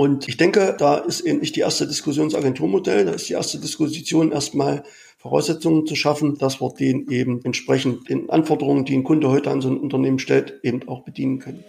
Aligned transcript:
Und 0.00 0.28
ich 0.28 0.38
denke, 0.38 0.74
da 0.78 0.96
ist 0.96 1.20
eben 1.20 1.40
nicht 1.40 1.56
die 1.56 1.60
erste 1.60 1.86
Diskussionsagenturmodell, 1.86 3.04
da 3.04 3.12
ist 3.12 3.28
die 3.28 3.34
erste 3.34 3.58
Diskussion 3.58 4.32
erstmal 4.32 4.82
Voraussetzungen 5.18 5.84
zu 5.84 5.94
schaffen, 5.94 6.38
dass 6.38 6.58
wir 6.58 6.72
den 6.72 7.10
eben 7.10 7.44
entsprechend 7.44 8.08
den 8.08 8.30
Anforderungen, 8.30 8.86
die 8.86 8.96
ein 8.96 9.04
Kunde 9.04 9.28
heute 9.28 9.50
an 9.50 9.60
so 9.60 9.68
ein 9.68 9.76
Unternehmen 9.76 10.18
stellt, 10.18 10.58
eben 10.62 10.88
auch 10.88 11.04
bedienen 11.04 11.38
können. 11.38 11.62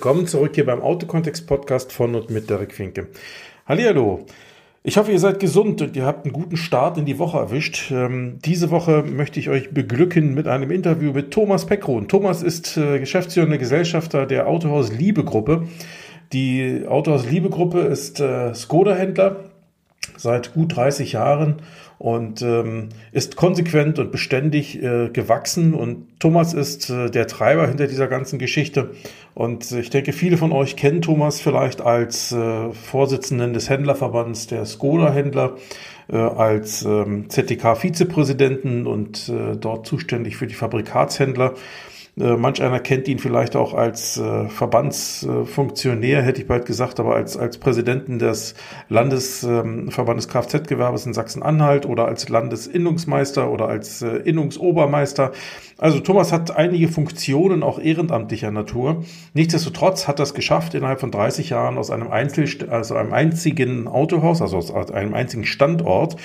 Willkommen 0.00 0.26
zurück 0.26 0.52
hier 0.54 0.64
beim 0.64 0.80
Autokontext 0.80 1.46
Podcast 1.46 1.92
von 1.92 2.14
und 2.14 2.30
mit 2.30 2.48
Derek 2.48 2.72
Finke. 2.72 3.08
Hallihallo. 3.66 4.24
Ich 4.82 4.96
hoffe, 4.96 5.12
ihr 5.12 5.18
seid 5.18 5.40
gesund 5.40 5.82
und 5.82 5.94
ihr 5.94 6.06
habt 6.06 6.24
einen 6.24 6.32
guten 6.32 6.56
Start 6.56 6.96
in 6.96 7.04
die 7.04 7.18
Woche 7.18 7.36
erwischt. 7.36 7.90
Ähm, 7.90 8.38
diese 8.42 8.70
Woche 8.70 9.02
möchte 9.02 9.38
ich 9.38 9.50
euch 9.50 9.74
beglücken 9.74 10.32
mit 10.32 10.48
einem 10.48 10.70
Interview 10.70 11.12
mit 11.12 11.32
Thomas 11.32 11.66
Peckrohn. 11.66 12.08
Thomas 12.08 12.42
ist 12.42 12.78
äh, 12.78 12.98
geschäftsführender 12.98 13.58
Gesellschafter 13.58 14.24
der 14.24 14.48
Autohaus 14.48 14.90
Liebe 14.90 15.22
Gruppe. 15.22 15.68
Die 16.32 16.86
Autohaus 16.88 17.28
Liebe 17.28 17.50
Gruppe 17.50 17.80
ist 17.80 18.20
äh, 18.20 18.54
Skoda-Händler 18.54 19.49
seit 20.16 20.54
gut 20.54 20.76
30 20.76 21.12
Jahren 21.12 21.62
und 21.98 22.40
ähm, 22.40 22.88
ist 23.12 23.36
konsequent 23.36 23.98
und 23.98 24.10
beständig 24.10 24.82
äh, 24.82 25.10
gewachsen. 25.10 25.74
Und 25.74 26.06
Thomas 26.18 26.54
ist 26.54 26.88
äh, 26.88 27.10
der 27.10 27.26
Treiber 27.26 27.68
hinter 27.68 27.86
dieser 27.86 28.06
ganzen 28.06 28.38
Geschichte. 28.38 28.92
Und 29.34 29.70
ich 29.70 29.90
denke, 29.90 30.14
viele 30.14 30.38
von 30.38 30.50
euch 30.52 30.76
kennen 30.76 31.02
Thomas 31.02 31.42
vielleicht 31.42 31.82
als 31.82 32.32
äh, 32.32 32.72
Vorsitzenden 32.72 33.52
des 33.52 33.68
Händlerverbands 33.68 34.46
der 34.46 34.64
Skoda-Händler, 34.64 35.56
äh, 36.10 36.16
als 36.16 36.82
ähm, 36.84 37.28
ZDK-Vizepräsidenten 37.28 38.86
und 38.86 39.28
äh, 39.28 39.56
dort 39.56 39.86
zuständig 39.86 40.38
für 40.38 40.46
die 40.46 40.54
Fabrikatshändler. 40.54 41.52
Äh, 42.20 42.36
manch 42.36 42.62
einer 42.62 42.80
kennt 42.80 43.08
ihn 43.08 43.18
vielleicht 43.18 43.56
auch 43.56 43.74
als 43.74 44.18
äh, 44.18 44.48
Verbandsfunktionär, 44.48 46.22
hätte 46.22 46.42
ich 46.42 46.46
bald 46.46 46.66
gesagt, 46.66 47.00
aber 47.00 47.14
als, 47.14 47.36
als 47.36 47.58
Präsidenten 47.58 48.18
des 48.18 48.54
Landesverbandes 48.88 50.26
ähm, 50.26 50.30
Kfz-Gewerbes 50.30 51.06
in 51.06 51.14
Sachsen-Anhalt 51.14 51.86
oder 51.86 52.06
als 52.06 52.28
Landesinnungsmeister 52.28 53.50
oder 53.50 53.68
als 53.68 54.02
äh, 54.02 54.16
Innungsobermeister. 54.16 55.32
Also 55.78 56.00
Thomas 56.00 56.30
hat 56.30 56.54
einige 56.54 56.88
Funktionen 56.88 57.62
auch 57.62 57.78
ehrenamtlicher 57.78 58.50
Natur. 58.50 59.02
Nichtsdestotrotz 59.32 60.06
hat 60.06 60.18
das 60.18 60.34
geschafft, 60.34 60.74
innerhalb 60.74 61.00
von 61.00 61.10
30 61.10 61.48
Jahren 61.48 61.78
aus 61.78 61.90
einem, 61.90 62.10
Einzel 62.10 62.46
also 62.68 62.96
einem 62.96 63.14
einzigen 63.14 63.88
Autohaus, 63.88 64.42
also 64.42 64.58
aus 64.58 64.90
einem 64.90 65.14
einzigen 65.14 65.46
Standort 65.46 66.16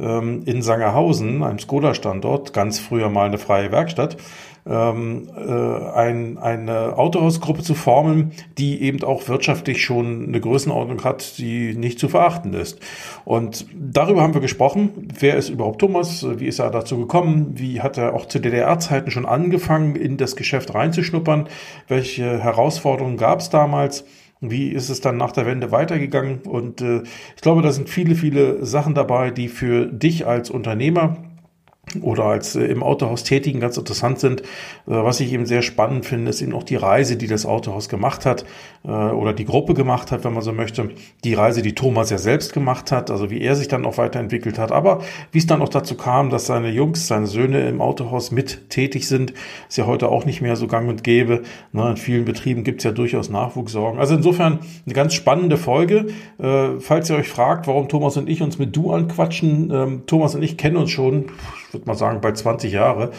ähm, 0.00 0.42
in 0.46 0.62
Sangerhausen, 0.62 1.42
einem 1.42 1.58
Skoda-Standort, 1.58 2.54
ganz 2.54 2.78
früher 2.78 3.10
mal 3.10 3.26
eine 3.26 3.38
freie 3.38 3.70
Werkstatt, 3.70 4.16
ähm, 4.64 5.28
äh, 5.36 5.90
ein, 5.92 6.38
eine 6.38 6.96
Autohausgruppe 6.96 7.62
zu 7.62 7.74
formen, 7.74 8.32
die 8.58 8.82
eben 8.82 9.02
auch 9.02 9.28
wirtschaftlich 9.28 9.82
schon 9.84 10.28
eine 10.28 10.40
Größenordnung 10.40 11.02
hat, 11.04 11.38
die 11.38 11.74
nicht 11.74 11.98
zu 11.98 12.08
verachten 12.08 12.54
ist. 12.54 12.78
Und 13.24 13.66
darüber 13.74 14.22
haben 14.22 14.34
wir 14.34 14.40
gesprochen. 14.40 15.08
Wer 15.18 15.36
ist 15.36 15.48
überhaupt 15.48 15.80
Thomas? 15.80 16.24
Wie 16.38 16.46
ist 16.46 16.60
er 16.60 16.70
dazu 16.70 16.98
gekommen? 16.98 17.52
Wie 17.54 17.80
hat 17.80 17.98
er 17.98 18.14
auch 18.14 18.26
zu 18.26 18.38
DDR-Zeiten 18.38 19.10
schon 19.10 19.26
angefangen, 19.26 19.96
in 19.96 20.16
das 20.16 20.36
Geschäft 20.36 20.74
reinzuschnuppern? 20.74 21.48
Welche 21.88 22.38
Herausforderungen 22.38 23.16
gab 23.16 23.40
es 23.40 23.50
damals? 23.50 24.04
Wie 24.40 24.70
ist 24.70 24.90
es 24.90 25.00
dann 25.00 25.16
nach 25.16 25.32
der 25.32 25.46
Wende 25.46 25.70
weitergegangen? 25.70 26.40
Und 26.40 26.80
äh, 26.80 27.02
ich 27.36 27.42
glaube, 27.42 27.62
da 27.62 27.70
sind 27.70 27.88
viele, 27.88 28.16
viele 28.16 28.64
Sachen 28.66 28.94
dabei, 28.94 29.30
die 29.30 29.48
für 29.48 29.86
dich 29.86 30.26
als 30.26 30.50
Unternehmer 30.50 31.16
oder 32.00 32.24
als 32.24 32.54
äh, 32.54 32.64
im 32.64 32.82
Autohaus 32.82 33.24
Tätigen 33.24 33.60
ganz 33.60 33.76
interessant 33.76 34.20
sind. 34.20 34.42
Äh, 34.42 34.44
was 34.86 35.20
ich 35.20 35.32
eben 35.32 35.46
sehr 35.46 35.62
spannend 35.62 36.06
finde, 36.06 36.30
ist 36.30 36.40
eben 36.40 36.54
auch 36.54 36.62
die 36.62 36.76
Reise, 36.76 37.16
die 37.16 37.26
das 37.26 37.44
Autohaus 37.44 37.88
gemacht 37.88 38.24
hat 38.24 38.44
äh, 38.84 38.88
oder 38.88 39.32
die 39.32 39.44
Gruppe 39.44 39.74
gemacht 39.74 40.12
hat, 40.12 40.24
wenn 40.24 40.32
man 40.32 40.42
so 40.42 40.52
möchte. 40.52 40.90
Die 41.24 41.34
Reise, 41.34 41.60
die 41.60 41.74
Thomas 41.74 42.10
ja 42.10 42.18
selbst 42.18 42.52
gemacht 42.52 42.92
hat, 42.92 43.10
also 43.10 43.30
wie 43.30 43.42
er 43.42 43.56
sich 43.56 43.66
dann 43.68 43.84
auch 43.84 43.98
weiterentwickelt 43.98 44.58
hat. 44.58 44.70
Aber 44.70 45.02
wie 45.32 45.38
es 45.38 45.46
dann 45.46 45.60
auch 45.60 45.68
dazu 45.68 45.96
kam, 45.96 46.30
dass 46.30 46.46
seine 46.46 46.70
Jungs, 46.70 47.08
seine 47.08 47.26
Söhne 47.26 47.68
im 47.68 47.80
Autohaus 47.80 48.30
mit 48.30 48.70
tätig 48.70 49.08
sind, 49.08 49.34
ist 49.68 49.76
ja 49.76 49.86
heute 49.86 50.08
auch 50.08 50.24
nicht 50.24 50.40
mehr 50.40 50.54
so 50.54 50.68
gang 50.68 50.88
und 50.88 51.02
gäbe. 51.02 51.42
Ne, 51.72 51.90
in 51.90 51.96
vielen 51.96 52.24
Betrieben 52.24 52.62
gibt 52.62 52.80
es 52.80 52.84
ja 52.84 52.92
durchaus 52.92 53.28
Nachwuchssorgen. 53.28 53.98
Also 53.98 54.14
insofern 54.14 54.60
eine 54.86 54.94
ganz 54.94 55.14
spannende 55.14 55.56
Folge. 55.56 56.06
Falls 56.38 57.10
ihr 57.10 57.16
euch 57.16 57.28
fragt, 57.28 57.66
warum 57.66 57.88
Thomas 57.88 58.16
und 58.16 58.28
ich 58.28 58.42
uns 58.42 58.58
mit 58.58 58.74
Du 58.74 58.92
anquatschen, 58.92 59.70
ähm, 59.72 60.02
Thomas 60.06 60.34
und 60.34 60.42
ich 60.42 60.56
kennen 60.56 60.76
uns 60.76 60.90
schon 60.90 61.26
würde 61.72 61.86
mal 61.86 61.94
sagen, 61.94 62.20
bei 62.20 62.32
20 62.32 62.72
Jahre. 62.72 63.12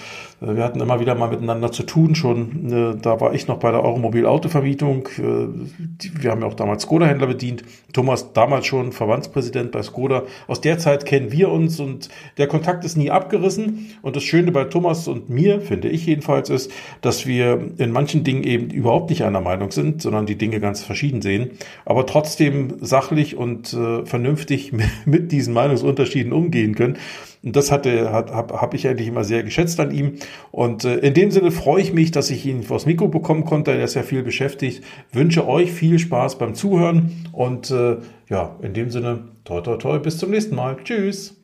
Äh, 0.43 0.55
wir 0.55 0.63
hatten 0.63 0.79
immer 0.79 0.99
wieder 0.99 1.15
mal 1.15 1.29
miteinander 1.29 1.71
zu 1.71 1.83
tun 1.83 2.15
schon. 2.15 2.71
Äh, 2.71 3.01
da 3.01 3.19
war 3.21 3.33
ich 3.33 3.47
noch 3.47 3.57
bei 3.57 3.71
der 3.71 3.83
Euromobil 3.83 4.25
Autovermietung. 4.25 5.07
Äh, 5.17 6.21
wir 6.21 6.31
haben 6.31 6.41
ja 6.41 6.47
auch 6.47 6.53
damals 6.53 6.83
Skoda-Händler 6.83 7.27
bedient. 7.27 7.63
Thomas 7.93 8.33
damals 8.33 8.65
schon 8.65 8.91
Verbandspräsident 8.91 9.71
bei 9.71 9.81
Skoda. 9.83 10.23
Aus 10.47 10.61
der 10.61 10.77
Zeit 10.77 11.05
kennen 11.05 11.31
wir 11.31 11.49
uns 11.49 11.79
und 11.79 12.09
der 12.37 12.47
Kontakt 12.47 12.85
ist 12.85 12.97
nie 12.97 13.11
abgerissen. 13.11 13.91
Und 14.01 14.15
das 14.15 14.23
Schöne 14.23 14.51
bei 14.51 14.65
Thomas 14.65 15.07
und 15.07 15.29
mir, 15.29 15.61
finde 15.61 15.89
ich 15.89 16.05
jedenfalls, 16.05 16.49
ist, 16.49 16.71
dass 17.01 17.25
wir 17.25 17.71
in 17.77 17.91
manchen 17.91 18.23
Dingen 18.23 18.43
eben 18.43 18.69
überhaupt 18.69 19.09
nicht 19.09 19.23
einer 19.23 19.41
Meinung 19.41 19.71
sind, 19.71 20.01
sondern 20.01 20.25
die 20.25 20.37
Dinge 20.37 20.59
ganz 20.59 20.83
verschieden 20.83 21.21
sehen. 21.21 21.51
Aber 21.85 22.05
trotzdem 22.05 22.75
sachlich 22.81 23.37
und 23.37 23.77
vernünftig 24.05 24.73
mit 25.05 25.31
diesen 25.31 25.53
Meinungsunterschieden 25.53 26.33
umgehen 26.33 26.75
können. 26.75 26.97
Und 27.43 27.57
das 27.57 27.71
hatte, 27.71 28.11
hat, 28.11 28.31
habe 28.31 28.61
hab 28.61 28.73
ich 28.73 28.87
eigentlich 28.87 29.09
immer 29.09 29.25
sehr 29.25 29.43
geschätzt 29.43 29.79
an 29.79 29.91
ihm. 29.91 30.13
Und 30.51 30.85
äh, 30.85 30.97
in 30.97 31.13
dem 31.13 31.31
Sinne 31.31 31.51
freue 31.51 31.81
ich 31.81 31.93
mich, 31.93 32.11
dass 32.11 32.29
ich 32.29 32.45
ihn 32.45 32.63
vors 32.63 32.85
Mikro 32.85 33.07
bekommen 33.07 33.45
konnte. 33.45 33.71
Er 33.71 33.83
ist 33.83 33.95
ja 33.95 34.03
viel 34.03 34.23
beschäftigt. 34.23 34.83
Wünsche 35.11 35.47
euch 35.47 35.71
viel 35.71 35.99
Spaß 35.99 36.37
beim 36.37 36.55
Zuhören. 36.55 37.11
Und 37.31 37.71
äh, 37.71 37.97
ja, 38.29 38.55
in 38.61 38.73
dem 38.73 38.89
Sinne, 38.89 39.29
toi, 39.43 39.61
toi, 39.61 39.77
toi, 39.77 39.99
bis 39.99 40.17
zum 40.17 40.31
nächsten 40.31 40.55
Mal. 40.55 40.77
Tschüss. 40.83 41.35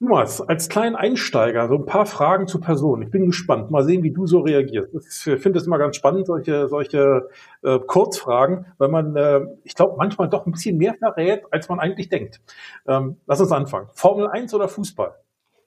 Thomas, 0.00 0.40
als 0.40 0.70
kleinen 0.70 0.96
Einsteiger, 0.96 1.68
so 1.68 1.74
ein 1.74 1.84
paar 1.84 2.06
Fragen 2.06 2.46
zur 2.46 2.62
Person. 2.62 3.02
Ich 3.02 3.10
bin 3.10 3.26
gespannt. 3.26 3.70
Mal 3.70 3.84
sehen, 3.84 4.02
wie 4.02 4.10
du 4.10 4.26
so 4.26 4.40
reagierst. 4.40 4.94
Ich 4.94 5.40
finde 5.42 5.58
es 5.58 5.66
immer 5.66 5.78
ganz 5.78 5.94
spannend, 5.94 6.26
solche, 6.26 6.68
solche 6.68 7.28
äh, 7.62 7.78
Kurzfragen, 7.78 8.64
weil 8.78 8.88
man, 8.88 9.14
äh, 9.14 9.42
ich 9.62 9.74
glaube, 9.74 9.96
manchmal 9.98 10.30
doch 10.30 10.46
ein 10.46 10.52
bisschen 10.52 10.78
mehr 10.78 10.94
verrät, 10.94 11.42
als 11.50 11.68
man 11.68 11.80
eigentlich 11.80 12.08
denkt. 12.08 12.40
Ähm, 12.88 13.18
lass 13.26 13.40
uns 13.40 13.52
anfangen. 13.52 13.88
Formel 13.92 14.26
1 14.26 14.54
oder 14.54 14.68
Fußball? 14.68 15.14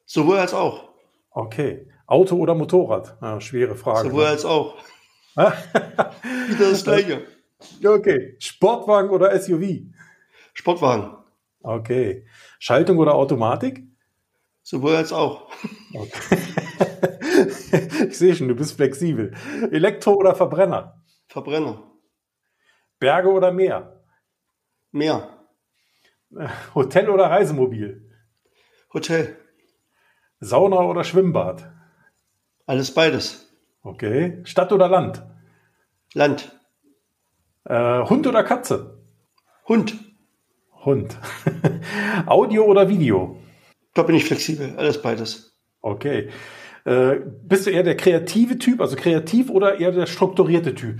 Sowohl 0.06 0.40
als 0.40 0.56
auch. 0.56 0.90
Okay. 1.30 1.88
Auto 2.08 2.36
oder 2.38 2.56
Motorrad? 2.56 3.16
Ja, 3.22 3.40
schwere 3.40 3.76
Frage. 3.76 4.10
Sowohl 4.10 4.24
ne? 4.24 4.30
als 4.30 4.46
auch. 4.46 4.76
Wieder 5.36 6.70
das 6.72 6.84
Gleiche. 6.84 7.22
Okay. 7.86 8.36
Sportwagen 8.40 9.12
oder 9.12 9.40
SUV? 9.40 9.84
Sportwagen. 10.54 11.18
Okay. 11.62 12.26
Schaltung 12.58 12.98
oder 12.98 13.14
Automatik? 13.14 13.93
Sowohl 14.74 14.96
als 14.96 15.14
auch. 15.14 15.52
Ich 18.08 18.18
sehe 18.18 18.36
schon, 18.36 18.48
du 18.48 18.56
bist 18.56 18.76
flexibel. 18.76 19.34
Elektro 19.72 20.14
oder 20.14 20.36
Verbrenner? 20.36 21.04
Verbrenner. 21.28 21.92
Berge 23.00 23.30
oder 23.30 23.52
Meer? 23.52 24.04
Meer. 24.92 25.46
Hotel 26.76 27.10
oder 27.10 27.30
Reisemobil? 27.30 28.12
Hotel. 28.94 29.38
Sauna 30.40 30.82
oder 30.82 31.04
Schwimmbad? 31.04 31.72
Alles 32.66 32.94
beides. 32.94 33.52
Okay. 33.84 34.42
Stadt 34.44 34.72
oder 34.72 34.88
Land? 34.88 35.24
Land. 36.14 36.60
Äh, 37.66 38.04
Hund 38.06 38.26
oder 38.26 38.44
Katze? 38.44 39.04
Hund. 39.68 39.96
Hund. 40.84 41.18
Audio 42.26 42.66
oder 42.66 42.90
Video? 42.90 43.43
Da 43.94 44.04
bin 44.04 44.16
ich 44.16 44.26
flexibel, 44.26 44.76
alles 44.78 45.02
beides. 45.02 45.58
Okay. 45.82 46.30
Äh, 46.86 47.16
bist 47.44 47.66
du 47.66 47.72
eher 47.72 47.84
der 47.84 47.96
kreative 47.96 48.58
Typ, 48.58 48.82
also 48.82 48.96
kreativ 48.96 49.50
oder 49.50 49.80
eher 49.80 49.92
der 49.92 50.06
strukturierte 50.06 50.76
Typ? 50.76 51.00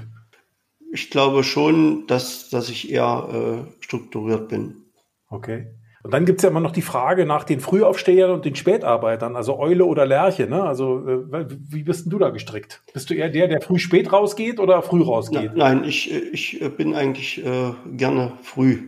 Ich 0.92 1.10
glaube 1.10 1.44
schon, 1.44 2.06
dass, 2.08 2.50
dass 2.50 2.70
ich 2.70 2.92
eher 2.92 3.66
äh, 3.68 3.84
strukturiert 3.84 4.48
bin. 4.48 4.86
Okay. 5.30 5.68
Und 6.04 6.14
dann 6.14 6.26
gibt's 6.26 6.44
ja 6.44 6.50
immer 6.50 6.60
noch 6.60 6.72
die 6.72 6.82
Frage 6.82 7.26
nach 7.26 7.46
den 7.46 7.62
Frühaufstehern 7.62 8.30
und 8.30 8.44
den 8.44 8.56
Spätarbeitern, 8.56 9.38
also 9.38 9.58
Eule 9.58 9.86
oder 9.86 10.06
Lerche. 10.06 10.48
Ne? 10.48 10.62
Also 10.62 11.08
äh, 11.08 11.46
wie 11.50 11.84
bist 11.84 12.06
denn 12.06 12.12
du 12.12 12.20
da 12.20 12.30
gestrickt? 12.30 12.84
Bist 12.94 13.10
du 13.10 13.14
eher 13.14 13.30
der, 13.30 13.48
der 13.48 13.62
früh 13.62 13.80
spät 13.80 14.12
rausgeht 14.12 14.60
oder 14.60 14.82
früh 14.82 15.02
rausgeht? 15.02 15.52
Na, 15.56 15.74
nein, 15.74 15.86
ich, 15.86 16.12
ich 16.12 16.60
bin 16.76 16.94
eigentlich 16.94 17.44
äh, 17.44 17.72
gerne 17.94 18.34
früh. 18.44 18.80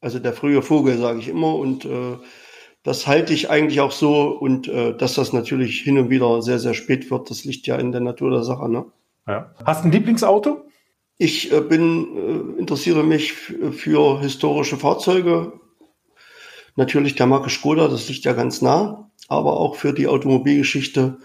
Also 0.00 0.20
der 0.20 0.32
frühe 0.32 0.62
Vogel, 0.62 0.98
sage 0.98 1.18
ich 1.18 1.28
immer. 1.28 1.56
Und 1.56 1.84
äh, 1.84 2.16
Das 2.86 3.08
halte 3.08 3.34
ich 3.34 3.50
eigentlich 3.50 3.80
auch 3.80 3.90
so 3.90 4.28
und 4.28 4.68
äh, 4.68 4.96
dass 4.96 5.14
das 5.14 5.32
natürlich 5.32 5.80
hin 5.80 5.98
und 5.98 6.08
wieder 6.08 6.40
sehr, 6.40 6.60
sehr 6.60 6.72
spät 6.72 7.10
wird, 7.10 7.30
das 7.30 7.44
liegt 7.44 7.66
ja 7.66 7.74
in 7.74 7.90
der 7.90 8.00
Natur 8.00 8.30
der 8.30 8.44
Sache. 8.44 8.68
Ne? 8.70 8.86
Ja. 9.26 9.52
Hast 9.64 9.82
du 9.82 9.88
ein 9.88 9.92
Lieblingsauto? 9.92 10.64
Ich 11.18 11.52
äh, 11.52 11.62
bin, 11.62 12.06
äh, 12.16 12.60
interessiere 12.60 13.02
mich 13.02 13.32
für 13.32 14.20
historische 14.20 14.76
Fahrzeuge. 14.76 15.54
Natürlich 16.76 17.16
der 17.16 17.26
Marke 17.26 17.50
Skoda, 17.50 17.88
das 17.88 18.08
liegt 18.08 18.24
ja 18.24 18.34
ganz 18.34 18.62
nah, 18.62 19.10
aber 19.26 19.58
auch 19.58 19.74
für 19.74 19.92
die 19.92 20.06
Automobilgeschichte 20.06 21.18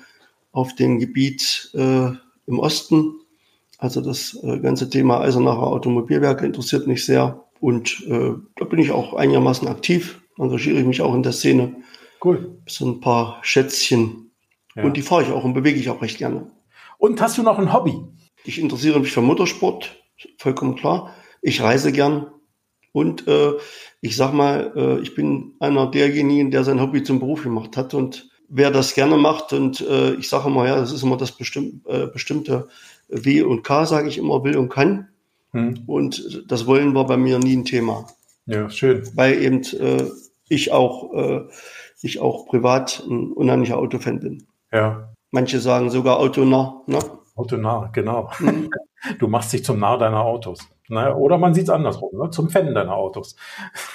auf 0.51 0.73
dem 0.73 0.97
Gebiet 0.97 1.69
äh, 1.75 2.09
im 2.47 2.57
Osten. 2.57 3.19
Also 3.77 4.01
das 4.01 4.35
äh, 4.41 4.57
ganze 4.57 4.89
Thema 4.89 5.21
Eisenacher 5.21 5.67
Automobilwerke 5.67 6.43
interessiert 6.43 6.87
mich 6.87 7.05
sehr 7.05 7.43
und 7.59 8.03
äh, 8.07 8.31
da 8.55 8.65
bin 8.65 8.79
ich 8.79 8.89
auch 8.89 9.13
einigermaßen 9.13 9.67
aktiv, 9.67 10.20
engagiere 10.41 10.79
ich 10.79 10.85
mich 10.85 11.01
auch 11.01 11.13
in 11.13 11.23
der 11.23 11.31
Szene. 11.31 11.75
Cool. 12.23 12.57
So 12.67 12.85
ein 12.85 12.99
paar 12.99 13.39
Schätzchen. 13.41 14.31
Ja. 14.75 14.83
Und 14.83 14.97
die 14.97 15.01
fahre 15.01 15.23
ich 15.23 15.29
auch 15.29 15.43
und 15.43 15.53
bewege 15.53 15.79
ich 15.79 15.89
auch 15.89 16.01
recht 16.01 16.17
gerne. 16.17 16.51
Und 16.97 17.19
hast 17.21 17.37
du 17.37 17.43
noch 17.43 17.59
ein 17.59 17.73
Hobby? 17.73 17.95
Ich 18.43 18.59
interessiere 18.59 18.99
mich 18.99 19.11
für 19.11 19.21
Motorsport, 19.21 19.97
vollkommen 20.37 20.75
klar. 20.75 21.13
Ich 21.41 21.61
reise 21.61 21.91
gern. 21.91 22.27
Und 22.93 23.27
äh, 23.27 23.53
ich 24.01 24.15
sag 24.15 24.33
mal, 24.33 24.73
äh, 24.75 25.01
ich 25.01 25.15
bin 25.15 25.53
einer 25.59 25.89
derjenigen, 25.89 26.51
der 26.51 26.63
sein 26.63 26.81
Hobby 26.81 27.03
zum 27.03 27.19
Beruf 27.19 27.43
gemacht 27.43 27.77
hat. 27.77 27.93
Und 27.93 28.29
wer 28.49 28.69
das 28.69 28.93
gerne 28.93 29.17
macht, 29.17 29.53
und 29.53 29.81
äh, 29.81 30.13
ich 30.15 30.27
sage 30.27 30.49
immer, 30.49 30.67
ja, 30.67 30.75
das 30.75 30.91
ist 30.91 31.03
immer 31.03 31.17
das 31.17 31.31
bestimm 31.31 31.81
äh, 31.87 32.07
bestimmte 32.07 32.67
W 33.07 33.43
und 33.43 33.63
K, 33.63 33.85
sage 33.85 34.09
ich 34.09 34.17
immer, 34.17 34.43
will 34.43 34.57
und 34.57 34.69
kann. 34.69 35.07
Hm. 35.51 35.83
Und 35.87 36.45
das 36.47 36.65
Wollen 36.65 36.93
war 36.93 37.05
bei 37.05 37.17
mir 37.17 37.39
nie 37.39 37.55
ein 37.55 37.65
Thema. 37.65 38.07
Ja, 38.45 38.69
schön. 38.69 39.09
Weil 39.15 39.41
eben 39.41 39.63
äh, 39.79 40.09
ich 40.51 40.71
auch 40.71 41.13
äh, 41.13 41.47
ich 42.01 42.19
auch 42.19 42.47
privat 42.47 43.03
ein 43.07 43.31
unheimlicher 43.31 43.77
Autofan 43.77 44.19
bin. 44.19 44.47
Ja. 44.71 45.13
Manche 45.31 45.59
sagen 45.59 45.89
sogar 45.89 46.19
autonah, 46.19 46.83
ne? 46.87 46.99
Autonah, 47.35 47.89
genau. 47.93 48.29
Mhm. 48.39 48.69
Du 49.17 49.27
machst 49.27 49.51
dich 49.51 49.65
zum 49.65 49.79
Narr 49.79 49.97
deiner 49.97 50.21
Autos. 50.21 50.59
Ne? 50.87 51.15
Oder 51.15 51.39
man 51.39 51.55
sieht 51.55 51.63
es 51.63 51.69
andersrum, 51.71 52.19
ne? 52.19 52.29
zum 52.29 52.51
Fan 52.51 52.75
deiner 52.75 52.93
Autos. 52.93 53.35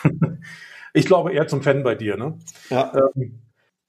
ich 0.95 1.07
glaube 1.07 1.33
eher 1.33 1.47
zum 1.47 1.63
Fan 1.63 1.85
bei 1.85 1.95
dir. 1.95 2.17
Ne? 2.17 2.37
Ja. 2.71 2.93
Ähm, 3.15 3.46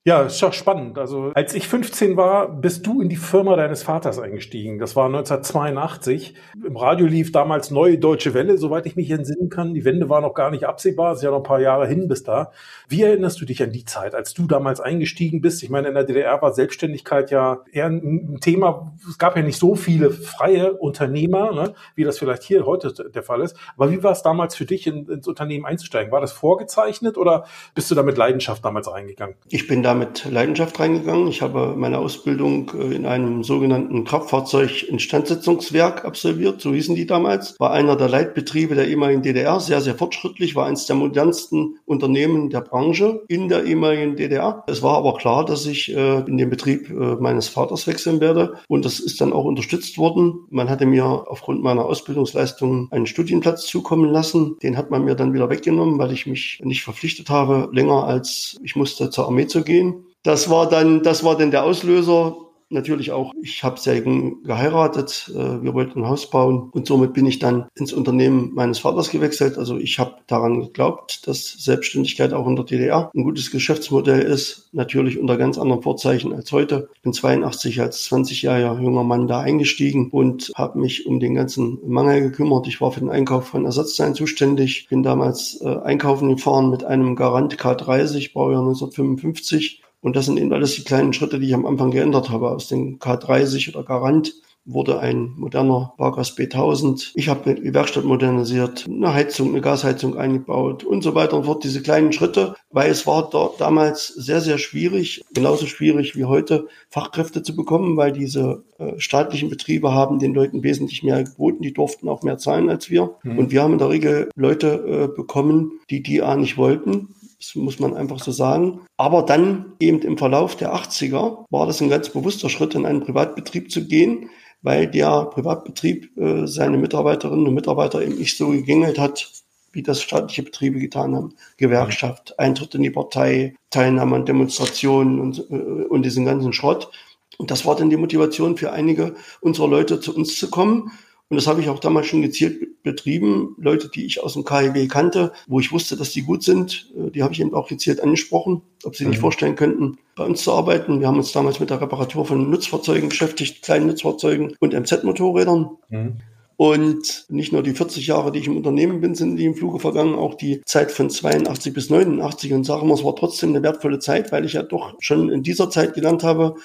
ja, 0.07 0.21
ist 0.21 0.41
doch 0.41 0.53
spannend. 0.53 0.97
Also 0.97 1.33
als 1.35 1.53
ich 1.53 1.67
15 1.67 2.15
war, 2.15 2.47
bist 2.47 2.87
du 2.87 3.01
in 3.01 3.09
die 3.09 3.17
Firma 3.17 3.57
deines 3.57 3.83
Vaters 3.83 4.19
eingestiegen. 4.19 4.79
Das 4.79 4.95
war 4.95 5.07
1982. 5.07 6.33
Im 6.65 6.77
Radio 6.77 7.07
lief 7.07 7.33
damals 7.33 7.71
Neue 7.71 7.97
Deutsche 7.97 8.33
Welle, 8.33 8.57
soweit 8.57 8.85
ich 8.85 8.95
mich 8.95 9.11
entsinnen 9.11 9.49
kann. 9.49 9.73
Die 9.73 9.83
Wende 9.83 10.07
war 10.07 10.21
noch 10.21 10.33
gar 10.33 10.49
nicht 10.49 10.63
absehbar. 10.63 11.11
Es 11.11 11.17
ist 11.17 11.23
ja 11.23 11.31
noch 11.31 11.39
ein 11.39 11.43
paar 11.43 11.59
Jahre 11.59 11.87
hin 11.87 12.07
bis 12.07 12.23
da. 12.23 12.53
Wie 12.87 13.01
erinnerst 13.01 13.41
du 13.41 13.45
dich 13.45 13.61
an 13.61 13.73
die 13.73 13.83
Zeit, 13.83 14.15
als 14.15 14.33
du 14.33 14.47
damals 14.47 14.79
eingestiegen 14.79 15.41
bist? 15.41 15.61
Ich 15.61 15.69
meine, 15.69 15.89
in 15.89 15.93
der 15.93 16.05
DDR 16.05 16.41
war 16.41 16.53
Selbstständigkeit 16.53 17.29
ja 17.29 17.65
eher 17.73 17.87
ein 17.87 18.37
Thema. 18.39 18.93
Es 19.09 19.17
gab 19.17 19.35
ja 19.35 19.41
nicht 19.43 19.59
so 19.59 19.75
viele 19.75 20.11
freie 20.11 20.71
Unternehmer, 20.71 21.51
ne, 21.51 21.73
wie 21.95 22.05
das 22.05 22.17
vielleicht 22.17 22.43
hier 22.43 22.65
heute 22.65 22.93
der 22.93 23.23
Fall 23.23 23.41
ist. 23.41 23.57
Aber 23.75 23.91
wie 23.91 24.01
war 24.03 24.13
es 24.13 24.21
damals 24.21 24.55
für 24.55 24.65
dich, 24.65 24.87
in, 24.87 25.05
ins 25.09 25.27
Unternehmen 25.27 25.65
einzusteigen? 25.65 26.13
War 26.13 26.21
das 26.21 26.31
vorgezeichnet 26.31 27.17
oder 27.17 27.43
bist 27.75 27.91
du 27.91 27.95
da 27.95 28.03
mit 28.03 28.15
Leidenschaft 28.15 28.63
damals 28.63 28.89
reingegangen? 28.89 29.35
Ich 29.49 29.67
bin 29.67 29.83
da 29.83 29.96
mit 29.97 30.25
Leidenschaft 30.29 30.79
reingegangen. 30.79 31.27
Ich 31.27 31.41
habe 31.41 31.73
meine 31.75 31.99
Ausbildung 31.99 32.71
äh, 32.73 32.95
in 32.95 33.05
einem 33.05 33.43
sogenannten 33.43 34.05
Kraftfahrzeug-Instandsetzungswerk 34.05 36.05
absolviert, 36.05 36.61
so 36.61 36.73
hießen 36.73 36.95
die 36.95 37.05
damals. 37.05 37.59
War 37.59 37.71
einer 37.71 37.95
der 37.95 38.09
Leitbetriebe 38.09 38.75
der 38.75 38.87
ehemaligen 38.87 39.21
DDR, 39.21 39.59
sehr, 39.59 39.81
sehr 39.81 39.95
fortschrittlich, 39.95 40.55
war 40.55 40.65
eines 40.65 40.85
der 40.85 40.95
modernsten 40.95 41.79
Unternehmen 41.85 42.49
der 42.49 42.61
Branche 42.61 43.23
in 43.27 43.49
der 43.49 43.65
ehemaligen 43.65 44.15
DDR. 44.15 44.63
Es 44.67 44.83
war 44.83 44.97
aber 44.97 45.15
klar, 45.15 45.45
dass 45.45 45.65
ich 45.65 45.93
äh, 45.93 46.19
in 46.19 46.37
den 46.37 46.49
Betrieb 46.49 46.89
äh, 46.89 46.93
meines 46.93 47.49
Vaters 47.49 47.87
wechseln 47.87 48.21
werde 48.21 48.55
und 48.67 48.85
das 48.85 48.99
ist 48.99 49.21
dann 49.21 49.33
auch 49.33 49.45
unterstützt 49.45 49.97
worden. 49.97 50.45
Man 50.49 50.69
hatte 50.69 50.85
mir 50.85 51.05
aufgrund 51.05 51.63
meiner 51.63 51.85
Ausbildungsleistung 51.85 52.89
einen 52.91 53.07
Studienplatz 53.07 53.65
zukommen 53.65 54.11
lassen. 54.11 54.57
Den 54.61 54.77
hat 54.77 54.91
man 54.91 55.03
mir 55.03 55.15
dann 55.15 55.33
wieder 55.33 55.49
weggenommen, 55.49 55.99
weil 55.99 56.11
ich 56.11 56.27
mich 56.27 56.59
nicht 56.63 56.83
verpflichtet 56.83 57.29
habe, 57.29 57.69
länger 57.71 58.03
als 58.03 58.57
ich 58.63 58.75
musste 58.75 59.09
zur 59.09 59.25
Armee 59.25 59.47
zu 59.47 59.63
gehen. 59.63 59.86
Das 60.27 60.49
war 60.49 60.67
dann, 60.67 61.03
das 61.03 61.23
war 61.23 61.37
dann 61.37 61.51
der 61.51 61.63
Auslöser. 61.63 62.35
Natürlich 62.69 63.13
auch, 63.13 63.31
ich 63.41 63.63
habe 63.63 63.79
sehr 63.79 63.99
jung 63.99 64.43
geheiratet, 64.43 65.31
äh, 65.33 65.63
wir 65.63 65.73
wollten 65.73 66.01
ein 66.01 66.09
Haus 66.09 66.29
bauen 66.29 66.69
und 66.73 66.85
somit 66.85 67.13
bin 67.13 67.25
ich 67.25 67.39
dann 67.39 67.67
ins 67.75 67.93
Unternehmen 67.93 68.51
meines 68.53 68.79
Vaters 68.79 69.09
gewechselt. 69.09 69.57
Also 69.57 69.77
ich 69.77 69.99
habe 69.99 70.15
daran 70.27 70.59
geglaubt, 70.59 71.25
dass 71.29 71.53
Selbstständigkeit 71.63 72.33
auch 72.33 72.45
in 72.45 72.57
der 72.57 72.65
DDR 72.65 73.09
ein 73.15 73.23
gutes 73.23 73.51
Geschäftsmodell 73.51 74.19
ist, 74.19 74.67
natürlich 74.73 75.17
unter 75.17 75.37
ganz 75.37 75.57
anderen 75.57 75.81
Vorzeichen 75.81 76.33
als 76.33 76.51
heute. 76.51 76.89
Ich 76.95 77.01
bin 77.03 77.13
82 77.13 77.79
als 77.79 78.11
20-jähriger 78.11 78.81
junger 78.81 79.05
Mann 79.05 79.29
da 79.29 79.39
eingestiegen 79.39 80.09
und 80.09 80.51
habe 80.55 80.77
mich 80.77 81.05
um 81.05 81.21
den 81.21 81.35
ganzen 81.35 81.79
Mangel 81.87 82.19
gekümmert. 82.19 82.67
Ich 82.67 82.81
war 82.81 82.91
für 82.91 82.99
den 82.99 83.11
Einkauf 83.11 83.47
von 83.47 83.63
Ersatzteilen 83.63 84.13
zuständig, 84.13 84.89
bin 84.89 85.03
damals 85.03 85.61
äh, 85.61 85.69
einkaufen 85.69 86.35
gefahren 86.35 86.69
mit 86.69 86.83
einem 86.83 87.15
Garant 87.15 87.55
K30, 87.55 88.33
Baujahr 88.33 88.59
1955 88.59 89.83
und 90.07 90.15
das 90.15 90.25
sind 90.25 90.39
eben 90.39 90.53
alles 90.53 90.73
die 90.75 90.85
kleinen 90.85 91.11
Schritte, 91.11 91.37
die 91.37 91.47
ich 91.47 91.53
am 91.53 91.65
Anfang 91.65 91.91
geändert 91.91 92.29
habe. 92.29 92.49
Aus 92.49 92.69
dem 92.69 92.97
K30 92.97 93.75
oder 93.75 93.83
Garant 93.83 94.35
wurde 94.63 94.99
ein 95.01 95.33
moderner 95.35 95.93
Vargas 95.97 96.37
B1000. 96.37 97.11
Ich 97.15 97.27
habe 97.27 97.55
die 97.55 97.73
Werkstatt 97.73 98.05
modernisiert, 98.05 98.85
eine 98.87 99.13
Heizung, 99.13 99.49
eine 99.49 99.59
Gasheizung 99.59 100.17
eingebaut 100.17 100.85
und 100.85 101.01
so 101.01 101.13
weiter 101.13 101.35
und 101.35 101.43
fort. 101.43 101.65
Diese 101.65 101.81
kleinen 101.81 102.13
Schritte, 102.13 102.55
weil 102.71 102.89
es 102.89 103.05
war 103.05 103.29
da, 103.29 103.49
damals 103.59 104.07
sehr, 104.07 104.39
sehr 104.39 104.59
schwierig, 104.59 105.25
genauso 105.33 105.65
schwierig 105.65 106.15
wie 106.15 106.23
heute, 106.23 106.69
Fachkräfte 106.89 107.43
zu 107.43 107.53
bekommen, 107.53 107.97
weil 107.97 108.13
diese 108.13 108.63
äh, 108.77 108.93
staatlichen 108.99 109.49
Betriebe 109.49 109.93
haben 109.93 110.19
den 110.19 110.33
Leuten 110.33 110.63
wesentlich 110.63 111.03
mehr 111.03 111.21
geboten. 111.21 111.63
Die 111.63 111.73
durften 111.73 112.07
auch 112.07 112.23
mehr 112.23 112.37
zahlen 112.37 112.69
als 112.69 112.89
wir. 112.89 113.15
Mhm. 113.23 113.39
Und 113.39 113.51
wir 113.51 113.61
haben 113.61 113.73
in 113.73 113.79
der 113.79 113.89
Regel 113.89 114.29
Leute 114.35 115.09
äh, 115.11 115.13
bekommen, 115.13 115.81
die 115.89 116.01
die 116.01 116.21
A 116.21 116.37
nicht 116.37 116.55
wollten 116.55 117.09
das 117.39 117.55
muss 117.55 117.79
man 117.79 117.95
einfach 117.95 118.19
so 118.19 118.31
sagen. 118.31 118.81
Aber 118.97 119.23
dann 119.23 119.73
eben 119.79 120.01
im 120.01 120.17
Verlauf 120.17 120.55
der 120.55 120.73
80er 120.73 121.45
war 121.49 121.67
das 121.67 121.81
ein 121.81 121.89
ganz 121.89 122.09
bewusster 122.09 122.49
Schritt, 122.49 122.75
in 122.75 122.85
einen 122.85 123.01
Privatbetrieb 123.01 123.71
zu 123.71 123.87
gehen, 123.87 124.29
weil 124.61 124.87
der 124.87 125.25
Privatbetrieb 125.25 126.17
äh, 126.17 126.47
seine 126.47 126.77
Mitarbeiterinnen 126.77 127.47
und 127.47 127.53
Mitarbeiter 127.53 128.01
eben 128.01 128.17
nicht 128.17 128.37
so 128.37 128.49
gegängelt 128.49 128.97
hat, 128.97 129.31
wie 129.71 129.83
das 129.83 130.01
staatliche 130.01 130.43
Betriebe 130.43 130.79
getan 130.79 131.15
haben. 131.15 131.35
Gewerkschaft, 131.57 132.39
Eintritt 132.39 132.73
in 132.73 132.83
die 132.83 132.89
Partei, 132.89 133.55
Teilnahme 133.69 134.15
an 134.15 134.25
Demonstrationen 134.25 135.19
und, 135.19 135.45
äh, 135.51 135.53
und 135.53 136.03
diesen 136.03 136.25
ganzen 136.25 136.53
Schrott. 136.53 136.89
Und 137.37 137.51
das 137.51 137.67
war 137.67 137.75
dann 137.75 137.91
die 137.91 137.97
Motivation 137.97 138.57
für 138.57 138.71
einige 138.71 139.15
unserer 139.41 139.67
Leute 139.67 139.99
zu 139.99 140.15
uns 140.15 140.39
zu 140.39 140.49
kommen 140.49 140.91
und 141.29 141.35
das 141.35 141.47
habe 141.47 141.59
ich 141.59 141.69
auch 141.69 141.79
damals 141.79 142.07
schon 142.07 142.21
gezielt 142.21 142.83
betrieben. 142.83 143.55
Leute, 143.59 143.89
die 143.89 144.05
ich 144.05 144.23
aus 144.23 144.33
dem 144.33 144.45
KIW 144.45 144.87
kannte, 144.87 145.33
wo 145.47 145.59
ich 145.59 145.73
wusste, 145.73 145.97
dass 145.97 146.11
die 146.11 146.21
gut 146.21 146.43
sind, 146.43 146.89
äh, 146.97 147.11
die 147.11 147.23
habe 147.23 147.33
ich 147.33 147.41
eben 147.41 147.53
auch 147.53 147.67
gezielt 147.67 148.01
angesprochen, 148.01 148.61
ob 148.83 148.95
sie 148.95 149.03
mhm. 149.03 149.11
nicht 149.11 149.19
vorstellen 149.19 149.55
könnten, 149.55 149.97
bei 150.15 150.23
uns 150.23 150.43
zu 150.43 150.53
arbeiten. 150.53 151.01
Wir 151.01 151.07
haben 151.07 151.17
uns 151.17 151.33
damals 151.33 151.59
mit 151.59 151.69
der 151.69 151.81
Reparatur 151.81 152.25
von 152.25 152.49
Nutzfahrzeugen 152.49 153.09
beschäftigt, 153.09 153.61
kleinen 153.61 153.87
Nutzfahrzeugen 153.87 154.55
und 154.59 154.73
MZ-Motorrädern. 154.73 155.69
Mhm. 155.89 156.17
Und 156.55 157.25
nicht 157.29 157.53
nur 157.53 157.61
die 157.61 157.73
40 157.73 158.07
Jahre, 158.07 158.31
die 158.31 158.39
ich 158.39 158.47
im 158.47 158.57
Unternehmen 158.57 158.99
bin, 158.99 159.13
sind 159.13 159.35
die 159.35 159.45
im 159.45 159.53
Fluge 159.53 159.79
vergangen, 159.79 160.15
auch 160.15 160.33
die 160.33 160.61
Zeit 160.65 160.91
von 160.91 161.09
82 161.09 161.71
bis 161.71 161.91
89. 161.91 162.53
Und 162.53 162.63
sagen 162.63 162.87
wir, 162.87 162.95
es 162.95 163.03
war 163.03 163.15
trotzdem 163.15 163.49
eine 163.49 163.61
wertvolle 163.61 163.99
Zeit, 163.99 164.31
weil 164.31 164.43
ich 164.43 164.53
ja 164.53 164.63
doch 164.63 164.95
schon 164.99 165.29
in 165.29 165.43
dieser 165.43 165.69
Zeit 165.69 165.93
gelernt 165.93 166.23
habe, 166.23 166.55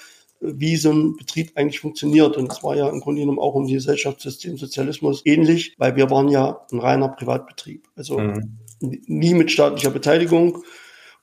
wie 0.42 0.76
so 0.76 0.90
ein 0.90 1.16
Betrieb 1.16 1.52
eigentlich 1.54 1.80
funktioniert. 1.80 2.37
Und 2.37 2.52
es 2.52 2.62
war 2.62 2.76
ja 2.76 2.88
im 2.88 3.00
Grunde 3.00 3.20
genommen 3.20 3.38
auch 3.38 3.54
um 3.54 3.66
die 3.66 3.75
Gesellschaftssystem 3.75 4.56
Sozialismus 4.56 5.22
ähnlich, 5.25 5.75
weil 5.78 5.96
wir 5.96 6.11
waren 6.11 6.28
ja 6.28 6.66
ein 6.70 6.80
reiner 6.80 7.08
Privatbetrieb. 7.08 7.88
Also 7.96 8.18
mhm. 8.18 8.58
nie 8.80 9.34
mit 9.34 9.50
staatlicher 9.50 9.90
Beteiligung. 9.90 10.62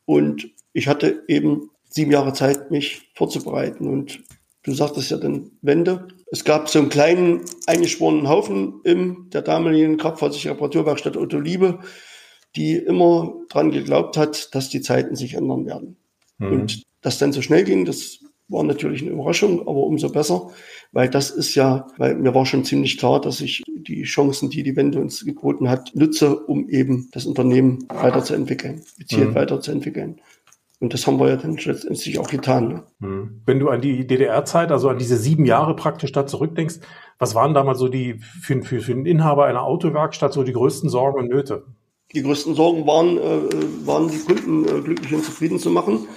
Und 0.05 0.49
ich 0.73 0.87
hatte 0.87 1.23
eben 1.27 1.69
sieben 1.89 2.11
Jahre 2.11 2.33
Zeit, 2.33 2.71
mich 2.71 3.11
vorzubereiten. 3.15 3.87
Und 3.87 4.23
du 4.63 4.73
sagtest 4.73 5.11
ja 5.11 5.17
dann 5.17 5.51
Wende. 5.61 6.07
Es 6.31 6.45
gab 6.45 6.69
so 6.69 6.79
einen 6.79 6.89
kleinen 6.89 7.41
eingeschworenen 7.67 8.29
Haufen 8.29 8.81
in 8.83 9.29
der 9.31 9.41
damaligen 9.41 9.97
Kraftfahrzeug-Reparaturwerkstatt 9.97 11.17
Otto 11.17 11.39
Liebe, 11.39 11.79
die 12.55 12.75
immer 12.75 13.33
dran 13.49 13.71
geglaubt 13.71 14.17
hat, 14.17 14.53
dass 14.55 14.69
die 14.69 14.81
Zeiten 14.81 15.15
sich 15.15 15.33
ändern 15.33 15.65
werden. 15.65 15.97
Mhm. 16.37 16.51
Und 16.51 16.83
das 17.01 17.17
dann 17.17 17.33
so 17.33 17.41
schnell 17.41 17.63
ging, 17.63 17.85
das 17.85 18.19
war 18.49 18.63
natürlich 18.63 19.01
eine 19.01 19.11
Überraschung, 19.11 19.61
aber 19.61 19.83
umso 19.83 20.09
besser, 20.09 20.49
weil 20.91 21.09
das 21.09 21.31
ist 21.31 21.55
ja, 21.55 21.87
weil 21.97 22.15
mir 22.15 22.33
war 22.33 22.45
schon 22.45 22.65
ziemlich 22.65 22.97
klar, 22.97 23.21
dass 23.21 23.41
ich 23.41 23.63
die 23.67 24.03
Chancen, 24.03 24.49
die 24.49 24.63
die 24.63 24.75
Wende 24.75 24.99
uns 24.99 25.23
geboten 25.23 25.69
hat, 25.69 25.91
nutze, 25.95 26.37
um 26.37 26.67
eben 26.67 27.09
das 27.11 27.25
Unternehmen 27.25 27.85
weiterzuentwickeln, 27.89 28.83
gezielt 28.97 29.29
mhm. 29.29 29.35
weiterzuentwickeln. 29.35 30.21
Und 30.81 30.93
das 30.93 31.05
haben 31.05 31.19
wir 31.19 31.29
ja 31.29 31.35
dann 31.35 31.57
letztendlich 31.57 32.19
auch 32.19 32.29
getan. 32.29 32.67
Ne? 32.69 32.83
Mhm. 32.99 33.41
Wenn 33.45 33.59
du 33.59 33.69
an 33.69 33.81
die 33.81 34.07
DDR-Zeit, 34.07 34.71
also 34.71 34.89
an 34.89 34.97
diese 34.97 35.17
sieben 35.17 35.45
Jahre 35.45 35.75
praktisch 35.75 36.11
da 36.11 36.25
zurückdenkst, 36.25 36.79
was 37.17 37.35
waren 37.35 37.53
damals 37.53 37.79
so 37.79 37.89
die 37.89 38.19
für, 38.41 38.61
für, 38.61 38.79
für 38.79 38.93
den 38.93 39.05
Inhaber 39.05 39.45
einer 39.45 39.63
Autowerkstatt 39.63 40.33
so 40.33 40.43
die 40.43 40.53
größten 40.53 40.89
Sorgen 40.89 41.19
und 41.19 41.29
Nöte? 41.29 41.65
die 42.13 42.23
größten 42.23 42.55
Sorgen 42.55 42.87
waren, 42.87 43.17
äh, 43.17 43.85
waren 43.85 44.09
die 44.09 44.19
Kunden 44.19 44.65
äh, 44.65 44.81
glücklich 44.81 45.13
und 45.13 45.23
zufrieden 45.23 45.59
zu 45.59 45.69
machen, 45.69 46.07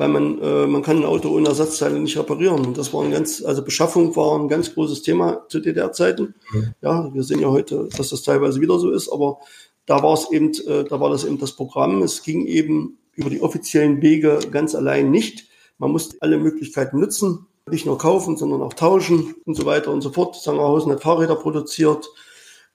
weil 0.00 0.08
man, 0.08 0.40
äh, 0.40 0.66
man 0.66 0.80
kann 0.80 0.96
ein 0.96 1.04
Auto 1.04 1.28
ohne 1.28 1.48
Ersatzteile 1.48 2.00
nicht 2.00 2.16
reparieren. 2.16 2.64
Und 2.64 2.78
das 2.78 2.94
war 2.94 3.04
ein 3.04 3.10
ganz, 3.10 3.44
also 3.44 3.62
Beschaffung 3.62 4.16
war 4.16 4.38
ein 4.38 4.48
ganz 4.48 4.72
großes 4.72 5.02
Thema 5.02 5.44
zu 5.48 5.60
DDR-Zeiten. 5.60 6.34
Mhm. 6.52 6.74
Ja, 6.80 7.12
wir 7.12 7.22
sehen 7.22 7.40
ja 7.40 7.48
heute, 7.48 7.86
dass 7.94 8.08
das 8.08 8.22
teilweise 8.22 8.62
wieder 8.62 8.78
so 8.78 8.90
ist, 8.92 9.12
aber 9.12 9.40
da 9.84 10.02
war 10.02 10.14
es 10.14 10.30
eben, 10.32 10.52
äh, 10.66 10.84
da 10.84 11.00
war 11.00 11.10
das 11.10 11.24
eben 11.24 11.38
das 11.38 11.52
Programm. 11.52 12.00
Es 12.00 12.22
ging 12.22 12.46
eben 12.46 12.96
über 13.14 13.28
die 13.28 13.42
offiziellen 13.42 14.00
Wege 14.00 14.38
ganz 14.50 14.74
allein 14.74 15.10
nicht. 15.10 15.48
Man 15.76 15.90
musste 15.90 16.16
alle 16.20 16.38
Möglichkeiten 16.38 16.98
nutzen, 16.98 17.46
nicht 17.70 17.84
nur 17.84 17.98
kaufen, 17.98 18.38
sondern 18.38 18.62
auch 18.62 18.72
tauschen 18.72 19.34
und 19.44 19.54
so 19.54 19.66
weiter 19.66 19.92
und 19.92 20.00
so 20.00 20.08
fort. 20.08 20.34
Sangerhausen 20.34 20.92
hat 20.92 21.02
Fahrräder 21.02 21.36
produziert. 21.36 22.08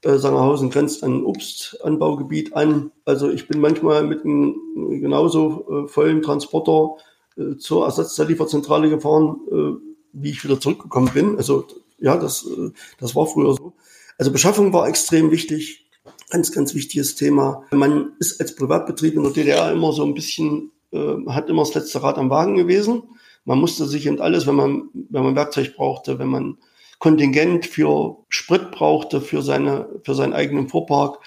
Äh, 0.03 0.17
Sangerhausen 0.17 0.69
grenzt 0.69 1.03
an 1.03 1.21
ein 1.21 1.25
Obstanbaugebiet 1.25 2.55
an. 2.55 2.91
Also 3.03 3.31
ich 3.31 3.47
bin 3.47 3.61
manchmal 3.61 4.03
mit 4.03 4.23
einem 4.23 5.01
genauso 5.01 5.85
äh, 5.85 5.87
vollen 5.87 6.21
Transporter 6.21 6.97
äh, 7.37 7.57
zur 7.57 7.85
Ersatzteillieferzentrale 7.85 8.89
gefahren, 8.89 9.39
äh, 9.51 9.91
wie 10.13 10.31
ich 10.31 10.43
wieder 10.43 10.59
zurückgekommen 10.59 11.11
bin. 11.13 11.37
Also 11.37 11.65
ja, 11.99 12.17
das, 12.17 12.45
äh, 12.45 12.71
das 12.99 13.15
war 13.15 13.27
früher 13.27 13.53
so. 13.53 13.73
Also 14.17 14.31
Beschaffung 14.31 14.73
war 14.73 14.87
extrem 14.87 15.31
wichtig. 15.31 15.89
Ganz, 16.29 16.51
ganz 16.51 16.73
wichtiges 16.73 17.15
Thema. 17.15 17.63
Man 17.71 18.13
ist 18.19 18.39
als 18.41 18.55
Privatbetrieb 18.55 19.15
in 19.15 19.23
der 19.23 19.31
DDR 19.31 19.71
immer 19.71 19.91
so 19.91 20.03
ein 20.03 20.13
bisschen, 20.13 20.71
äh, 20.91 21.15
hat 21.27 21.49
immer 21.49 21.63
das 21.63 21.73
letzte 21.73 22.01
Rad 22.01 22.17
am 22.17 22.29
Wagen 22.29 22.55
gewesen. 22.55 23.03
Man 23.43 23.59
musste 23.59 23.85
sich 23.85 24.07
eben 24.07 24.19
alles, 24.19 24.47
wenn 24.47 24.55
man, 24.55 24.89
wenn 24.93 25.23
man 25.23 25.35
Werkzeug 25.35 25.75
brauchte, 25.75 26.17
wenn 26.17 26.29
man 26.29 26.57
Kontingent 26.99 27.65
für 27.65 28.17
Sprit 28.29 28.71
brauchte, 28.71 29.21
für 29.21 29.41
seine, 29.41 29.87
für 30.03 30.15
seinen 30.15 30.33
eigenen 30.33 30.69
Fuhrpark. 30.69 31.19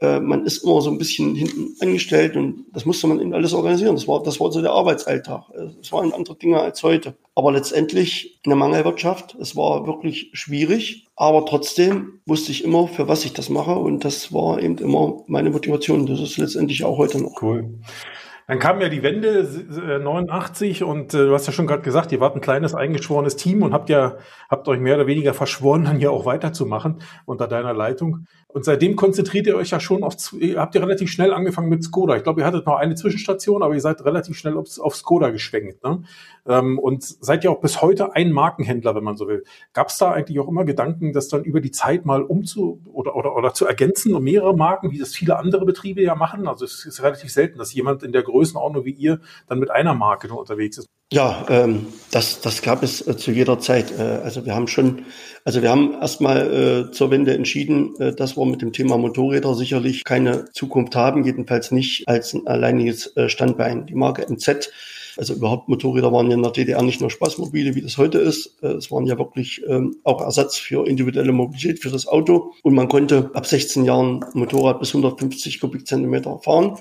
Äh, 0.00 0.20
man 0.20 0.46
ist 0.46 0.62
immer 0.64 0.80
so 0.80 0.90
ein 0.90 0.98
bisschen 0.98 1.34
hinten 1.34 1.74
angestellt 1.80 2.36
und 2.36 2.66
das 2.72 2.86
musste 2.86 3.08
man 3.08 3.20
eben 3.20 3.34
alles 3.34 3.52
organisieren. 3.52 3.96
Das 3.96 4.06
war, 4.06 4.22
das 4.22 4.38
war 4.38 4.52
so 4.52 4.62
der 4.62 4.70
Arbeitsalltag. 4.70 5.44
Es 5.80 5.90
waren 5.90 6.12
andere 6.12 6.36
Dinge 6.36 6.60
als 6.60 6.82
heute. 6.82 7.14
Aber 7.34 7.52
letztendlich 7.52 8.40
eine 8.44 8.54
Mangelwirtschaft. 8.54 9.36
Es 9.40 9.56
war 9.56 9.86
wirklich 9.86 10.30
schwierig. 10.34 11.06
Aber 11.16 11.44
trotzdem 11.46 12.20
wusste 12.26 12.52
ich 12.52 12.62
immer, 12.62 12.86
für 12.86 13.08
was 13.08 13.24
ich 13.24 13.32
das 13.32 13.48
mache. 13.48 13.74
Und 13.74 14.04
das 14.04 14.32
war 14.32 14.60
eben 14.62 14.78
immer 14.78 15.22
meine 15.26 15.50
Motivation. 15.50 16.06
Das 16.06 16.20
ist 16.20 16.38
letztendlich 16.38 16.84
auch 16.84 16.98
heute 16.98 17.20
noch. 17.20 17.42
Cool. 17.42 17.78
Dann 18.48 18.58
kam 18.60 18.80
ja 18.80 18.88
die 18.88 19.02
Wende 19.02 19.40
äh, 19.40 20.02
89 20.02 20.82
und 20.82 21.12
äh, 21.12 21.26
du 21.26 21.34
hast 21.34 21.46
ja 21.46 21.52
schon 21.52 21.66
gerade 21.66 21.82
gesagt, 21.82 22.12
ihr 22.12 22.20
wart 22.20 22.34
ein 22.34 22.40
kleines 22.40 22.74
eingeschworenes 22.74 23.36
Team 23.36 23.62
und 23.62 23.74
habt 23.74 23.90
ja 23.90 24.16
habt 24.48 24.66
euch 24.68 24.80
mehr 24.80 24.94
oder 24.94 25.06
weniger 25.06 25.34
verschworen, 25.34 25.84
dann 25.84 26.00
ja 26.00 26.08
auch 26.08 26.24
weiterzumachen 26.24 27.02
unter 27.26 27.46
deiner 27.46 27.74
Leitung. 27.74 28.26
Und 28.50 28.64
seitdem 28.64 28.96
konzentriert 28.96 29.46
ihr 29.46 29.56
euch 29.56 29.70
ja 29.70 29.78
schon 29.78 30.02
auf, 30.02 30.14
habt 30.56 30.74
ihr 30.74 30.82
relativ 30.82 31.10
schnell 31.10 31.34
angefangen 31.34 31.68
mit 31.68 31.84
Skoda. 31.84 32.16
Ich 32.16 32.22
glaube, 32.22 32.40
ihr 32.40 32.46
hattet 32.46 32.64
noch 32.64 32.76
eine 32.76 32.94
Zwischenstation, 32.94 33.62
aber 33.62 33.74
ihr 33.74 33.80
seid 33.82 34.02
relativ 34.06 34.38
schnell 34.38 34.56
auf, 34.56 34.78
auf 34.78 34.96
Skoda 34.96 35.28
geschwenkt. 35.28 35.84
Ne? 35.84 36.02
Ähm, 36.46 36.78
und 36.78 37.04
seid 37.04 37.44
ja 37.44 37.50
auch 37.50 37.60
bis 37.60 37.82
heute 37.82 38.14
ein 38.14 38.32
Markenhändler, 38.32 38.94
wenn 38.94 39.04
man 39.04 39.18
so 39.18 39.28
will. 39.28 39.44
Gab 39.74 39.88
es 39.88 39.98
da 39.98 40.12
eigentlich 40.12 40.40
auch 40.40 40.48
immer 40.48 40.64
Gedanken, 40.64 41.12
das 41.12 41.28
dann 41.28 41.44
über 41.44 41.60
die 41.60 41.72
Zeit 41.72 42.06
mal 42.06 42.22
umzu 42.22 42.80
oder, 42.90 43.16
oder, 43.16 43.36
oder 43.36 43.52
zu 43.52 43.66
ergänzen 43.66 44.14
um 44.14 44.24
mehrere 44.24 44.56
Marken, 44.56 44.92
wie 44.92 44.98
das 44.98 45.14
viele 45.14 45.38
andere 45.38 45.66
Betriebe 45.66 46.00
ja 46.00 46.14
machen? 46.14 46.48
Also 46.48 46.64
es 46.64 46.86
ist 46.86 47.02
relativ 47.02 47.30
selten, 47.30 47.58
dass 47.58 47.74
jemand 47.74 48.02
in 48.02 48.12
der 48.12 48.22
Größenordnung 48.22 48.86
wie 48.86 48.92
ihr 48.92 49.20
dann 49.46 49.58
mit 49.58 49.70
einer 49.70 49.92
Marke 49.92 50.26
nur 50.26 50.38
unterwegs 50.38 50.78
ist. 50.78 50.88
Ja, 51.10 51.46
ähm, 51.48 51.86
das, 52.10 52.42
das 52.42 52.60
gab 52.60 52.82
es 52.82 53.06
äh, 53.06 53.16
zu 53.16 53.30
jeder 53.30 53.58
Zeit. 53.58 53.98
Äh, 53.98 54.02
also 54.02 54.44
wir 54.44 54.54
haben 54.54 54.68
schon, 54.68 55.06
also 55.42 55.62
wir 55.62 55.70
haben 55.70 55.94
erstmal 55.94 56.88
äh, 56.90 56.92
zur 56.92 57.10
Wende 57.10 57.32
entschieden, 57.32 57.96
äh, 57.98 58.14
dass 58.14 58.36
wir 58.36 58.44
mit 58.44 58.60
dem 58.60 58.74
Thema 58.74 58.98
Motorräder 58.98 59.54
sicherlich 59.54 60.04
keine 60.04 60.50
Zukunft 60.52 60.94
haben, 60.96 61.24
jedenfalls 61.24 61.70
nicht 61.70 62.06
als 62.06 62.34
ein 62.34 62.46
alleiniges 62.46 63.16
äh, 63.16 63.30
Standbein. 63.30 63.86
Die 63.86 63.94
Marke 63.94 64.26
MZ, 64.30 64.70
also 65.16 65.32
überhaupt 65.32 65.70
Motorräder 65.70 66.12
waren 66.12 66.30
ja 66.30 66.36
in 66.36 66.42
der 66.42 66.52
DDR 66.52 66.82
nicht 66.82 67.00
nur 67.00 67.08
Spaßmobile, 67.08 67.74
wie 67.74 67.80
das 67.80 67.96
heute 67.96 68.18
ist. 68.18 68.58
Äh, 68.62 68.72
es 68.72 68.90
waren 68.90 69.06
ja 69.06 69.16
wirklich 69.16 69.62
ähm, 69.66 69.96
auch 70.04 70.20
Ersatz 70.20 70.58
für 70.58 70.86
individuelle 70.86 71.32
Mobilität 71.32 71.80
für 71.80 71.88
das 71.88 72.06
Auto. 72.06 72.52
Und 72.62 72.74
man 72.74 72.88
konnte 72.88 73.30
ab 73.32 73.46
16 73.46 73.86
Jahren 73.86 74.26
Motorrad 74.34 74.78
bis 74.78 74.90
150 74.90 75.58
Kubikzentimeter 75.58 76.38
fahren. 76.40 76.76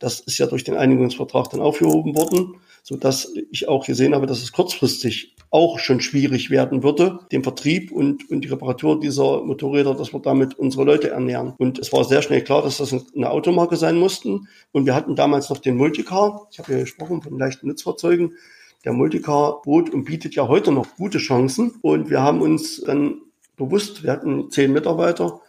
Das 0.00 0.18
ist 0.18 0.38
ja 0.38 0.46
durch 0.46 0.64
den 0.64 0.76
Einigungsvertrag 0.76 1.50
dann 1.50 1.60
aufgehoben 1.60 2.16
worden 2.16 2.56
so 2.82 2.96
dass 2.96 3.32
ich 3.50 3.68
auch 3.68 3.86
gesehen 3.86 4.14
habe, 4.14 4.26
dass 4.26 4.42
es 4.42 4.52
kurzfristig 4.52 5.36
auch 5.50 5.78
schon 5.78 6.00
schwierig 6.00 6.50
werden 6.50 6.82
würde, 6.82 7.20
den 7.32 7.42
Vertrieb 7.42 7.90
und, 7.90 8.30
und 8.30 8.42
die 8.42 8.48
Reparatur 8.48 9.00
dieser 9.00 9.42
Motorräder, 9.42 9.94
dass 9.94 10.12
wir 10.12 10.20
damit 10.20 10.58
unsere 10.58 10.84
Leute 10.84 11.10
ernähren. 11.10 11.54
Und 11.58 11.78
es 11.78 11.92
war 11.92 12.04
sehr 12.04 12.22
schnell 12.22 12.42
klar, 12.42 12.62
dass 12.62 12.78
das 12.78 12.92
eine 12.92 13.30
Automarke 13.30 13.76
sein 13.76 13.96
mussten. 13.96 14.48
Und 14.72 14.86
wir 14.86 14.94
hatten 14.94 15.16
damals 15.16 15.50
noch 15.50 15.58
den 15.58 15.76
Multicar. 15.76 16.46
Ich 16.52 16.58
habe 16.58 16.72
ja 16.72 16.78
gesprochen 16.80 17.22
von 17.22 17.38
leichten 17.38 17.66
Nutzfahrzeugen. 17.66 18.34
Der 18.84 18.92
Multicar 18.92 19.60
bot 19.62 19.90
und 19.90 20.04
bietet 20.04 20.34
ja 20.34 20.46
heute 20.48 20.72
noch 20.72 20.96
gute 20.96 21.18
Chancen. 21.18 21.74
Und 21.82 22.10
wir 22.10 22.22
haben 22.22 22.40
uns 22.40 22.80
dann 22.80 23.20
bewusst, 23.56 24.04
wir 24.04 24.12
hatten 24.12 24.50
zehn 24.50 24.72
Mitarbeiter, 24.72 25.40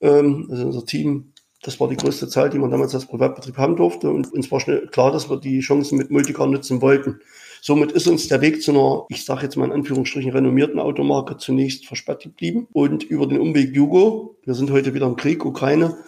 ähm, 0.00 0.48
also 0.50 0.66
unser 0.66 0.84
Team 0.84 1.29
das 1.62 1.78
war 1.78 1.88
die 1.88 1.96
größte 1.96 2.28
Zahl, 2.28 2.48
die 2.48 2.58
man 2.58 2.70
damals 2.70 2.94
als 2.94 3.06
Privatbetrieb 3.06 3.58
haben 3.58 3.76
durfte. 3.76 4.10
Und 4.10 4.32
uns 4.32 4.50
war 4.50 4.60
schnell 4.60 4.86
klar, 4.86 5.12
dass 5.12 5.28
wir 5.28 5.36
die 5.36 5.60
Chancen 5.60 5.98
mit 5.98 6.10
Multicar 6.10 6.46
nutzen 6.46 6.80
wollten. 6.80 7.20
Somit 7.60 7.92
ist 7.92 8.06
uns 8.06 8.28
der 8.28 8.40
Weg 8.40 8.62
zu 8.62 8.70
einer, 8.70 9.04
ich 9.10 9.24
sage 9.26 9.42
jetzt 9.42 9.56
mal 9.56 9.66
in 9.66 9.72
Anführungsstrichen, 9.72 10.32
renommierten 10.32 10.78
Automarke 10.78 11.36
zunächst 11.36 11.86
versperrt 11.86 12.22
geblieben. 12.22 12.66
Und 12.72 13.02
über 13.02 13.26
den 13.26 13.40
Umweg 13.40 13.74
Jugo, 13.74 14.36
wir 14.44 14.54
sind 14.54 14.70
heute 14.70 14.94
wieder 14.94 15.06
im 15.06 15.16
Krieg, 15.16 15.44
Ukraine, 15.44 15.98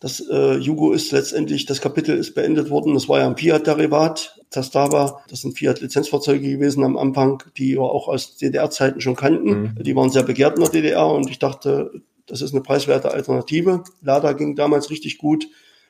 das 0.00 0.20
äh, 0.30 0.54
Jugo 0.56 0.92
ist 0.92 1.12
letztendlich, 1.12 1.66
das 1.66 1.82
Kapitel 1.82 2.16
ist 2.16 2.34
beendet 2.34 2.70
worden. 2.70 2.94
Das 2.94 3.06
war 3.06 3.20
ja 3.20 3.26
ein 3.26 3.36
Fiat-Derivat, 3.36 4.40
Tastava. 4.48 5.22
Das 5.28 5.42
sind 5.42 5.58
Fiat-Lizenzfahrzeuge 5.58 6.52
gewesen 6.52 6.84
am 6.84 6.96
Anfang, 6.96 7.42
die 7.58 7.74
wir 7.74 7.82
auch 7.82 8.08
aus 8.08 8.38
DDR-Zeiten 8.38 9.02
schon 9.02 9.14
kannten. 9.14 9.74
Mhm. 9.76 9.82
Die 9.82 9.94
waren 9.94 10.08
sehr 10.08 10.22
begehrt 10.22 10.56
in 10.56 10.62
der 10.62 10.72
DDR 10.72 11.06
und 11.06 11.28
ich 11.28 11.38
dachte, 11.38 11.92
das 12.30 12.42
ist 12.42 12.52
eine 12.52 12.62
preiswerte 12.62 13.10
Alternative. 13.12 13.84
Lada 14.02 14.32
ging 14.32 14.54
damals 14.54 14.90
richtig 14.90 15.18
gut. 15.18 15.46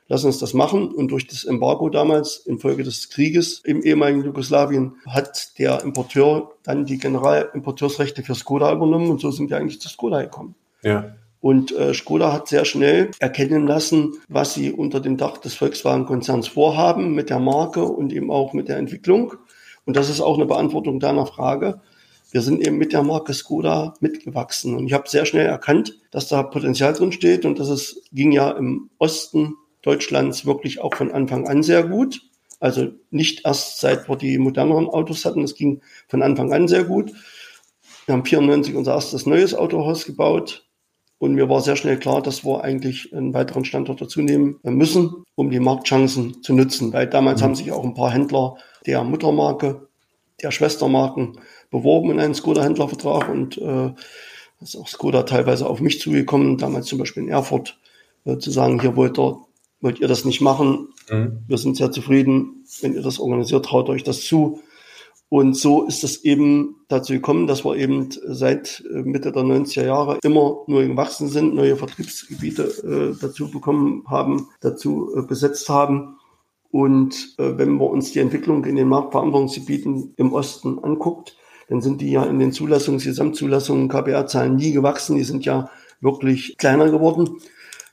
Lass 0.09 0.25
uns 0.25 0.39
das 0.39 0.55
machen. 0.55 0.89
Und 0.89 1.09
durch 1.13 1.27
das 1.27 1.45
Embargo 1.45 1.89
damals, 1.89 2.39
infolge 2.39 2.83
des 2.83 3.11
Krieges 3.11 3.61
im 3.65 3.83
ehemaligen 3.83 4.25
Jugoslawien, 4.25 4.95
hat 5.07 5.59
der 5.59 5.83
Importeur 5.83 6.51
dann 6.65 6.85
die 6.85 6.99
Generalimporteursrechte 6.99 8.23
für 8.23 8.35
Skoda 8.35 8.73
übernommen. 8.73 9.11
Und 9.11 9.21
so 9.21 9.31
sind 9.31 9.51
wir 9.51 9.57
eigentlich 9.57 9.81
zu 9.81 9.89
Skoda 9.89 10.23
gekommen. 10.23 10.57
Ja. 10.83 11.15
Und 11.41 11.73
äh, 11.73 11.95
Skoda 11.95 12.33
hat 12.33 12.49
sehr 12.49 12.65
schnell 12.65 13.13
erkennen 13.19 13.67
lassen, 13.67 14.15
was 14.29 14.55
sie 14.55 14.73
unter 14.73 15.01
dem 15.01 15.17
Dach 15.17 15.39
des 15.39 15.55
Volkswagen-Konzerns 15.55 16.49
vorhaben 16.49 17.15
mit 17.15 17.31
der 17.31 17.39
Marke 17.39 17.85
und 17.85 18.13
eben 18.13 18.31
auch 18.31 18.53
mit 18.53 18.69
der 18.69 18.79
Entwicklung. 18.79 19.35
Und 19.87 19.97
das 19.97 20.11
ist 20.11 20.21
auch 20.21 20.37
eine 20.37 20.47
Beantwortung 20.47 21.01
deiner 21.01 21.27
Frage 21.27 21.81
wir 22.31 22.43
sind 22.43 22.67
eben 22.67 22.79
mit 22.79 22.93
der 22.93 23.03
Marke 23.03 23.35
Skoda 23.35 23.95
mitgewachsen. 24.01 24.77
Und 24.77 24.87
ich 24.87 24.93
habe 24.93 25.09
sehr 25.09 25.27
schnell 25.27 25.47
erkannt, 25.47 25.99
dass 26.11 26.29
da 26.29 26.43
Potenzial 26.43 26.93
drin 26.93 27.13
steht 27.13 27.45
und 27.45 27.59
dass 27.59 27.69
es 27.69 28.03
ging 28.13 28.33
ja 28.33 28.51
im 28.51 28.91
Osten 28.99 29.55
Deutschlands 29.83 30.47
wirklich 30.47 30.81
auch 30.81 30.95
von 30.95 31.11
Anfang 31.11 31.49
an 31.49 31.63
sehr 31.63 31.85
gut. 31.85 32.23
Also 32.61 32.89
nicht 33.11 33.47
erst 33.47 33.81
seit 33.81 34.09
wir 34.09 34.17
die 34.17 34.39
moderneren 34.39 34.89
Autos 34.89 35.25
hatten, 35.25 35.43
es 35.43 35.55
ging 35.55 35.81
von 36.09 36.23
Anfang 36.23 36.53
an 36.53 36.69
sehr 36.69 36.85
gut. 36.85 37.13
Wir 38.07 38.15
haben 38.15 38.25
94 38.25 38.75
unser 38.75 38.95
erstes 38.95 39.25
neues 39.25 39.55
Autohaus 39.55 40.05
gebaut 40.05 40.67
und 41.19 41.35
mir 41.35 41.49
war 41.49 41.61
sehr 41.61 41.77
schnell 41.77 41.99
klar, 41.99 42.23
dass 42.23 42.45
wir 42.45 42.63
eigentlich 42.63 43.15
einen 43.15 43.35
weiteren 43.35 43.65
Standort 43.65 44.01
dazu 44.01 44.21
nehmen 44.21 44.59
müssen, 44.63 45.25
um 45.35 45.51
die 45.51 45.61
Marktchancen 45.61 46.43
zu 46.43 46.55
nutzen, 46.55 46.93
weil 46.93 47.07
damals 47.07 47.41
mhm. 47.41 47.45
haben 47.45 47.55
sich 47.55 47.73
auch 47.73 47.85
ein 47.85 47.95
paar 47.95 48.11
Händler 48.11 48.57
der 48.87 49.05
Muttermarke, 49.05 49.89
der 50.43 50.51
Schwestermarken 50.51 51.39
beworben 51.71 52.11
in 52.11 52.21
einen 52.21 52.35
Skoda-Händlervertrag 52.35 53.29
und 53.29 53.59
äh, 53.59 53.93
ist 54.61 54.77
auch 54.77 54.89
Skoda 54.89 55.23
teilweise 55.23 55.67
auf 55.67 55.81
mich 55.81 56.01
zugekommen, 56.01 56.59
damals 56.59 56.87
zum 56.87 56.99
Beispiel 56.99 57.23
in 57.23 57.29
Erfurt, 57.29 57.79
äh, 58.25 58.39
zu 58.39 58.51
sagen, 58.51 58.81
hier 58.81 58.97
wollt 58.97 59.19
ihr, 59.19 59.39
wollt 59.81 60.01
ihr 60.01 60.09
das 60.09 60.25
nicht 60.25 60.41
machen. 60.41 60.89
Mhm. 61.11 61.39
Wir 61.47 61.59
sind 61.59 61.77
sehr 61.77 61.93
zufrieden, 61.93 62.65
wenn 62.81 62.95
ihr 62.95 63.03
das 63.03 63.19
organisiert, 63.19 63.65
traut 63.65 63.89
euch 63.89 64.05
das 64.05 64.23
zu. 64.23 64.61
Und 65.31 65.57
so 65.57 65.85
ist 65.85 66.03
es 66.03 66.25
eben 66.25 66.75
dazu 66.89 67.13
gekommen, 67.13 67.47
dass 67.47 67.65
wir 67.65 67.77
eben 67.77 68.09
seit 68.11 68.85
äh, 68.93 69.03
Mitte 69.03 69.31
der 69.31 69.45
90er 69.45 69.85
Jahre 69.85 70.19
immer 70.25 70.65
nur 70.67 70.83
gewachsen 70.83 71.29
sind, 71.29 71.55
neue 71.55 71.77
Vertriebsgebiete 71.77 72.65
äh, 73.15 73.21
dazu 73.21 73.49
bekommen 73.49 74.03
haben, 74.09 74.49
dazu 74.61 75.15
äh, 75.17 75.23
besetzt 75.23 75.69
haben. 75.69 76.17
Und 76.73 77.35
äh, 77.39 77.57
wenn 77.57 77.77
wir 77.79 77.89
uns 77.89 78.11
die 78.11 78.19
Entwicklung 78.19 78.65
in 78.65 78.75
den 78.75 78.89
Marktverantwortungsgebieten 78.89 80.15
im 80.17 80.33
Osten 80.33 80.81
anguckt, 80.81 81.37
dann 81.71 81.81
sind 81.81 82.03
die 82.03 82.11
ja 82.11 82.25
in 82.25 82.39
den 82.39 82.53
Zulassungs-, 82.53 83.05
Gesamtzulassungen, 83.05 83.89
KPR-Zahlen 83.89 84.57
nie 84.57 84.73
gewachsen. 84.73 85.17
Die 85.17 85.25
sind 85.25 85.47
ja 85.47 85.71
wirklich 86.01 86.59
kleiner 86.59 86.91
geworden. 86.91 87.39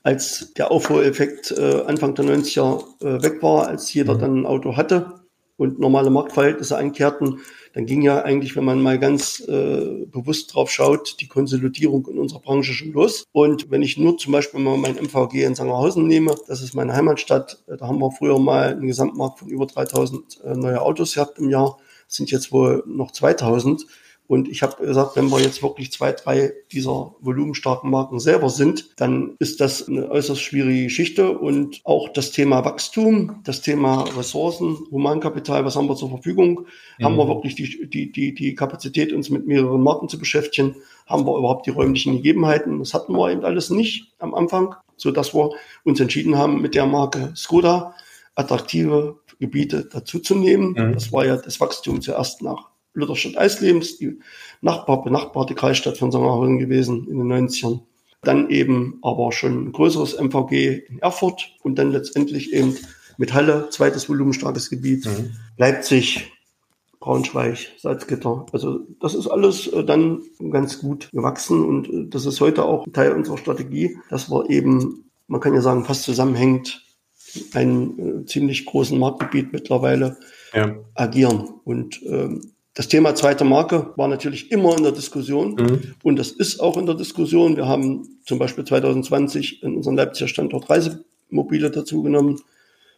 Als 0.02 0.52
der 0.54 0.70
Aufholeffekt 0.70 1.52
äh, 1.52 1.82
Anfang 1.86 2.14
der 2.14 2.26
90er 2.26 2.82
äh, 3.00 3.22
weg 3.22 3.42
war, 3.42 3.68
als 3.68 3.92
jeder 3.94 4.14
mhm. 4.14 4.18
dann 4.18 4.40
ein 4.40 4.46
Auto 4.46 4.76
hatte, 4.76 5.18
und 5.58 5.80
normale 5.80 6.08
Marktverhältnisse 6.08 6.76
einkehrten, 6.76 7.40
dann 7.74 7.84
ging 7.84 8.00
ja 8.00 8.22
eigentlich, 8.22 8.56
wenn 8.56 8.64
man 8.64 8.80
mal 8.80 8.98
ganz 8.98 9.40
äh, 9.40 10.06
bewusst 10.06 10.54
drauf 10.54 10.70
schaut, 10.70 11.20
die 11.20 11.26
Konsolidierung 11.26 12.06
in 12.06 12.18
unserer 12.18 12.40
Branche 12.40 12.72
schon 12.72 12.92
los. 12.92 13.24
Und 13.32 13.70
wenn 13.70 13.82
ich 13.82 13.98
nur 13.98 14.16
zum 14.16 14.32
Beispiel 14.32 14.60
mal 14.60 14.78
mein 14.78 14.94
MVG 14.94 15.44
in 15.44 15.54
Sangerhausen 15.54 16.06
nehme, 16.06 16.34
das 16.46 16.62
ist 16.62 16.74
meine 16.74 16.94
Heimatstadt, 16.94 17.62
äh, 17.66 17.76
da 17.76 17.88
haben 17.88 17.98
wir 17.98 18.12
früher 18.12 18.38
mal 18.38 18.70
einen 18.70 18.86
Gesamtmarkt 18.86 19.40
von 19.40 19.48
über 19.48 19.66
3000 19.66 20.40
äh, 20.44 20.54
neue 20.54 20.80
Autos 20.80 21.14
gehabt 21.14 21.38
im 21.38 21.50
Jahr, 21.50 21.76
sind 22.08 22.30
jetzt 22.30 22.50
wohl 22.50 22.82
noch 22.86 23.12
2000. 23.12 23.86
Und 24.28 24.46
ich 24.50 24.62
habe 24.62 24.84
gesagt, 24.84 25.16
wenn 25.16 25.30
wir 25.30 25.40
jetzt 25.40 25.62
wirklich 25.62 25.90
zwei, 25.90 26.12
drei 26.12 26.52
dieser 26.70 27.14
volumenstarken 27.20 27.90
Marken 27.90 28.20
selber 28.20 28.50
sind, 28.50 28.90
dann 29.00 29.36
ist 29.38 29.58
das 29.62 29.88
eine 29.88 30.10
äußerst 30.10 30.42
schwierige 30.42 30.84
Geschichte. 30.84 31.38
Und 31.38 31.80
auch 31.84 32.10
das 32.10 32.30
Thema 32.30 32.62
Wachstum, 32.62 33.40
das 33.44 33.62
Thema 33.62 34.02
Ressourcen, 34.18 34.76
Humankapital, 34.90 35.64
was 35.64 35.76
haben 35.76 35.88
wir 35.88 35.96
zur 35.96 36.10
Verfügung? 36.10 36.66
Mhm. 36.98 37.04
Haben 37.04 37.16
wir 37.16 37.26
wirklich 37.26 37.54
die, 37.54 37.88
die, 37.88 38.12
die, 38.12 38.34
die 38.34 38.54
Kapazität, 38.54 39.14
uns 39.14 39.30
mit 39.30 39.46
mehreren 39.46 39.82
Marken 39.82 40.10
zu 40.10 40.18
beschäftigen? 40.18 40.76
Haben 41.06 41.24
wir 41.24 41.38
überhaupt 41.38 41.64
die 41.64 41.70
räumlichen 41.70 42.16
Gegebenheiten? 42.16 42.80
Das 42.80 42.92
hatten 42.92 43.14
wir 43.14 43.30
eben 43.30 43.46
alles 43.46 43.70
nicht 43.70 44.12
am 44.18 44.34
Anfang, 44.34 44.74
so 44.98 45.10
dass 45.10 45.32
wir 45.32 45.52
uns 45.84 46.00
entschieden 46.00 46.36
haben, 46.36 46.60
mit 46.60 46.74
der 46.74 46.84
Marke 46.84 47.32
Skoda 47.34 47.94
attraktive 48.34 49.18
Gebiete 49.38 49.84
dazuzunehmen. 49.84 50.70
Mhm. 50.70 50.94
Das 50.94 51.12
war 51.12 51.24
ja 51.24 51.36
das 51.36 51.60
Wachstum 51.60 52.00
zuerst 52.00 52.42
nach 52.42 52.68
Lutherstadt 52.94 53.38
Eislebens, 53.38 53.98
die 53.98 54.18
Nachbar, 54.60 55.02
benachbarte 55.04 55.54
Kreisstadt 55.54 55.98
von 55.98 56.10
Sangerhausen 56.10 56.58
gewesen 56.58 57.06
in 57.08 57.18
den 57.18 57.32
90ern. 57.32 57.80
Dann 58.22 58.50
eben 58.50 58.98
aber 59.02 59.30
schon 59.30 59.68
ein 59.68 59.72
größeres 59.72 60.14
MVG 60.14 60.82
in 60.88 60.98
Erfurt 60.98 61.54
und 61.62 61.78
dann 61.78 61.92
letztendlich 61.92 62.52
eben 62.52 62.76
mit 63.16 63.32
Halle, 63.32 63.68
zweites 63.70 64.08
volumenstarkes 64.08 64.70
Gebiet, 64.70 65.06
mhm. 65.06 65.36
Leipzig, 65.56 66.32
Braunschweig, 67.00 67.68
Salzgitter. 67.78 68.46
Also 68.52 68.80
das 69.00 69.14
ist 69.14 69.28
alles 69.28 69.68
äh, 69.68 69.84
dann 69.84 70.22
ganz 70.50 70.80
gut 70.80 71.10
gewachsen 71.12 71.64
und 71.64 71.88
äh, 71.88 72.08
das 72.08 72.26
ist 72.26 72.40
heute 72.40 72.64
auch 72.64 72.86
Teil 72.92 73.12
unserer 73.12 73.38
Strategie, 73.38 73.98
dass 74.10 74.30
wir 74.30 74.50
eben, 74.50 75.04
man 75.28 75.40
kann 75.40 75.54
ja 75.54 75.60
sagen, 75.60 75.84
fast 75.84 76.02
zusammenhängt, 76.02 76.84
einen 77.54 78.22
äh, 78.22 78.26
ziemlich 78.26 78.64
großen 78.66 78.98
Marktgebiet 78.98 79.52
mittlerweile 79.52 80.16
ja. 80.54 80.76
agieren. 80.94 81.48
Und 81.64 82.00
ähm, 82.06 82.52
das 82.74 82.86
Thema 82.88 83.14
zweite 83.14 83.44
Marke 83.44 83.92
war 83.96 84.06
natürlich 84.06 84.52
immer 84.52 84.76
in 84.76 84.84
der 84.84 84.92
Diskussion 84.92 85.54
mhm. 85.54 85.94
und 86.04 86.16
das 86.16 86.30
ist 86.30 86.60
auch 86.60 86.76
in 86.76 86.86
der 86.86 86.94
Diskussion. 86.94 87.56
Wir 87.56 87.66
haben 87.66 88.20
zum 88.24 88.38
Beispiel 88.38 88.64
2020 88.64 89.64
in 89.64 89.76
unserem 89.76 89.96
Leipziger 89.96 90.28
Standort 90.28 90.70
Reisemobile 90.70 91.72
dazugenommen. 91.72 92.40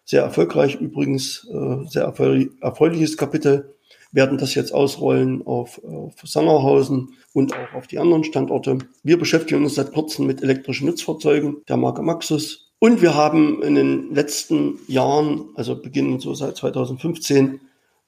Sehr 0.05 0.23
erfolgreich 0.23 0.75
übrigens, 0.81 1.49
äh, 1.51 1.89
sehr 1.89 2.03
erfreuliches 2.03 3.17
Kapitel. 3.17 3.75
Werden 4.13 4.39
das 4.39 4.55
jetzt 4.55 4.75
ausrollen 4.75 5.47
auf, 5.47 5.81
auf 5.85 6.15
Sangerhausen 6.25 7.15
und 7.33 7.55
auch 7.55 7.75
auf 7.75 7.87
die 7.87 8.01
anderen 8.01 8.25
Standorte. 8.25 8.79
Wir 9.03 9.19
beschäftigen 9.19 9.63
uns 9.63 9.77
seit 9.77 9.93
kurzem 9.93 10.27
mit 10.27 10.43
elektrischen 10.43 10.89
Nutzfahrzeugen 10.89 11.63
der 11.69 11.77
Marke 11.77 12.03
Maxus. 12.03 12.70
Und 12.81 13.03
wir 13.03 13.15
haben 13.15 13.63
in 13.63 13.75
den 13.75 14.15
letzten 14.15 14.79
Jahren, 14.89 15.51
also 15.55 15.81
beginnend 15.81 16.23
so 16.23 16.35
seit 16.35 16.57
2015, 16.57 17.61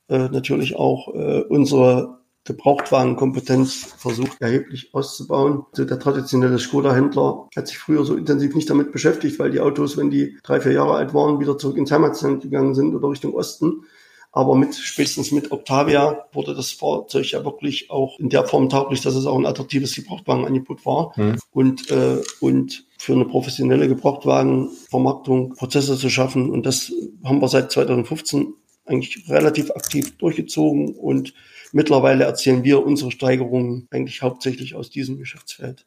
äh, 0.08 0.28
natürlich 0.30 0.76
auch 0.76 1.14
äh, 1.14 1.42
unsere 1.42 2.22
Gebrauchtwagenkompetenz 2.44 3.94
versucht 3.98 4.40
erheblich 4.40 4.94
auszubauen. 4.94 5.64
Also 5.72 5.84
der 5.84 5.98
traditionelle 5.98 6.58
Skoda-Händler 6.58 7.48
hat 7.54 7.68
sich 7.68 7.78
früher 7.78 8.04
so 8.04 8.16
intensiv 8.16 8.54
nicht 8.54 8.70
damit 8.70 8.92
beschäftigt, 8.92 9.38
weil 9.38 9.50
die 9.50 9.60
Autos, 9.60 9.98
wenn 9.98 10.10
die 10.10 10.38
drei, 10.42 10.60
vier 10.60 10.72
Jahre 10.72 10.94
alt 10.94 11.12
waren, 11.12 11.38
wieder 11.38 11.58
zurück 11.58 11.76
ins 11.76 11.92
Heimatland 11.92 12.42
gegangen 12.42 12.74
sind 12.74 12.94
oder 12.94 13.10
Richtung 13.10 13.34
Osten. 13.34 13.84
Aber 14.34 14.54
mit, 14.54 14.74
spätestens 14.74 15.30
mit 15.30 15.52
Octavia 15.52 16.24
wurde 16.32 16.54
das 16.54 16.72
Fahrzeug 16.72 17.30
ja 17.30 17.44
wirklich 17.44 17.90
auch 17.90 18.18
in 18.18 18.30
der 18.30 18.46
Form 18.46 18.70
tauglich, 18.70 19.02
dass 19.02 19.14
es 19.14 19.26
auch 19.26 19.38
ein 19.38 19.44
attraktives 19.44 19.94
Gebrauchtwagenangebot 19.94 20.86
war. 20.86 21.12
Mhm. 21.16 21.36
Und, 21.52 21.90
äh, 21.90 22.22
und 22.40 22.86
für 22.96 23.12
eine 23.12 23.26
professionelle 23.26 23.88
Gebrauchtwagenvermarktung 23.88 25.54
Prozesse 25.54 25.98
zu 25.98 26.08
schaffen. 26.08 26.50
Und 26.50 26.64
das 26.64 26.90
haben 27.24 27.42
wir 27.42 27.48
seit 27.48 27.72
2015 27.72 28.54
eigentlich 28.92 29.28
relativ 29.28 29.70
aktiv 29.70 30.16
durchgezogen 30.18 30.94
und 30.94 31.34
mittlerweile 31.72 32.24
erzählen 32.24 32.62
wir 32.62 32.84
unsere 32.84 33.10
Steigerungen 33.10 33.88
eigentlich 33.90 34.22
hauptsächlich 34.22 34.74
aus 34.74 34.90
diesem 34.90 35.18
Geschäftsfeld. 35.18 35.86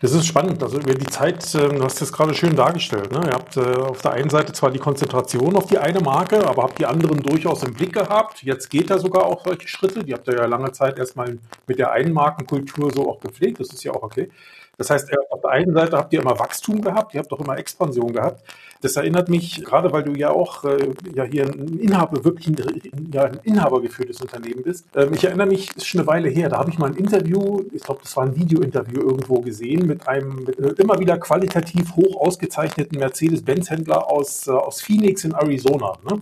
Das 0.00 0.12
ist 0.12 0.26
spannend. 0.26 0.62
Also 0.62 0.78
über 0.78 0.94
die 0.94 1.06
Zeit, 1.06 1.44
ähm, 1.54 1.78
du 1.78 1.84
hast 1.84 2.00
das 2.00 2.12
gerade 2.12 2.34
schön 2.34 2.56
dargestellt. 2.56 3.10
Ne? 3.10 3.20
Ihr 3.26 3.32
habt 3.32 3.56
äh, 3.56 3.60
auf 3.60 4.00
der 4.00 4.12
einen 4.12 4.30
Seite 4.30 4.52
zwar 4.52 4.70
die 4.70 4.78
Konzentration 4.78 5.56
auf 5.56 5.66
die 5.66 5.78
eine 5.78 6.00
Marke, 6.00 6.46
aber 6.46 6.62
habt 6.62 6.78
die 6.78 6.86
anderen 6.86 7.20
durchaus 7.22 7.62
im 7.64 7.74
Blick 7.74 7.92
gehabt. 7.92 8.42
Jetzt 8.42 8.70
geht 8.70 8.90
da 8.90 8.98
sogar 8.98 9.26
auch 9.26 9.44
solche 9.44 9.68
Schritte. 9.68 10.04
Die 10.04 10.14
habt 10.14 10.28
ihr 10.28 10.34
ja 10.34 10.46
lange 10.46 10.72
Zeit 10.72 10.98
erstmal 10.98 11.38
mit 11.66 11.78
der 11.78 11.90
Einmarkenkultur 11.92 12.92
so 12.92 13.10
auch 13.10 13.20
gepflegt. 13.20 13.60
Das 13.60 13.70
ist 13.70 13.82
ja 13.84 13.92
auch 13.92 14.02
okay. 14.02 14.30
Das 14.76 14.90
heißt, 14.90 15.10
auf 15.30 15.40
der 15.40 15.50
einen 15.50 15.72
Seite 15.72 15.96
habt 15.96 16.12
ihr 16.12 16.20
immer 16.20 16.38
Wachstum 16.38 16.80
gehabt, 16.80 17.14
ihr 17.14 17.20
habt 17.20 17.32
auch 17.32 17.40
immer 17.40 17.58
Expansion 17.58 18.12
gehabt. 18.12 18.42
Das 18.80 18.96
erinnert 18.96 19.30
mich, 19.30 19.64
gerade 19.64 19.92
weil 19.92 20.02
du 20.02 20.12
ja 20.12 20.30
auch 20.30 20.64
äh, 20.64 20.92
ja 21.14 21.24
hier 21.24 21.44
ein 21.46 21.78
Inhaber, 21.78 22.22
wirklich 22.24 22.48
ein, 22.48 23.10
ja, 23.12 23.24
ein 23.24 23.40
inhabergeführtes 23.42 24.20
Unternehmen 24.20 24.62
bist. 24.62 24.86
Ähm, 24.94 25.14
ich 25.14 25.24
erinnere 25.24 25.46
mich, 25.46 25.74
ist 25.74 25.86
schon 25.86 26.00
eine 26.00 26.06
Weile 26.06 26.28
her, 26.28 26.50
da 26.50 26.58
habe 26.58 26.70
ich 26.70 26.78
mal 26.78 26.90
ein 26.90 26.96
Interview, 26.96 27.62
ich 27.72 27.82
glaube, 27.82 28.00
das 28.02 28.14
war 28.16 28.24
ein 28.24 28.36
Video-Interview 28.36 29.00
irgendwo 29.00 29.40
gesehen, 29.40 29.86
mit 29.86 30.06
einem 30.06 30.44
mit, 30.44 30.58
äh, 30.58 30.74
immer 30.82 30.98
wieder 30.98 31.16
qualitativ 31.16 31.96
hoch 31.96 32.20
ausgezeichneten 32.20 32.98
Mercedes-Benz-Händler 32.98 34.10
aus, 34.10 34.46
äh, 34.48 34.50
aus 34.50 34.82
Phoenix 34.82 35.24
in 35.24 35.32
Arizona. 35.32 35.94
Ne? 36.10 36.18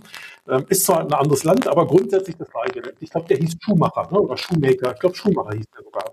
Ähm, 0.49 0.65
ist 0.69 0.85
zwar 0.85 1.01
ein 1.01 1.13
anderes 1.13 1.45
Land, 1.45 1.67
aber 1.67 1.87
grundsätzlich 1.87 2.37
das 2.37 2.51
gleiche. 2.51 2.93
Ich 3.01 3.11
glaube, 3.11 3.27
der 3.29 3.39
hieß 3.39 3.57
Schuhmacher 3.61 4.09
ne? 4.11 4.21
oder 4.21 4.37
Schuhmaker. 4.37 4.93
Ich 4.93 5.01
glaube, 5.01 5.17
Schuhmacher 5.17 5.57
hieß 5.57 5.67
der 5.77 5.85
sogar. 5.85 6.05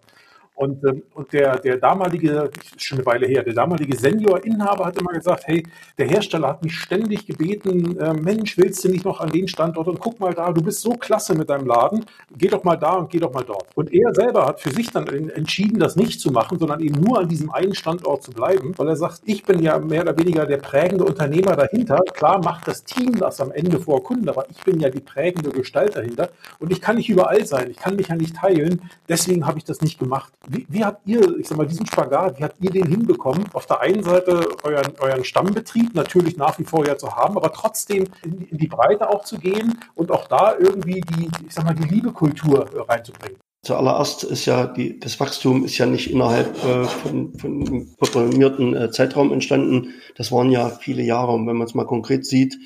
Und, 0.59 0.83
ähm, 0.83 1.03
und 1.13 1.31
der, 1.31 1.57
der 1.57 1.77
damalige, 1.77 2.51
schon 2.75 2.97
eine 2.97 3.05
Weile 3.05 3.27
her, 3.27 3.43
der 3.43 3.53
damalige 3.53 3.95
Senior-Inhaber 3.95 4.87
hat 4.87 4.99
immer 4.99 5.13
gesagt, 5.13 5.43
hey, 5.45 5.65
der 5.97 6.05
Hersteller 6.05 6.49
hat 6.49 6.61
mich 6.61 6.77
ständig 6.77 7.25
gebeten, 7.25 7.97
äh, 7.97 8.13
Mensch, 8.13 8.57
willst 8.57 8.83
du 8.83 8.89
nicht 8.89 9.05
noch 9.05 9.21
an 9.21 9.29
den 9.29 9.47
Standort 9.47 9.87
und 9.87 10.01
guck 10.01 10.19
mal 10.19 10.33
da, 10.33 10.51
du 10.51 10.61
bist 10.61 10.81
so 10.81 10.89
klasse 10.91 11.33
mit 11.33 11.49
deinem 11.49 11.65
Laden, 11.65 12.05
geh 12.37 12.49
doch 12.49 12.65
mal 12.65 12.75
da 12.75 12.95
und 12.95 13.09
geh 13.09 13.19
doch 13.19 13.31
mal 13.31 13.45
dort. 13.45 13.67
Und 13.75 13.93
er 13.93 14.13
selber 14.13 14.47
hat 14.47 14.59
für 14.59 14.71
sich 14.71 14.91
dann 14.91 15.07
entschieden, 15.07 15.79
das 15.79 15.95
nicht 15.95 16.19
zu 16.19 16.29
machen, 16.29 16.59
sondern 16.59 16.81
eben 16.81 16.99
nur 16.99 17.19
an 17.19 17.29
diesem 17.29 17.51
einen 17.51 17.73
Standort 17.73 18.23
zu 18.23 18.31
bleiben, 18.31 18.73
weil 18.75 18.89
er 18.89 18.97
sagt, 18.97 19.21
ich 19.23 19.43
bin 19.43 19.63
ja 19.63 19.79
mehr 19.79 20.01
oder 20.01 20.17
weniger 20.17 20.45
der 20.45 20.57
prägende 20.57 21.05
Unternehmer 21.05 21.55
dahinter. 21.55 22.01
Klar 22.13 22.43
macht 22.43 22.67
das 22.67 22.83
Team 22.83 23.17
das 23.17 23.39
am 23.39 23.53
Ende 23.53 23.79
vor 23.79 24.03
Kunden, 24.03 24.27
aber 24.27 24.45
ich 24.49 24.61
bin 24.65 24.81
ja 24.81 24.89
die 24.89 24.99
prägende 24.99 25.51
Gestalt 25.51 25.95
dahinter 25.95 26.27
und 26.59 26.69
ich 26.73 26.81
kann 26.81 26.97
nicht 26.97 27.07
überall 27.07 27.45
sein, 27.45 27.71
ich 27.71 27.77
kann 27.77 27.95
mich 27.95 28.09
ja 28.09 28.17
nicht 28.17 28.35
teilen, 28.35 28.81
deswegen 29.07 29.47
habe 29.47 29.57
ich 29.57 29.63
das 29.63 29.79
nicht 29.79 29.97
gemacht. 29.97 30.33
Wie, 30.51 30.65
wie 30.67 30.83
habt 30.83 31.07
ihr, 31.07 31.37
ich 31.37 31.47
sag 31.47 31.59
mal, 31.59 31.67
diesen 31.67 31.85
Spagat, 31.85 32.39
wie 32.39 32.43
habt 32.43 32.55
ihr 32.59 32.71
den 32.71 32.87
hinbekommen? 32.87 33.45
Auf 33.53 33.67
der 33.67 33.81
einen 33.81 34.01
Seite 34.01 34.47
euren, 34.63 34.93
euren 34.99 35.23
Stammbetrieb 35.23 35.93
natürlich 35.93 36.37
nach 36.37 36.57
wie 36.57 36.63
vor 36.63 36.87
ja 36.87 36.97
zu 36.97 37.15
haben, 37.15 37.37
aber 37.37 37.53
trotzdem 37.53 38.05
in, 38.23 38.47
in 38.47 38.57
die 38.57 38.67
Breite 38.67 39.07
auch 39.07 39.23
zu 39.23 39.37
gehen 39.37 39.79
und 39.93 40.11
auch 40.11 40.27
da 40.27 40.55
irgendwie 40.57 41.01
die, 41.01 41.29
ich 41.45 41.53
sag 41.53 41.65
mal, 41.65 41.75
die 41.75 41.87
Liebekultur 41.87 42.67
reinzubringen. 42.89 43.37
Zuallererst 43.61 44.23
ist 44.23 44.45
ja 44.45 44.65
die, 44.65 44.99
das 44.99 45.19
Wachstum 45.19 45.65
ist 45.65 45.77
ja 45.77 45.85
nicht 45.85 46.09
innerhalb 46.09 46.47
äh, 46.63 46.85
von, 46.85 47.37
von 47.37 47.67
einem 47.67 47.95
programmierten 47.97 48.75
äh, 48.75 48.89
Zeitraum 48.89 49.31
entstanden. 49.31 49.93
Das 50.15 50.31
waren 50.31 50.49
ja 50.49 50.69
viele 50.69 51.03
Jahre. 51.03 51.33
Und 51.33 51.45
wenn 51.45 51.57
man 51.57 51.67
es 51.67 51.75
mal 51.75 51.85
konkret 51.85 52.25
sieht, 52.25 52.57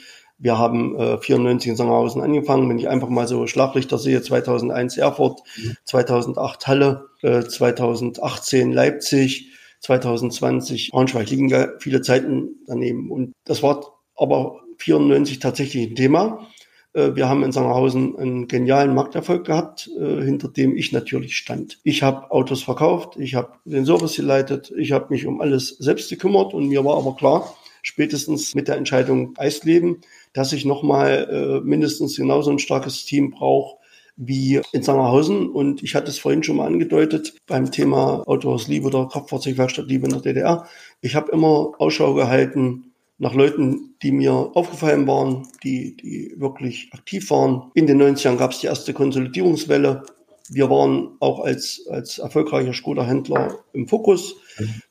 wir 0.44 0.58
haben 0.58 1.00
äh, 1.00 1.18
94 1.18 1.70
in 1.70 1.76
Sangerhausen 1.78 2.22
angefangen. 2.22 2.68
Wenn 2.70 2.78
ich 2.78 2.90
einfach 2.90 3.08
mal 3.08 3.28
so 3.28 3.48
Schlaglichter 3.48 3.98
sehe, 3.98 4.22
2001 4.22 4.98
Erfurt, 4.98 5.42
mhm. 5.58 5.78
2008 5.86 6.68
Halle, 6.68 7.06
äh, 7.22 7.44
2018 7.44 8.74
Leipzig, 8.74 9.52
2020 9.80 10.92
Braunschweig. 10.92 11.30
Liegen 11.30 11.50
viele 11.80 12.02
Zeiten 12.02 12.58
daneben. 12.68 13.10
Und 13.10 13.34
das 13.46 13.64
war 13.64 13.86
aber 14.18 14.60
94 14.80 15.40
tatsächlich 15.40 15.90
ein 15.90 15.96
Thema. 15.96 16.46
Äh, 16.92 17.16
wir 17.16 17.30
haben 17.30 17.44
in 17.44 17.54
Sangerhausen 17.54 18.18
einen 18.18 18.48
genialen 18.50 18.94
Markterfolg 18.94 19.46
gehabt, 19.46 19.90
äh, 19.98 20.24
hinter 20.24 20.50
dem 20.50 20.76
ich 20.76 20.92
natürlich 20.92 21.38
stand. 21.38 21.80
Ich 21.84 22.04
habe 22.04 22.32
Autos 22.32 22.64
verkauft, 22.64 23.16
ich 23.18 23.36
habe 23.36 23.54
den 23.64 23.86
Service 23.86 24.18
geleitet, 24.18 24.74
ich 24.78 24.92
habe 24.92 25.08
mich 25.10 25.26
um 25.26 25.40
alles 25.40 25.70
selbst 25.70 26.10
gekümmert 26.10 26.54
und 26.54 26.68
mir 26.68 26.84
war 26.84 26.98
aber 26.98 27.16
klar, 27.16 27.56
spätestens 27.82 28.56
mit 28.56 28.68
der 28.68 28.78
Entscheidung 28.78 29.36
Eisleben, 29.38 30.02
dass 30.34 30.54
ich 30.54 30.66
nochmal 30.66 31.62
äh, 31.64 31.66
mindestens 31.66 32.18
genauso 32.18 32.52
ein 32.52 32.60
starkes 32.60 33.06
Team 33.06 33.32
brauche 33.32 33.78
wie 34.16 34.62
in 34.72 34.84
Sangerhausen. 34.84 35.50
Und 35.50 35.84
ich 35.84 35.96
hatte 35.96 36.10
es 36.10 36.20
vorhin 36.20 36.44
schon 36.44 36.58
mal 36.58 36.68
angedeutet 36.68 37.36
beim 37.48 37.72
Thema 37.72 38.24
Autohaus 38.28 38.68
Liebe 38.68 38.88
oder 38.88 39.08
Kraftfahrzeugwerkstatt 39.08 39.88
Liebe 39.88 40.06
in 40.06 40.12
der 40.12 40.22
DDR. 40.22 40.68
Ich 41.02 41.16
habe 41.16 41.32
immer 41.32 41.74
Ausschau 41.78 42.14
gehalten 42.14 42.94
nach 43.18 43.34
Leuten, 43.34 43.96
die 44.02 44.12
mir 44.12 44.34
aufgefallen 44.34 45.08
waren, 45.08 45.48
die, 45.64 45.96
die 45.96 46.34
wirklich 46.38 46.90
aktiv 46.94 47.30
waren. 47.30 47.72
In 47.74 47.88
den 47.88 48.02
90ern 48.02 48.38
gab 48.38 48.52
es 48.52 48.60
die 48.60 48.68
erste 48.68 48.94
Konsolidierungswelle. 48.94 50.04
Wir 50.50 50.70
waren 50.70 51.16
auch 51.20 51.40
als, 51.40 51.86
als 51.90 52.18
erfolgreicher 52.18 52.74
Skoda-Händler 52.74 53.60
im 53.72 53.88
Fokus 53.88 54.36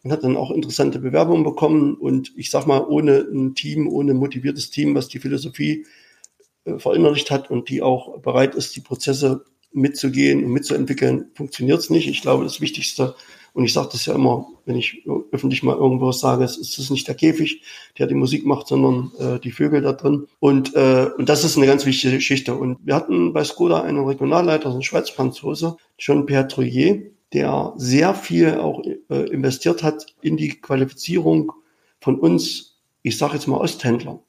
und 0.02 0.10
hat 0.10 0.24
dann 0.24 0.36
auch 0.36 0.50
interessante 0.50 0.98
Bewerbungen 0.98 1.44
bekommen. 1.44 1.94
Und 1.94 2.32
ich 2.36 2.50
sag 2.50 2.66
mal, 2.66 2.80
ohne 2.80 3.18
ein 3.18 3.54
Team, 3.54 3.86
ohne 3.86 4.12
ein 4.12 4.18
motiviertes 4.18 4.70
Team, 4.70 4.94
was 4.94 5.08
die 5.08 5.18
Philosophie 5.18 5.86
äh, 6.64 6.78
verinnerlicht 6.78 7.30
hat 7.30 7.50
und 7.50 7.68
die 7.68 7.82
auch 7.82 8.18
bereit 8.20 8.54
ist, 8.54 8.74
die 8.76 8.80
Prozesse 8.80 9.44
mitzugehen 9.72 10.44
und 10.44 10.52
mitzuentwickeln, 10.52 11.30
funktioniert 11.34 11.80
es 11.80 11.90
nicht. 11.90 12.08
Ich 12.08 12.22
glaube, 12.22 12.44
das 12.44 12.60
Wichtigste, 12.60 13.14
und 13.54 13.64
ich 13.64 13.72
sage 13.72 13.90
das 13.92 14.06
ja 14.06 14.14
immer, 14.14 14.46
wenn 14.64 14.76
ich 14.76 15.04
öffentlich 15.30 15.62
mal 15.62 15.76
irgendwas 15.76 16.20
sage, 16.20 16.44
es 16.44 16.56
ist 16.56 16.90
nicht 16.90 17.06
der 17.06 17.14
Käfig, 17.14 17.62
der 17.98 18.06
die 18.06 18.14
Musik 18.14 18.46
macht, 18.46 18.66
sondern 18.66 19.12
äh, 19.18 19.38
die 19.38 19.50
Vögel 19.50 19.82
da 19.82 19.92
drin. 19.92 20.26
Und, 20.40 20.74
äh, 20.74 21.10
und 21.18 21.28
das 21.28 21.44
ist 21.44 21.56
eine 21.56 21.66
ganz 21.66 21.84
wichtige 21.84 22.16
Geschichte. 22.16 22.54
Und 22.54 22.78
wir 22.82 22.94
hatten 22.94 23.32
bei 23.32 23.44
Skoda 23.44 23.82
einen 23.82 24.04
Regionalleiter, 24.04 24.70
einen 24.70 24.82
Schweiz-Franzose, 24.82 25.76
John 25.98 26.24
Pierre 26.24 26.48
Trouillet, 26.48 27.12
der 27.34 27.74
sehr 27.76 28.14
viel 28.14 28.54
auch 28.54 28.82
äh, 29.10 29.28
investiert 29.30 29.82
hat 29.82 30.06
in 30.22 30.36
die 30.36 30.60
Qualifizierung 30.60 31.52
von 32.00 32.18
uns, 32.18 32.78
ich 33.02 33.18
sage 33.18 33.34
jetzt 33.34 33.48
mal 33.48 33.58
Osthändlern 33.58 34.20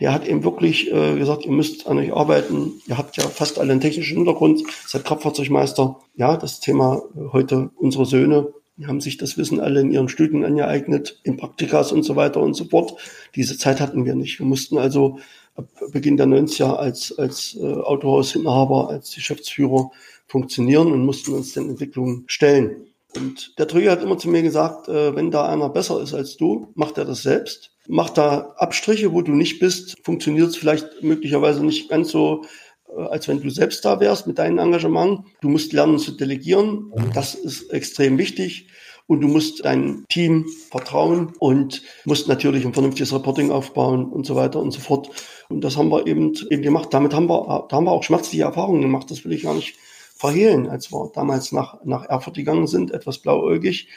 der 0.00 0.12
hat 0.12 0.26
eben 0.26 0.42
wirklich 0.42 0.90
äh, 0.90 1.16
gesagt, 1.16 1.44
ihr 1.44 1.52
müsst 1.52 1.86
an 1.86 1.98
euch 1.98 2.12
arbeiten. 2.12 2.80
Ihr 2.86 2.96
habt 2.96 3.16
ja 3.16 3.24
fast 3.24 3.58
alle 3.58 3.72
einen 3.72 3.80
technischen 3.80 4.16
Hintergrund, 4.16 4.62
seid 4.86 5.04
Kraftfahrzeugmeister. 5.04 6.00
Ja, 6.16 6.36
das 6.36 6.60
Thema 6.60 7.02
äh, 7.14 7.32
heute 7.32 7.70
unsere 7.76 8.06
Söhne, 8.06 8.48
die 8.78 8.86
haben 8.86 9.02
sich 9.02 9.18
das 9.18 9.36
Wissen 9.36 9.60
alle 9.60 9.80
in 9.80 9.92
ihren 9.92 10.08
Studien 10.08 10.44
angeeignet, 10.44 11.20
in 11.22 11.36
Praktikas 11.36 11.92
und 11.92 12.02
so 12.02 12.16
weiter 12.16 12.40
und 12.40 12.54
so 12.54 12.64
fort. 12.64 12.94
Diese 13.36 13.58
Zeit 13.58 13.78
hatten 13.80 14.06
wir 14.06 14.14
nicht. 14.14 14.38
Wir 14.38 14.46
mussten 14.46 14.78
also 14.78 15.18
ab 15.54 15.66
Beginn 15.92 16.16
der 16.16 16.26
90er 16.26 16.76
als, 16.76 17.16
als 17.18 17.58
äh, 17.60 17.66
Autohausinhaber, 17.66 18.88
als 18.88 19.14
Geschäftsführer 19.14 19.90
funktionieren 20.26 20.92
und 20.92 21.04
mussten 21.04 21.34
uns 21.34 21.52
den 21.52 21.68
Entwicklungen 21.68 22.24
stellen. 22.26 22.86
Und 23.16 23.58
der 23.58 23.66
Trüger 23.66 23.90
hat 23.90 24.02
immer 24.02 24.16
zu 24.16 24.30
mir 24.30 24.42
gesagt, 24.42 24.88
äh, 24.88 25.14
wenn 25.14 25.30
da 25.30 25.46
einer 25.46 25.68
besser 25.68 26.00
ist 26.00 26.14
als 26.14 26.38
du, 26.38 26.68
macht 26.74 26.96
er 26.96 27.04
das 27.04 27.22
selbst. 27.22 27.69
Macht 27.88 28.18
da 28.18 28.54
Abstriche, 28.56 29.12
wo 29.12 29.22
du 29.22 29.32
nicht 29.32 29.58
bist, 29.58 29.96
funktioniert 30.04 30.48
es 30.48 30.56
vielleicht 30.56 31.02
möglicherweise 31.02 31.64
nicht 31.64 31.88
ganz 31.88 32.10
so, 32.10 32.44
äh, 32.88 33.02
als 33.02 33.28
wenn 33.28 33.40
du 33.40 33.50
selbst 33.50 33.84
da 33.84 34.00
wärst 34.00 34.26
mit 34.26 34.38
deinem 34.38 34.58
Engagement. 34.58 35.24
Du 35.40 35.48
musst 35.48 35.72
lernen 35.72 35.98
zu 35.98 36.12
delegieren. 36.12 36.92
Das 37.14 37.34
ist 37.34 37.72
extrem 37.72 38.18
wichtig. 38.18 38.68
Und 39.06 39.22
du 39.22 39.28
musst 39.28 39.64
dein 39.64 40.04
Team 40.08 40.46
vertrauen 40.70 41.32
und 41.40 41.82
musst 42.04 42.28
natürlich 42.28 42.64
ein 42.64 42.74
vernünftiges 42.74 43.12
Reporting 43.12 43.50
aufbauen 43.50 44.04
und 44.04 44.24
so 44.24 44.36
weiter 44.36 44.60
und 44.60 44.70
so 44.70 44.80
fort. 44.80 45.10
Und 45.48 45.62
das 45.62 45.76
haben 45.76 45.88
wir 45.88 46.06
eben, 46.06 46.32
eben 46.48 46.62
gemacht. 46.62 46.94
Damit 46.94 47.12
haben 47.12 47.28
wir, 47.28 47.66
da 47.68 47.76
haben 47.76 47.84
wir 47.84 47.90
auch 47.90 48.04
schmerzliche 48.04 48.44
Erfahrungen 48.44 48.82
gemacht. 48.82 49.10
Das 49.10 49.24
will 49.24 49.32
ich 49.32 49.42
gar 49.42 49.54
nicht 49.54 49.74
verhehlen, 50.14 50.68
als 50.68 50.92
wir 50.92 51.10
damals 51.12 51.50
nach, 51.50 51.82
nach 51.84 52.04
Erfurt 52.04 52.36
gegangen 52.36 52.68
sind, 52.68 52.92
etwas 52.92 53.18
blauäugig. 53.18 53.88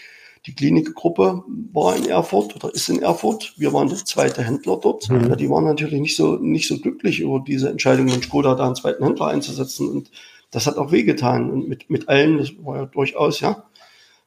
Die 0.45 0.53
Klinikgruppe 0.53 1.43
war 1.71 1.95
in 1.95 2.05
Erfurt 2.05 2.55
oder 2.55 2.73
ist 2.73 2.89
in 2.89 3.01
Erfurt. 3.01 3.53
Wir 3.55 3.71
waren 3.71 3.87
der 3.87 4.03
zweite 4.03 4.43
Händler 4.43 4.77
dort. 4.81 5.09
Mhm. 5.09 5.29
Ja, 5.29 5.35
die 5.35 5.49
waren 5.49 5.63
natürlich 5.63 6.01
nicht 6.01 6.17
so, 6.17 6.35
nicht 6.35 6.67
so 6.67 6.79
glücklich 6.79 7.21
über 7.21 7.39
diese 7.39 7.69
Entscheidung 7.69 8.09
von 8.09 8.21
Skoda, 8.21 8.55
da 8.55 8.65
einen 8.65 8.75
zweiten 8.75 9.03
Händler 9.03 9.27
einzusetzen. 9.27 9.87
Und 9.89 10.11
das 10.51 10.67
hat 10.67 10.77
auch 10.77 10.91
wehgetan. 10.91 11.49
Und 11.49 11.69
mit, 11.69 11.89
mit 11.89 12.09
allen, 12.09 12.39
das 12.39 12.51
war 12.61 12.77
ja 12.77 12.85
durchaus, 12.85 13.39
ja, 13.39 13.63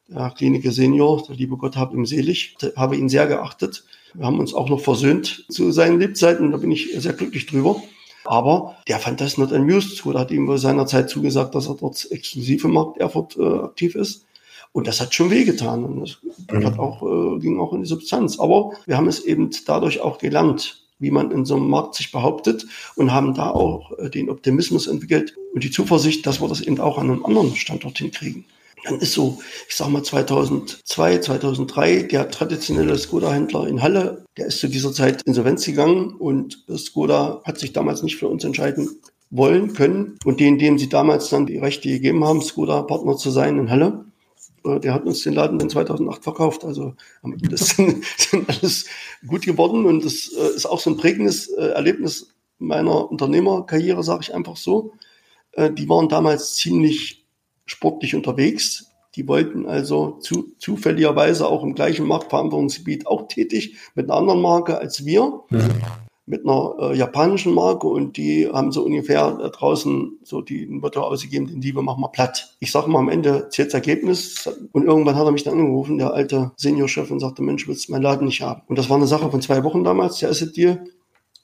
der 0.07 0.31
Kliniker 0.31 0.71
Senior, 0.71 1.23
der 1.27 1.35
liebe 1.35 1.57
Gott 1.57 1.75
hab 1.75 1.93
ihm 1.93 2.05
selig, 2.05 2.55
habe 2.75 2.95
ihn 2.95 3.09
sehr 3.09 3.27
geachtet. 3.27 3.83
Wir 4.13 4.25
haben 4.25 4.39
uns 4.39 4.53
auch 4.53 4.69
noch 4.69 4.79
versöhnt 4.79 5.45
zu 5.49 5.71
seinen 5.71 5.99
Lebzeiten. 5.99 6.51
Da 6.51 6.57
bin 6.57 6.71
ich 6.71 6.93
sehr 6.97 7.13
glücklich 7.13 7.45
drüber. 7.45 7.81
Aber 8.25 8.75
der 8.87 8.99
fand 8.99 9.21
das 9.21 9.37
not 9.37 9.53
amused. 9.53 10.05
Oder 10.05 10.21
hat 10.21 10.31
ihm 10.31 10.47
wohl 10.47 10.57
seinerzeit 10.57 11.09
zugesagt, 11.09 11.55
dass 11.55 11.67
er 11.67 11.75
dort 11.75 12.09
exklusiv 12.11 12.63
im 12.63 12.71
Markt 12.71 12.97
Erfurt 12.97 13.37
äh, 13.37 13.43
aktiv 13.43 13.95
ist. 13.95 14.25
Und 14.77 14.85
das 14.85 15.01
hat 15.01 15.15
schon 15.15 15.31
wehgetan. 15.31 15.83
Und 15.83 16.01
das 16.01 16.17
mhm. 16.51 16.63
hat 16.63 16.77
auch, 16.77 17.01
äh, 17.01 17.39
ging 17.39 17.59
auch 17.59 17.73
in 17.73 17.81
die 17.81 17.87
Substanz. 17.87 18.37
Aber 18.37 18.73
wir 18.85 18.95
haben 18.95 19.07
es 19.07 19.25
eben 19.25 19.49
dadurch 19.65 20.01
auch 20.01 20.19
gelernt, 20.19 20.83
wie 20.99 21.09
man 21.09 21.31
in 21.31 21.45
so 21.45 21.55
einem 21.55 21.67
Markt 21.67 21.95
sich 21.95 22.11
behauptet 22.11 22.63
und 22.95 23.11
haben 23.11 23.33
da 23.33 23.49
auch 23.49 23.97
äh, 23.97 24.11
den 24.11 24.29
Optimismus 24.29 24.85
entwickelt 24.85 25.33
und 25.55 25.63
die 25.63 25.71
Zuversicht, 25.71 26.27
dass 26.27 26.41
wir 26.41 26.47
das 26.47 26.61
eben 26.61 26.79
auch 26.79 26.99
an 26.99 27.09
einem 27.09 27.25
anderen 27.25 27.55
Standort 27.55 27.97
hinkriegen. 27.97 28.45
Dann 28.83 28.99
ist 28.99 29.13
so, 29.13 29.39
ich 29.67 29.75
sag 29.75 29.89
mal 29.89 30.03
2002, 30.03 31.21
2003, 31.21 32.03
der 32.03 32.29
traditionelle 32.29 32.99
Skoda-Händler 32.99 33.67
in 33.67 33.81
Halle, 33.81 34.25
der 34.37 34.45
ist 34.45 34.59
zu 34.59 34.67
dieser 34.67 34.93
Zeit 34.93 35.23
insolvenz 35.23 35.65
gegangen 35.65 36.11
und 36.11 36.63
Skoda 36.77 37.41
hat 37.45 37.57
sich 37.57 37.73
damals 37.73 38.03
nicht 38.03 38.17
für 38.17 38.27
uns 38.27 38.43
entscheiden 38.43 38.87
wollen, 39.31 39.73
können. 39.73 40.19
Und 40.23 40.39
den, 40.39 40.59
dem 40.59 40.77
sie 40.77 40.87
damals 40.87 41.29
dann 41.29 41.47
die 41.47 41.57
Rechte 41.57 41.89
gegeben 41.89 42.23
haben, 42.23 42.43
Skoda-Partner 42.43 43.17
zu 43.17 43.31
sein 43.31 43.57
in 43.57 43.71
Halle, 43.71 44.05
der 44.75 44.93
hat 44.93 45.05
uns 45.05 45.21
den 45.21 45.33
Laden 45.33 45.59
in 45.59 45.69
2008 45.69 46.23
verkauft. 46.23 46.63
Also 46.63 46.95
das 47.49 47.69
sind, 47.75 48.03
sind 48.17 48.49
alles 48.49 48.85
gut 49.25 49.43
geworden 49.45 49.85
und 49.85 50.05
das 50.05 50.31
äh, 50.37 50.55
ist 50.55 50.65
auch 50.65 50.79
so 50.79 50.91
ein 50.91 50.97
prägendes 50.97 51.49
äh, 51.49 51.69
Erlebnis 51.69 52.29
meiner 52.59 53.09
Unternehmerkarriere, 53.11 54.03
sage 54.03 54.21
ich 54.23 54.33
einfach 54.33 54.57
so. 54.57 54.93
Die 55.55 55.89
waren 55.89 56.09
damals 56.09 56.55
ziemlich 56.55 57.25
sportlich 57.65 58.15
unterwegs. 58.15 58.91
Die 59.15 59.27
wollten 59.27 59.65
also 59.65 60.17
zu, 60.19 60.53
zufälligerweise 60.59 61.47
auch 61.47 61.63
im 61.63 61.73
gleichen 61.73 62.07
Marktverantwortungsgebiet 62.07 63.07
auch 63.07 63.27
tätig 63.27 63.77
mit 63.95 64.09
einer 64.09 64.19
anderen 64.19 64.41
Marke 64.41 64.77
als 64.77 65.05
wir, 65.05 65.41
mhm. 65.49 65.69
Mit 66.27 66.45
einer 66.45 66.75
äh, 66.79 66.97
japanischen 66.97 67.53
Marke 67.53 67.87
und 67.87 68.17
die 68.17 68.47
haben 68.51 68.73
so 68.73 68.83
ungefähr 68.83 69.31
da 69.31 69.47
draußen 69.47 70.19
so 70.23 70.41
die 70.41 70.67
Motto 70.67 71.01
ausgegeben, 71.01 71.47
den 71.47 71.61
Liebe 71.61 71.81
machen 71.81 72.01
wir 72.01 72.09
platt. 72.09 72.55
Ich 72.59 72.71
sage 72.71 72.89
mal 72.89 72.99
am 72.99 73.07
Ende 73.07 73.47
zählt 73.49 73.69
das 73.69 73.75
Ergebnis 73.75 74.49
und 74.73 74.83
irgendwann 74.83 75.15
hat 75.15 75.25
er 75.25 75.31
mich 75.31 75.43
dann 75.43 75.57
angerufen, 75.57 75.97
der 75.97 76.13
alte 76.13 76.51
Seniorchef 76.57 77.09
und 77.09 77.21
sagte, 77.21 77.41
Mensch, 77.41 77.65
willst 77.67 77.87
du 77.87 77.93
meinen 77.93 78.01
Laden 78.01 78.27
nicht 78.27 78.41
haben? 78.41 78.61
Und 78.67 78.77
das 78.77 78.89
war 78.89 78.97
eine 78.97 79.07
Sache 79.07 79.31
von 79.31 79.41
zwei 79.41 79.63
Wochen 79.63 79.85
damals, 79.85 80.19
der 80.19 80.29
Asset 80.29 80.55
Deal. 80.57 80.83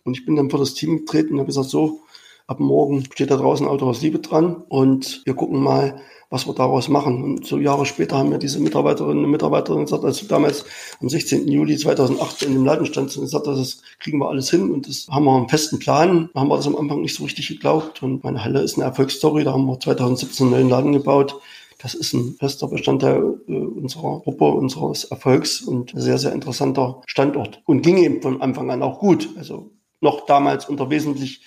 Und 0.04 0.18
ich 0.18 0.26
bin 0.26 0.36
dann 0.36 0.50
vor 0.50 0.60
das 0.60 0.74
Team 0.74 0.98
getreten 0.98 1.34
und 1.34 1.40
habe 1.40 1.48
gesagt, 1.48 1.70
so, 1.70 2.02
ab 2.48 2.60
morgen 2.60 3.06
steht 3.06 3.32
da 3.32 3.38
draußen 3.38 3.68
Auto 3.68 3.88
aus 3.88 4.02
Liebe 4.02 4.20
dran 4.20 4.64
und 4.68 5.22
wir 5.26 5.34
gucken 5.34 5.62
mal, 5.62 6.02
was 6.30 6.48
wir 6.48 6.54
daraus 6.56 6.90
machen. 6.90 7.24
Und 7.24 7.46
so 7.46 7.60
Jahre 7.60 7.86
später 7.86 8.18
haben 8.18 8.30
mir 8.30 8.40
diese 8.40 8.60
Mitarbeiterinnen 8.60 9.24
und 9.24 9.30
Mitarbeiter 9.30 9.76
gesagt, 9.76 10.04
als 10.04 10.28
damals 10.28 10.66
am 11.00 11.08
16. 11.08 11.48
Juli 11.48 11.78
2008 11.78 12.42
in 12.42 12.54
dem 12.54 12.66
Laden 12.66 12.88
stand 12.88 13.16
und 13.16 13.22
gesagt, 13.22 13.46
das 13.46 13.84
kriegen 14.00 14.18
wir 14.18 14.30
alles 14.30 14.50
hin 14.50 14.72
und 14.72 14.88
das 14.88 15.08
haben 15.10 15.26
wir 15.26 15.36
einen 15.36 15.48
festen 15.48 15.78
Plan. 15.78 16.32
Da 16.34 16.40
haben 16.40 16.48
wir 16.50 16.58
das 16.58 16.66
am 16.66 16.76
Anfang 16.76 17.02
nicht 17.02 17.16
so 17.16 17.24
richtig 17.24 17.50
geglaubt 17.50 18.02
und 18.02 18.24
meine 18.24 18.44
Halle 18.44 18.62
ist 18.62 18.76
eine 18.76 18.86
Erfolgsstory. 18.86 19.44
Da 19.44 19.54
haben 19.54 19.66
wir 19.66 19.80
2017 19.80 20.48
einen 20.48 20.56
neuen 20.56 20.70
Laden 20.70 20.92
gebaut. 20.94 21.40
Das 21.78 21.94
ist 21.94 22.14
ein 22.14 22.36
fester 22.40 22.68
Bestandteil 22.68 23.40
äh, 23.48 23.52
unserer 23.54 24.22
Gruppe, 24.22 24.46
unseres 24.46 25.04
Erfolgs 25.04 25.62
und 25.62 25.94
ein 25.94 26.02
sehr, 26.02 26.18
sehr 26.18 26.32
interessanter 26.32 27.02
Standort. 27.06 27.62
Und 27.66 27.84
ging 27.84 27.98
eben 27.98 28.22
von 28.22 28.42
Anfang 28.42 28.72
an 28.72 28.82
auch 28.82 29.00
gut. 29.00 29.30
Also 29.38 29.70
noch 30.02 30.26
damals 30.26 30.68
unter 30.68 30.90
wesentlich 30.90 31.42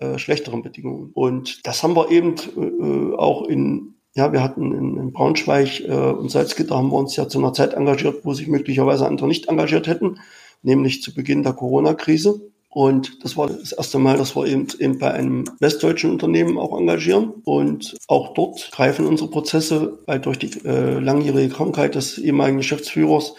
äh, 0.00 0.18
schlechteren 0.18 0.62
Bedingungen. 0.62 1.10
Und 1.14 1.66
das 1.66 1.82
haben 1.82 1.96
wir 1.96 2.10
eben 2.10 2.34
äh, 2.56 3.16
auch 3.16 3.46
in, 3.48 3.94
ja, 4.14 4.32
wir 4.32 4.42
hatten 4.42 4.72
in, 4.72 4.96
in 4.96 5.12
Braunschweig 5.12 5.80
äh, 5.80 5.92
und 5.92 6.30
Salzgitter 6.30 6.76
haben 6.76 6.90
wir 6.90 6.98
uns 6.98 7.16
ja 7.16 7.28
zu 7.28 7.38
einer 7.38 7.52
Zeit 7.52 7.74
engagiert, 7.74 8.24
wo 8.24 8.34
sich 8.34 8.48
möglicherweise 8.48 9.06
andere 9.06 9.26
nicht 9.26 9.48
engagiert 9.48 9.86
hätten, 9.86 10.20
nämlich 10.62 11.02
zu 11.02 11.14
Beginn 11.14 11.42
der 11.42 11.52
Corona-Krise. 11.52 12.40
Und 12.70 13.24
das 13.24 13.36
war 13.36 13.48
das 13.48 13.72
erste 13.72 13.98
Mal, 13.98 14.18
dass 14.18 14.36
wir 14.36 14.46
eben, 14.46 14.68
eben 14.78 14.98
bei 14.98 15.10
einem 15.10 15.44
westdeutschen 15.58 16.10
Unternehmen 16.10 16.58
auch 16.58 16.78
engagieren. 16.78 17.32
Und 17.44 17.96
auch 18.08 18.34
dort 18.34 18.70
greifen 18.70 19.06
unsere 19.06 19.30
Prozesse, 19.30 19.98
weil 20.06 20.20
durch 20.20 20.38
die 20.38 20.50
äh, 20.64 20.98
langjährige 20.98 21.52
Krankheit 21.52 21.94
des 21.94 22.18
ehemaligen 22.18 22.58
Geschäftsführers 22.58 23.34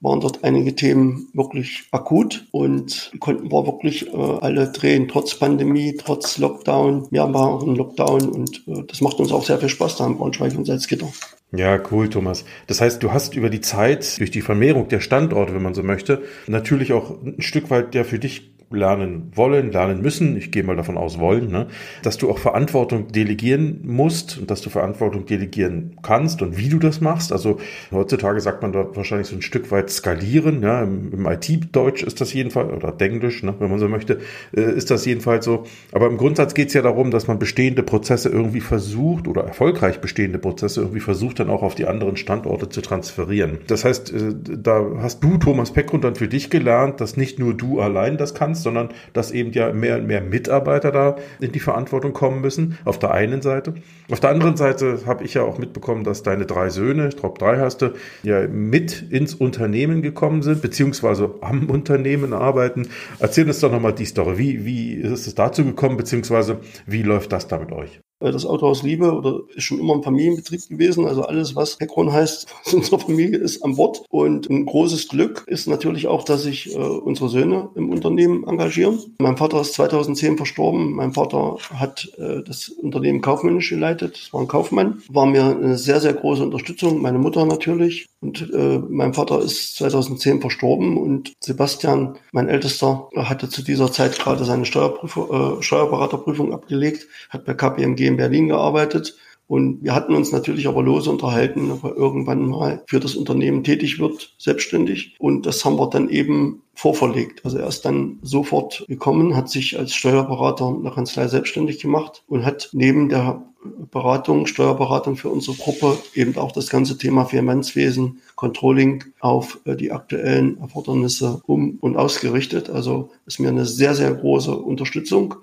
waren 0.00 0.20
dort 0.20 0.44
einige 0.44 0.74
Themen 0.74 1.28
wirklich 1.34 1.84
akut 1.90 2.46
und 2.52 3.12
konnten 3.18 3.50
wir 3.50 3.66
wirklich 3.66 4.06
äh, 4.12 4.16
alle 4.16 4.70
drehen, 4.70 5.08
trotz 5.08 5.34
Pandemie, 5.34 5.96
trotz 5.96 6.38
Lockdown. 6.38 7.08
Einen 7.12 7.76
Lockdown 7.76 8.28
und 8.28 8.62
äh, 8.68 8.84
das 8.86 9.00
macht 9.00 9.18
uns 9.18 9.32
auch 9.32 9.44
sehr 9.44 9.58
viel 9.58 9.68
Spaß 9.68 9.96
da 9.96 10.06
in 10.06 10.16
Braunschweig 10.16 10.56
und 10.56 10.66
Salzgitter. 10.66 11.08
Ja, 11.50 11.80
cool, 11.90 12.10
Thomas. 12.10 12.44
Das 12.66 12.80
heißt, 12.80 13.02
du 13.02 13.12
hast 13.12 13.34
über 13.34 13.48
die 13.48 13.62
Zeit, 13.62 14.18
durch 14.20 14.30
die 14.30 14.42
Vermehrung 14.42 14.88
der 14.88 15.00
Standorte, 15.00 15.54
wenn 15.54 15.62
man 15.62 15.74
so 15.74 15.82
möchte, 15.82 16.22
natürlich 16.46 16.92
auch 16.92 17.22
ein 17.22 17.40
Stück 17.40 17.70
weit 17.70 17.94
der 17.94 18.04
für 18.04 18.18
dich 18.18 18.57
lernen 18.70 19.32
wollen, 19.34 19.72
lernen 19.72 20.02
müssen, 20.02 20.36
ich 20.36 20.50
gehe 20.50 20.62
mal 20.62 20.76
davon 20.76 20.98
aus 20.98 21.18
wollen, 21.18 21.50
ne, 21.50 21.68
dass 22.02 22.18
du 22.18 22.30
auch 22.30 22.38
Verantwortung 22.38 23.08
delegieren 23.08 23.80
musst 23.84 24.38
und 24.38 24.50
dass 24.50 24.60
du 24.60 24.68
Verantwortung 24.68 25.24
delegieren 25.24 25.96
kannst 26.02 26.42
und 26.42 26.58
wie 26.58 26.68
du 26.68 26.78
das 26.78 27.00
machst. 27.00 27.32
Also 27.32 27.58
heutzutage 27.90 28.40
sagt 28.40 28.60
man 28.60 28.72
da 28.72 28.86
wahrscheinlich 28.94 29.28
so 29.28 29.36
ein 29.36 29.42
Stück 29.42 29.70
weit 29.70 29.88
skalieren. 29.90 30.62
Ja, 30.62 30.82
Im, 30.82 31.12
im 31.12 31.26
IT-Deutsch 31.26 32.02
ist 32.02 32.20
das 32.20 32.34
jedenfalls, 32.34 32.70
oder 32.70 32.92
Denglisch, 32.92 33.42
ne, 33.42 33.54
wenn 33.58 33.70
man 33.70 33.78
so 33.78 33.88
möchte, 33.88 34.18
äh, 34.54 34.60
ist 34.60 34.90
das 34.90 35.06
jedenfalls 35.06 35.46
so. 35.46 35.64
Aber 35.92 36.06
im 36.06 36.18
Grundsatz 36.18 36.52
geht 36.52 36.68
es 36.68 36.74
ja 36.74 36.82
darum, 36.82 37.10
dass 37.10 37.26
man 37.26 37.38
bestehende 37.38 37.82
Prozesse 37.82 38.28
irgendwie 38.28 38.60
versucht 38.60 39.28
oder 39.28 39.44
erfolgreich 39.44 40.00
bestehende 40.00 40.38
Prozesse 40.38 40.82
irgendwie 40.82 41.00
versucht, 41.00 41.40
dann 41.40 41.48
auch 41.48 41.62
auf 41.62 41.74
die 41.74 41.86
anderen 41.86 42.18
Standorte 42.18 42.68
zu 42.68 42.82
transferieren. 42.82 43.58
Das 43.66 43.86
heißt, 43.86 44.12
äh, 44.12 44.34
da 44.58 44.84
hast 44.98 45.24
du, 45.24 45.38
Thomas 45.38 45.72
Peckgrund, 45.72 46.04
dann 46.04 46.16
für 46.16 46.28
dich 46.28 46.50
gelernt, 46.50 47.00
dass 47.00 47.16
nicht 47.16 47.38
nur 47.38 47.54
du 47.54 47.80
allein 47.80 48.18
das 48.18 48.34
kannst, 48.34 48.57
kannst, 48.58 48.62
sondern 48.62 48.88
dass 49.12 49.30
eben 49.30 49.52
ja 49.52 49.72
mehr 49.72 49.96
und 49.96 50.06
mehr 50.06 50.20
Mitarbeiter 50.20 50.92
da 50.92 51.16
in 51.40 51.52
die 51.52 51.60
Verantwortung 51.60 52.12
kommen 52.12 52.40
müssen, 52.40 52.78
auf 52.84 52.98
der 52.98 53.12
einen 53.12 53.42
Seite. 53.42 53.74
Auf 54.10 54.20
der 54.20 54.30
anderen 54.30 54.56
Seite 54.56 55.00
habe 55.06 55.24
ich 55.24 55.34
ja 55.34 55.42
auch 55.42 55.58
mitbekommen, 55.58 56.04
dass 56.04 56.22
deine 56.22 56.46
drei 56.46 56.70
Söhne, 56.70 57.08
ich 57.08 57.16
glaube 57.16 57.38
drei 57.38 57.58
hast 57.58 57.82
du, 57.82 57.92
ja 58.22 58.46
mit 58.48 59.02
ins 59.10 59.34
Unternehmen 59.34 60.02
gekommen 60.02 60.42
sind, 60.42 60.62
beziehungsweise 60.62 61.34
am 61.40 61.70
Unternehmen 61.70 62.32
arbeiten. 62.32 62.88
Erzähl 63.18 63.46
uns 63.46 63.60
doch 63.60 63.72
nochmal 63.72 63.94
die 63.94 64.06
Story. 64.06 64.38
Wie, 64.38 64.64
wie 64.64 64.94
ist 64.94 65.26
es 65.26 65.34
dazu 65.34 65.64
gekommen, 65.64 65.96
beziehungsweise 65.96 66.58
wie 66.86 67.02
läuft 67.02 67.32
das 67.32 67.48
da 67.48 67.58
mit 67.58 67.72
euch? 67.72 68.00
Das 68.20 68.44
Autohaus 68.44 68.82
Liebe 68.82 69.12
oder 69.12 69.40
ist 69.54 69.64
schon 69.64 69.78
immer 69.78 69.94
ein 69.94 70.02
Familienbetrieb 70.02 70.68
gewesen. 70.68 71.06
Also 71.06 71.22
alles, 71.22 71.54
was 71.54 71.78
Heckron 71.78 72.12
heißt, 72.12 72.46
aus 72.64 72.74
unserer 72.74 72.98
Familie 72.98 73.38
ist 73.38 73.62
an 73.62 73.76
Bord. 73.76 74.02
Und 74.10 74.50
ein 74.50 74.66
großes 74.66 75.08
Glück 75.08 75.44
ist 75.46 75.68
natürlich 75.68 76.08
auch, 76.08 76.24
dass 76.24 76.42
sich 76.42 76.74
äh, 76.74 76.78
unsere 76.78 77.28
Söhne 77.28 77.68
im 77.76 77.90
Unternehmen 77.90 78.44
engagieren. 78.46 78.98
Mein 79.18 79.36
Vater 79.36 79.60
ist 79.60 79.74
2010 79.74 80.36
verstorben. 80.36 80.92
Mein 80.94 81.12
Vater 81.12 81.58
hat 81.74 82.10
äh, 82.18 82.42
das 82.42 82.68
Unternehmen 82.68 83.20
kaufmännisch 83.20 83.70
geleitet. 83.70 84.18
Das 84.20 84.32
war 84.32 84.40
ein 84.40 84.48
Kaufmann. 84.48 85.02
War 85.08 85.26
mir 85.26 85.44
eine 85.44 85.78
sehr, 85.78 86.00
sehr 86.00 86.14
große 86.14 86.42
Unterstützung. 86.42 87.00
Meine 87.00 87.18
Mutter 87.18 87.46
natürlich. 87.46 88.08
Und 88.20 88.52
äh, 88.52 88.80
mein 88.88 89.14
Vater 89.14 89.40
ist 89.40 89.76
2010 89.76 90.40
verstorben 90.40 90.96
und 90.96 91.34
Sebastian, 91.40 92.18
mein 92.32 92.48
Ältester, 92.48 93.08
hatte 93.14 93.48
zu 93.48 93.62
dieser 93.62 93.92
Zeit 93.92 94.18
gerade 94.18 94.44
seine 94.44 94.66
Steuerprüfer, 94.66 95.58
äh, 95.58 95.62
Steuerberaterprüfung 95.62 96.52
abgelegt, 96.52 97.06
hat 97.30 97.44
bei 97.44 97.54
KPMG 97.54 98.07
in 98.08 98.16
Berlin 98.16 98.48
gearbeitet. 98.48 99.16
Und 99.46 99.82
wir 99.82 99.94
hatten 99.94 100.14
uns 100.14 100.30
natürlich 100.30 100.68
aber 100.68 100.82
lose 100.82 101.08
unterhalten, 101.08 101.70
ob 101.70 101.82
er 101.82 101.96
irgendwann 101.96 102.46
mal 102.46 102.82
für 102.86 103.00
das 103.00 103.14
Unternehmen 103.14 103.64
tätig 103.64 103.98
wird, 103.98 104.34
selbstständig. 104.36 105.16
Und 105.18 105.46
das 105.46 105.64
haben 105.64 105.78
wir 105.78 105.88
dann 105.88 106.10
eben 106.10 106.62
vorverlegt. 106.74 107.44
Also 107.46 107.56
er 107.56 107.66
ist 107.66 107.86
dann 107.86 108.18
sofort 108.22 108.84
gekommen, 108.88 109.34
hat 109.34 109.48
sich 109.48 109.78
als 109.78 109.94
Steuerberater 109.94 110.68
in 110.68 110.82
der 110.82 110.92
Kanzlei 110.92 111.28
selbstständig 111.28 111.80
gemacht 111.80 112.24
und 112.28 112.44
hat 112.44 112.68
neben 112.72 113.08
der 113.08 113.42
Beratung, 113.90 114.46
Steuerberatung 114.46 115.16
für 115.16 115.30
unsere 115.30 115.56
Gruppe 115.56 115.98
eben 116.14 116.36
auch 116.36 116.52
das 116.52 116.68
ganze 116.68 116.96
Thema 116.96 117.24
Finanzwesen, 117.24 118.20
Controlling 118.36 119.04
auf 119.18 119.60
äh, 119.64 119.76
die 119.76 119.90
aktuellen 119.90 120.58
Erfordernisse 120.60 121.40
um 121.46 121.78
und 121.80 121.96
ausgerichtet. 121.96 122.70
Also 122.70 123.10
ist 123.26 123.40
mir 123.40 123.48
eine 123.48 123.66
sehr, 123.66 123.94
sehr 123.94 124.12
große 124.14 124.54
Unterstützung. 124.54 125.36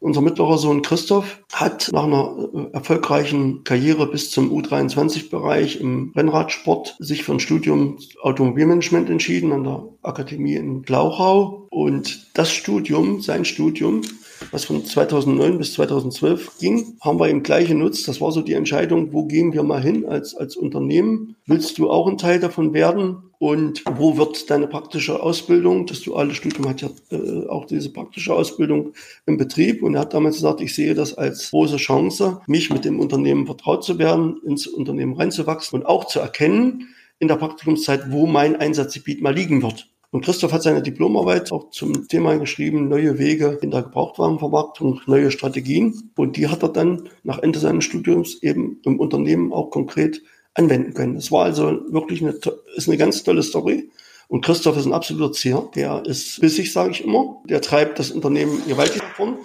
Unser 0.00 0.20
mittlerer 0.20 0.58
Sohn 0.58 0.82
Christoph 0.82 1.42
hat 1.52 1.90
nach 1.92 2.04
einer 2.04 2.50
äh, 2.52 2.72
erfolgreichen 2.74 3.64
Karriere 3.64 4.06
bis 4.06 4.30
zum 4.30 4.50
U23-Bereich 4.52 5.80
im 5.80 6.12
Rennradsport 6.14 6.96
sich 6.98 7.24
für 7.24 7.32
ein 7.32 7.40
Studium 7.40 7.98
Automobilmanagement 8.20 9.08
entschieden 9.08 9.52
an 9.52 9.64
der 9.64 9.88
Akademie 10.02 10.56
in 10.56 10.82
Glauchau. 10.82 11.68
Und 11.70 12.30
das 12.34 12.52
Studium, 12.52 13.20
sein 13.20 13.44
Studium, 13.44 14.02
was 14.50 14.64
von 14.64 14.84
2009 14.84 15.58
bis 15.58 15.74
2012 15.74 16.58
ging, 16.58 16.96
haben 17.00 17.18
wir 17.18 17.28
ihm 17.28 17.42
gleich 17.42 17.68
genutzt. 17.68 18.06
Das 18.08 18.20
war 18.20 18.32
so 18.32 18.42
die 18.42 18.54
Entscheidung, 18.54 19.12
wo 19.12 19.24
gehen 19.24 19.52
wir 19.52 19.62
mal 19.62 19.82
hin 19.82 20.06
als, 20.06 20.34
als 20.34 20.56
Unternehmen? 20.56 21.36
Willst 21.46 21.78
du 21.78 21.90
auch 21.90 22.06
ein 22.08 22.18
Teil 22.18 22.40
davon 22.40 22.72
werden? 22.72 23.16
Und 23.38 23.84
wo 23.96 24.16
wird 24.16 24.48
deine 24.48 24.66
praktische 24.66 25.22
Ausbildung? 25.22 25.86
Das 25.86 26.00
duale 26.00 26.34
Studium 26.34 26.68
hat 26.68 26.80
ja 26.80 26.88
äh, 27.10 27.46
auch 27.48 27.66
diese 27.66 27.92
praktische 27.92 28.32
Ausbildung 28.32 28.94
im 29.26 29.36
Betrieb. 29.36 29.82
Und 29.82 29.94
er 29.94 30.02
hat 30.02 30.14
damals 30.14 30.36
gesagt, 30.36 30.60
ich 30.60 30.74
sehe 30.74 30.94
das 30.94 31.14
als 31.14 31.50
große 31.50 31.76
Chance, 31.76 32.40
mich 32.46 32.70
mit 32.70 32.84
dem 32.84 33.00
Unternehmen 33.00 33.46
vertraut 33.46 33.84
zu 33.84 33.98
werden, 33.98 34.40
ins 34.46 34.66
Unternehmen 34.66 35.14
reinzuwachsen 35.14 35.78
und 35.78 35.86
auch 35.86 36.06
zu 36.06 36.20
erkennen 36.20 36.88
in 37.18 37.28
der 37.28 37.36
Praktikumszeit, 37.36 38.10
wo 38.10 38.26
mein 38.26 38.56
Einsatzgebiet 38.56 39.20
mal 39.20 39.34
liegen 39.34 39.62
wird. 39.62 39.90
Und 40.14 40.24
Christoph 40.24 40.52
hat 40.52 40.62
seine 40.62 40.80
Diplomarbeit 40.80 41.50
auch 41.50 41.70
zum 41.70 42.06
Thema 42.06 42.38
geschrieben, 42.38 42.88
neue 42.88 43.18
Wege 43.18 43.58
in 43.62 43.72
der 43.72 43.82
Gebrauchtwarenvermarktung, 43.82 45.00
neue 45.06 45.32
Strategien. 45.32 46.12
Und 46.14 46.36
die 46.36 46.46
hat 46.46 46.62
er 46.62 46.68
dann 46.68 47.08
nach 47.24 47.40
Ende 47.40 47.58
seines 47.58 47.82
Studiums 47.82 48.40
eben 48.40 48.78
im 48.84 49.00
Unternehmen 49.00 49.52
auch 49.52 49.70
konkret 49.70 50.22
anwenden 50.54 50.94
können. 50.94 51.16
Das 51.16 51.32
war 51.32 51.46
also 51.46 51.80
wirklich 51.88 52.22
eine, 52.22 52.38
ist 52.76 52.86
eine 52.86 52.96
ganz 52.96 53.24
tolle 53.24 53.42
Story. 53.42 53.90
Und 54.28 54.44
Christoph 54.44 54.76
ist 54.76 54.86
ein 54.86 54.92
absoluter 54.92 55.32
Zier. 55.32 55.68
Der 55.74 56.06
ist 56.06 56.40
bissig, 56.40 56.72
sage 56.72 56.92
ich 56.92 57.02
immer. 57.02 57.42
Der 57.48 57.60
treibt 57.60 57.98
das 57.98 58.12
Unternehmen 58.12 58.62
gewaltig 58.68 59.02
davon. 59.02 59.38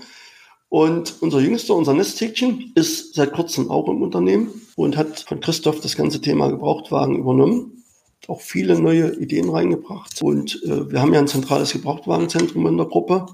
Und 0.70 1.16
unser 1.22 1.40
Jüngster, 1.40 1.74
unser 1.74 1.96
Nesthäkchen, 1.96 2.74
ist 2.76 3.16
seit 3.16 3.34
kurzem 3.34 3.72
auch 3.72 3.90
im 3.90 4.04
Unternehmen 4.04 4.52
und 4.76 4.98
hat 4.98 5.22
von 5.22 5.40
Christoph 5.40 5.80
das 5.80 5.96
ganze 5.96 6.22
Thema 6.22 6.48
Gebrauchtwagen 6.52 7.18
übernommen 7.18 7.79
auch 8.28 8.42
viele 8.42 8.80
neue 8.80 9.16
Ideen 9.16 9.50
reingebracht. 9.50 10.22
Und 10.22 10.62
äh, 10.64 10.92
wir 10.92 11.02
haben 11.02 11.14
ja 11.14 11.20
ein 11.20 11.28
zentrales 11.28 11.72
Gebrauchtwagenzentrum 11.72 12.68
in 12.68 12.78
der 12.78 12.86
Gruppe, 12.86 13.26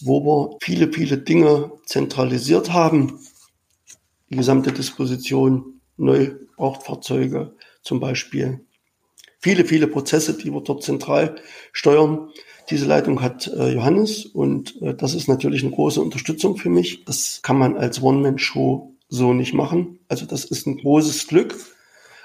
wo 0.00 0.24
wir 0.24 0.56
viele, 0.60 0.92
viele 0.92 1.18
Dinge 1.18 1.72
zentralisiert 1.86 2.72
haben. 2.72 3.20
Die 4.30 4.36
gesamte 4.36 4.72
Disposition, 4.72 5.80
Neugebrauchtfahrzeuge 5.96 7.54
zum 7.82 8.00
Beispiel. 8.00 8.60
Viele, 9.40 9.64
viele 9.64 9.88
Prozesse, 9.88 10.36
die 10.36 10.52
wir 10.52 10.60
dort 10.60 10.82
zentral 10.82 11.36
steuern. 11.72 12.30
Diese 12.70 12.86
Leitung 12.86 13.20
hat 13.20 13.48
äh, 13.48 13.72
Johannes 13.72 14.24
und 14.24 14.80
äh, 14.82 14.94
das 14.94 15.14
ist 15.14 15.28
natürlich 15.28 15.62
eine 15.62 15.72
große 15.72 16.00
Unterstützung 16.00 16.56
für 16.56 16.70
mich. 16.70 17.04
Das 17.04 17.40
kann 17.42 17.58
man 17.58 17.76
als 17.76 18.00
One-Man-Show 18.00 18.94
so 19.08 19.34
nicht 19.34 19.52
machen. 19.52 19.98
Also 20.08 20.26
das 20.26 20.44
ist 20.44 20.66
ein 20.66 20.78
großes 20.78 21.26
Glück 21.26 21.56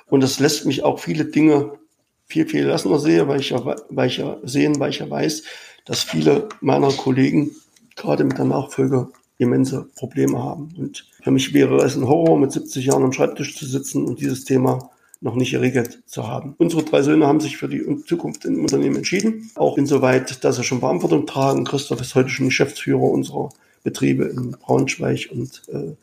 und 0.05 0.21
das 0.21 0.39
lässt 0.39 0.65
mich 0.65 0.83
auch 0.83 0.99
viele 0.99 1.25
Dinge 1.25 1.79
viel, 2.27 2.47
viel 2.47 2.65
lassender 2.65 2.99
sehe, 2.99 3.27
weil 3.27 3.39
ich 3.39 3.49
ja, 3.49 3.75
weil 3.89 4.07
ich 4.07 4.17
ja 4.17 4.37
sehen, 4.43 4.79
weil 4.79 4.89
ich 4.89 4.99
ja 4.99 5.09
weiß, 5.09 5.43
dass 5.85 6.03
viele 6.03 6.49
meiner 6.61 6.91
Kollegen 6.91 7.51
gerade 7.95 8.23
mit 8.23 8.37
der 8.37 8.45
Nachfolge 8.45 9.07
immense 9.37 9.87
Probleme 9.95 10.41
haben. 10.41 10.73
Und 10.77 11.05
für 11.21 11.31
mich 11.31 11.53
wäre 11.53 11.77
es 11.77 11.95
ein 11.95 12.07
Horror, 12.07 12.37
mit 12.37 12.51
70 12.51 12.85
Jahren 12.85 13.03
am 13.03 13.13
Schreibtisch 13.13 13.55
zu 13.55 13.65
sitzen 13.65 14.05
und 14.05 14.19
dieses 14.19 14.43
Thema 14.45 14.89
noch 15.21 15.35
nicht 15.35 15.51
geregelt 15.51 16.03
zu 16.05 16.27
haben. 16.27 16.55
Unsere 16.57 16.83
drei 16.83 17.01
Söhne 17.01 17.25
haben 17.25 17.39
sich 17.39 17.57
für 17.57 17.67
die 17.67 17.83
Zukunft 18.05 18.45
im 18.45 18.61
Unternehmen 18.61 18.97
entschieden, 18.97 19.49
auch 19.55 19.77
insoweit, 19.77 20.43
dass 20.43 20.57
sie 20.57 20.63
schon 20.63 20.79
Verantwortung 20.79 21.25
tragen. 21.25 21.65
Christoph 21.65 22.01
ist 22.01 22.13
heute 22.13 22.29
schon 22.29 22.47
Geschäftsführer 22.47 23.01
unserer 23.01 23.49
Betriebe 23.83 24.25
in 24.25 24.51
Braunschweig 24.51 25.29
und 25.31 25.63
äh, 25.69 25.95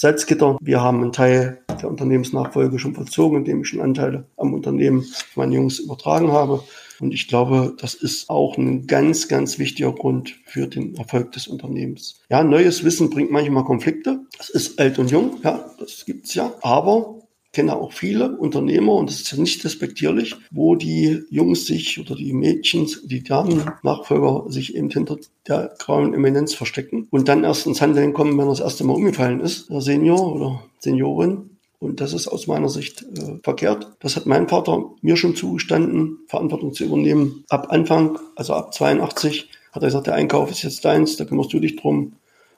Salzgitter. 0.00 0.58
Wir 0.60 0.80
haben 0.80 1.02
einen 1.02 1.10
Teil 1.10 1.58
der 1.82 1.88
Unternehmensnachfolge 1.88 2.78
schon 2.78 2.94
vollzogen, 2.94 3.38
indem 3.38 3.62
ich 3.62 3.68
schon 3.68 3.80
Anteile 3.80 4.26
am 4.36 4.54
Unternehmen 4.54 5.04
meinen 5.34 5.50
Jungs 5.50 5.80
übertragen 5.80 6.30
habe. 6.30 6.62
Und 7.00 7.12
ich 7.12 7.26
glaube, 7.26 7.74
das 7.80 7.94
ist 7.94 8.30
auch 8.30 8.56
ein 8.56 8.86
ganz, 8.86 9.26
ganz 9.26 9.58
wichtiger 9.58 9.92
Grund 9.92 10.36
für 10.44 10.68
den 10.68 10.94
Erfolg 10.94 11.32
des 11.32 11.48
Unternehmens. 11.48 12.20
Ja, 12.30 12.44
neues 12.44 12.84
Wissen 12.84 13.10
bringt 13.10 13.32
manchmal 13.32 13.64
Konflikte. 13.64 14.20
Das 14.36 14.50
ist 14.50 14.78
alt 14.78 15.00
und 15.00 15.10
jung, 15.10 15.40
ja, 15.42 15.68
das 15.80 16.04
gibt's 16.06 16.32
ja. 16.32 16.52
Aber 16.62 17.17
kenne 17.58 17.74
auch 17.74 17.90
viele 17.90 18.36
Unternehmer 18.36 18.92
und 18.92 19.10
das 19.10 19.20
ist 19.20 19.36
nicht 19.36 19.64
respektierlich, 19.64 20.36
wo 20.52 20.76
die 20.76 21.24
Jungs 21.28 21.66
sich 21.66 21.98
oder 21.98 22.14
die 22.14 22.32
Mädchen, 22.32 22.88
die 23.02 23.24
Damen, 23.24 23.68
Nachfolger 23.82 24.44
sich 24.48 24.76
eben 24.76 24.90
hinter 24.90 25.16
der 25.48 25.74
grauen 25.76 26.14
Eminenz 26.14 26.54
verstecken 26.54 27.08
und 27.10 27.26
dann 27.26 27.42
erst 27.42 27.66
ins 27.66 27.80
Handeln 27.80 28.12
kommen, 28.12 28.38
wenn 28.38 28.46
er 28.46 28.50
das 28.50 28.60
erste 28.60 28.84
Mal 28.84 28.92
umgefallen 28.92 29.40
ist, 29.40 29.70
der 29.70 29.80
Senior 29.80 30.36
oder 30.36 30.62
Seniorin. 30.78 31.50
Und 31.80 32.00
das 32.00 32.12
ist 32.12 32.28
aus 32.28 32.46
meiner 32.46 32.68
Sicht 32.68 33.02
äh, 33.02 33.38
verkehrt. 33.42 33.88
Das 33.98 34.14
hat 34.14 34.26
mein 34.26 34.48
Vater 34.48 34.92
mir 35.02 35.16
schon 35.16 35.34
zugestanden, 35.34 36.18
Verantwortung 36.28 36.72
zu 36.74 36.84
übernehmen. 36.84 37.44
Ab 37.48 37.66
Anfang, 37.70 38.20
also 38.36 38.54
ab 38.54 38.72
82, 38.72 39.48
hat 39.72 39.82
er 39.82 39.88
gesagt, 39.88 40.06
der 40.06 40.14
Einkauf 40.14 40.52
ist 40.52 40.62
jetzt 40.62 40.84
deins, 40.84 41.16
da 41.16 41.24
kümmerst 41.24 41.52
du 41.52 41.58
dich 41.58 41.74
drum 41.74 42.12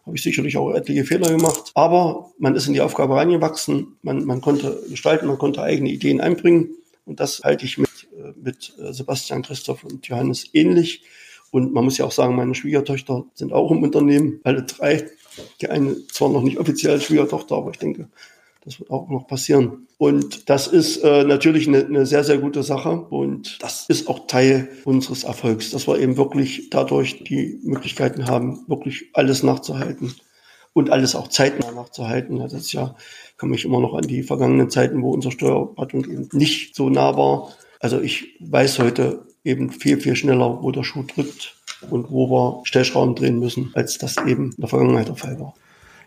habe 0.07 0.17
ich 0.17 0.23
sicherlich 0.23 0.57
auch 0.57 0.73
etliche 0.73 1.05
Fehler 1.05 1.31
gemacht. 1.31 1.71
Aber 1.75 2.31
man 2.39 2.55
ist 2.55 2.67
in 2.67 2.75
die 2.75 2.81
Aufgabe 2.81 3.17
reingewachsen, 3.17 3.99
man, 4.03 4.25
man 4.25 4.41
konnte 4.41 4.83
gestalten, 4.89 5.27
man 5.27 5.39
konnte 5.39 5.63
eigene 5.63 5.91
Ideen 5.91 6.21
einbringen. 6.21 6.71
Und 7.07 7.21
das 7.21 7.43
halte 7.45 7.65
ich 7.65 7.79
mit, 7.79 8.09
äh, 8.17 8.33
mit 8.43 8.75
äh, 8.79 8.93
Sebastian, 8.93 9.43
Christoph 9.43 9.85
und 9.85 10.07
Johannes 10.07 10.49
ähnlich. 10.53 11.03
Und 11.51 11.73
man 11.73 11.85
muss 11.85 11.99
ja 11.99 12.05
auch 12.05 12.13
sagen, 12.13 12.37
meine 12.37 12.55
Schwiegertöchter 12.55 13.25
sind 13.35 13.53
auch 13.53 13.71
im 13.71 13.83
Unternehmen, 13.83 14.41
alle 14.45 14.63
drei. 14.63 15.09
Die 15.61 15.69
eine 15.69 16.07
zwar 16.09 16.29
noch 16.29 16.43
nicht 16.43 16.59
offiziell 16.59 17.01
Schwiegertochter, 17.01 17.57
aber 17.57 17.71
ich 17.71 17.79
denke, 17.79 18.09
das 18.63 18.79
wird 18.79 18.91
auch 18.91 19.09
noch 19.09 19.27
passieren. 19.27 19.87
Und 19.97 20.49
das 20.51 20.67
ist 20.67 20.99
äh, 20.99 21.25
natürlich 21.25 21.67
eine, 21.67 21.85
eine 21.85 22.07
sehr, 22.07 22.25
sehr 22.25 22.39
gute 22.39 22.63
Sache. 22.63 22.91
Und 22.91 23.63
das 23.63 23.87
ist 23.89 24.09
auch 24.09 24.27
Teil 24.27 24.69
unseres 24.85 25.25
Erfolgs, 25.25 25.71
dass 25.71 25.89
wir 25.89 25.99
eben 25.99 26.17
wirklich 26.17 26.69
dadurch 26.71 27.25
die 27.25 27.59
Möglichkeiten 27.63 28.27
haben, 28.27 28.65
wirklich 28.67 29.11
alles 29.15 29.43
nachzuhalten 29.43 30.15
und 30.73 30.91
alles 30.91 31.15
auch 31.15 31.29
zeitnah 31.29 31.73
nachzuhalten. 31.73 32.39
Das 32.39 32.53
ist 32.53 32.73
ja, 32.73 32.95
kann 33.39 33.51
mich 33.51 33.65
immer 33.65 33.81
noch 33.81 33.95
an 33.95 34.07
die 34.07 34.23
vergangenen 34.23 34.71
Zeiten, 34.71 35.03
wo 35.03 35.11
unsere 35.11 35.33
Steuerberatung 35.33 36.05
eben 36.05 36.29
nicht 36.33 36.75
so 36.75 36.91
nah 36.91 37.17
war. 37.17 37.53
Also 37.81 38.01
ich 38.01 38.37
weiß 38.41 38.79
heute 38.79 39.27
eben 39.43 39.71
viel, 39.71 39.99
viel 39.99 40.17
schneller, 40.17 40.63
wo 40.63 40.71
der 40.71 40.85
Schuh 40.85 41.03
drückt 41.03 41.57
und 41.89 42.11
wo 42.11 42.29
wir 42.31 42.61
Stellschrauben 42.65 43.15
drehen 43.15 43.39
müssen, 43.39 43.71
als 43.75 43.97
das 43.97 44.19
eben 44.19 44.53
in 44.53 44.61
der 44.61 44.69
Vergangenheit 44.69 45.09
der 45.09 45.17
Fall 45.17 45.41
war. 45.41 45.55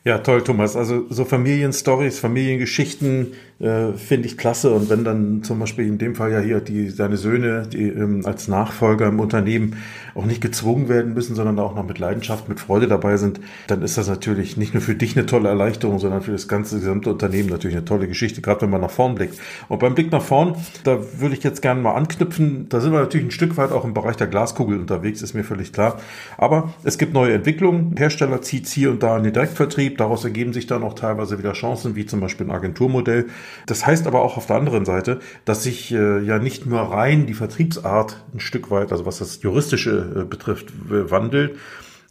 Ja, 0.06 0.18
toll, 0.18 0.44
Thomas. 0.44 0.76
Also 0.76 1.06
so 1.10 1.24
Familienstories, 1.24 2.20
Familiengeschichten 2.20 3.28
äh, 3.60 3.94
finde 3.94 4.28
ich 4.28 4.38
klasse. 4.38 4.74
Und 4.74 4.90
wenn 4.90 5.06
dann 5.06 5.44
zum 5.44 5.60
Beispiel 5.60 5.88
in 5.88 5.98
dem 5.98 6.16
Fall 6.16 6.34
ja 6.34 6.42
hier 6.42 6.60
die 6.60 6.90
seine 6.90 7.16
Söhne, 7.16 7.66
die 7.72 7.88
ähm, 7.88 8.26
als 8.26 8.50
Nachfolger 8.50 9.08
im 9.08 9.22
Unternehmen 9.22 9.78
auch 10.14 10.26
nicht 10.26 10.42
gezwungen 10.42 10.90
werden 10.90 11.14
müssen, 11.14 11.36
sondern 11.36 11.58
auch 11.58 11.74
noch 11.74 11.88
mit 11.88 12.00
Leidenschaft, 12.00 12.50
mit 12.50 12.60
Freude 12.60 12.90
dabei 12.90 13.16
sind, 13.16 13.40
dann 13.68 13.82
ist 13.82 13.98
das 13.98 14.10
natürlich 14.10 14.58
nicht 14.58 14.74
nur 14.74 14.84
für 14.84 14.94
dich 14.94 15.16
eine 15.16 15.26
tolle 15.26 15.48
Erleichterung, 15.48 16.00
sondern 16.00 16.22
für 16.22 16.34
das 16.34 16.50
ganze 16.50 16.80
gesamte 16.80 17.10
Unternehmen 17.10 17.48
natürlich 17.48 17.78
eine 17.78 17.86
tolle 17.86 18.10
Geschichte, 18.10 18.42
gerade 18.42 18.64
wenn 18.64 18.72
man 18.72 18.82
nach 18.82 18.92
vorn 18.92 19.16
blickt. 19.16 19.40
Und 19.70 19.80
beim 19.80 19.96
Blick 19.96 20.12
nach 20.12 20.22
vorn, 20.22 20.58
da 20.84 21.00
würde 21.18 21.36
ich 21.36 21.44
jetzt 21.46 21.62
gerne 21.62 21.82
mal 21.82 21.94
anknüpfen. 21.94 22.68
Da 22.68 22.82
sind 22.82 22.92
wir 22.92 23.00
natürlich 23.00 23.28
ein 23.28 23.32
Stück 23.32 23.56
weit 23.56 23.72
auch 23.72 23.86
im 23.86 23.94
Bereich 23.94 24.18
der 24.18 24.28
Glaskugel 24.28 24.78
unterwegs, 24.78 25.22
ist 25.22 25.34
mir 25.34 25.46
völlig 25.46 25.72
klar. 25.72 26.02
Aber 26.38 26.74
es 26.84 26.98
gibt 26.98 27.14
neue 27.14 27.34
Entwicklungen. 27.34 27.96
Hersteller 27.96 28.42
zieht 28.42 28.68
hier 28.68 28.92
und 28.92 29.02
da 29.02 29.16
in 29.16 29.24
den 29.24 29.32
Direktvertrieb. 29.32 29.93
Daraus 30.00 30.24
ergeben 30.24 30.54
sich 30.54 30.68
dann 30.68 30.84
auch 30.84 30.94
teilweise 30.94 31.38
wieder 31.40 31.54
Chancen, 31.54 31.96
wie 31.96 32.06
zum 32.06 32.20
Beispiel 32.20 32.48
ein 32.48 32.52
Agenturmodell. 32.52 33.28
Das 33.66 33.86
heißt 33.86 34.08
aber 34.08 34.22
auch 34.22 34.38
auf 34.38 34.46
der 34.46 34.58
anderen 34.58 34.86
Seite, 34.86 35.20
dass 35.46 35.64
sich 35.64 35.92
äh, 35.94 36.20
ja 36.20 36.40
nicht 36.40 36.66
nur 36.66 36.82
rein 36.82 37.26
die 37.26 37.34
Vertriebsart 37.34 38.24
ein 38.34 38.40
Stück 38.40 38.72
weit, 38.72 38.92
also 38.92 39.06
was 39.06 39.20
das 39.20 39.42
juristische 39.42 40.22
äh, 40.22 40.24
betrifft, 40.26 40.74
wandelt, 40.90 41.58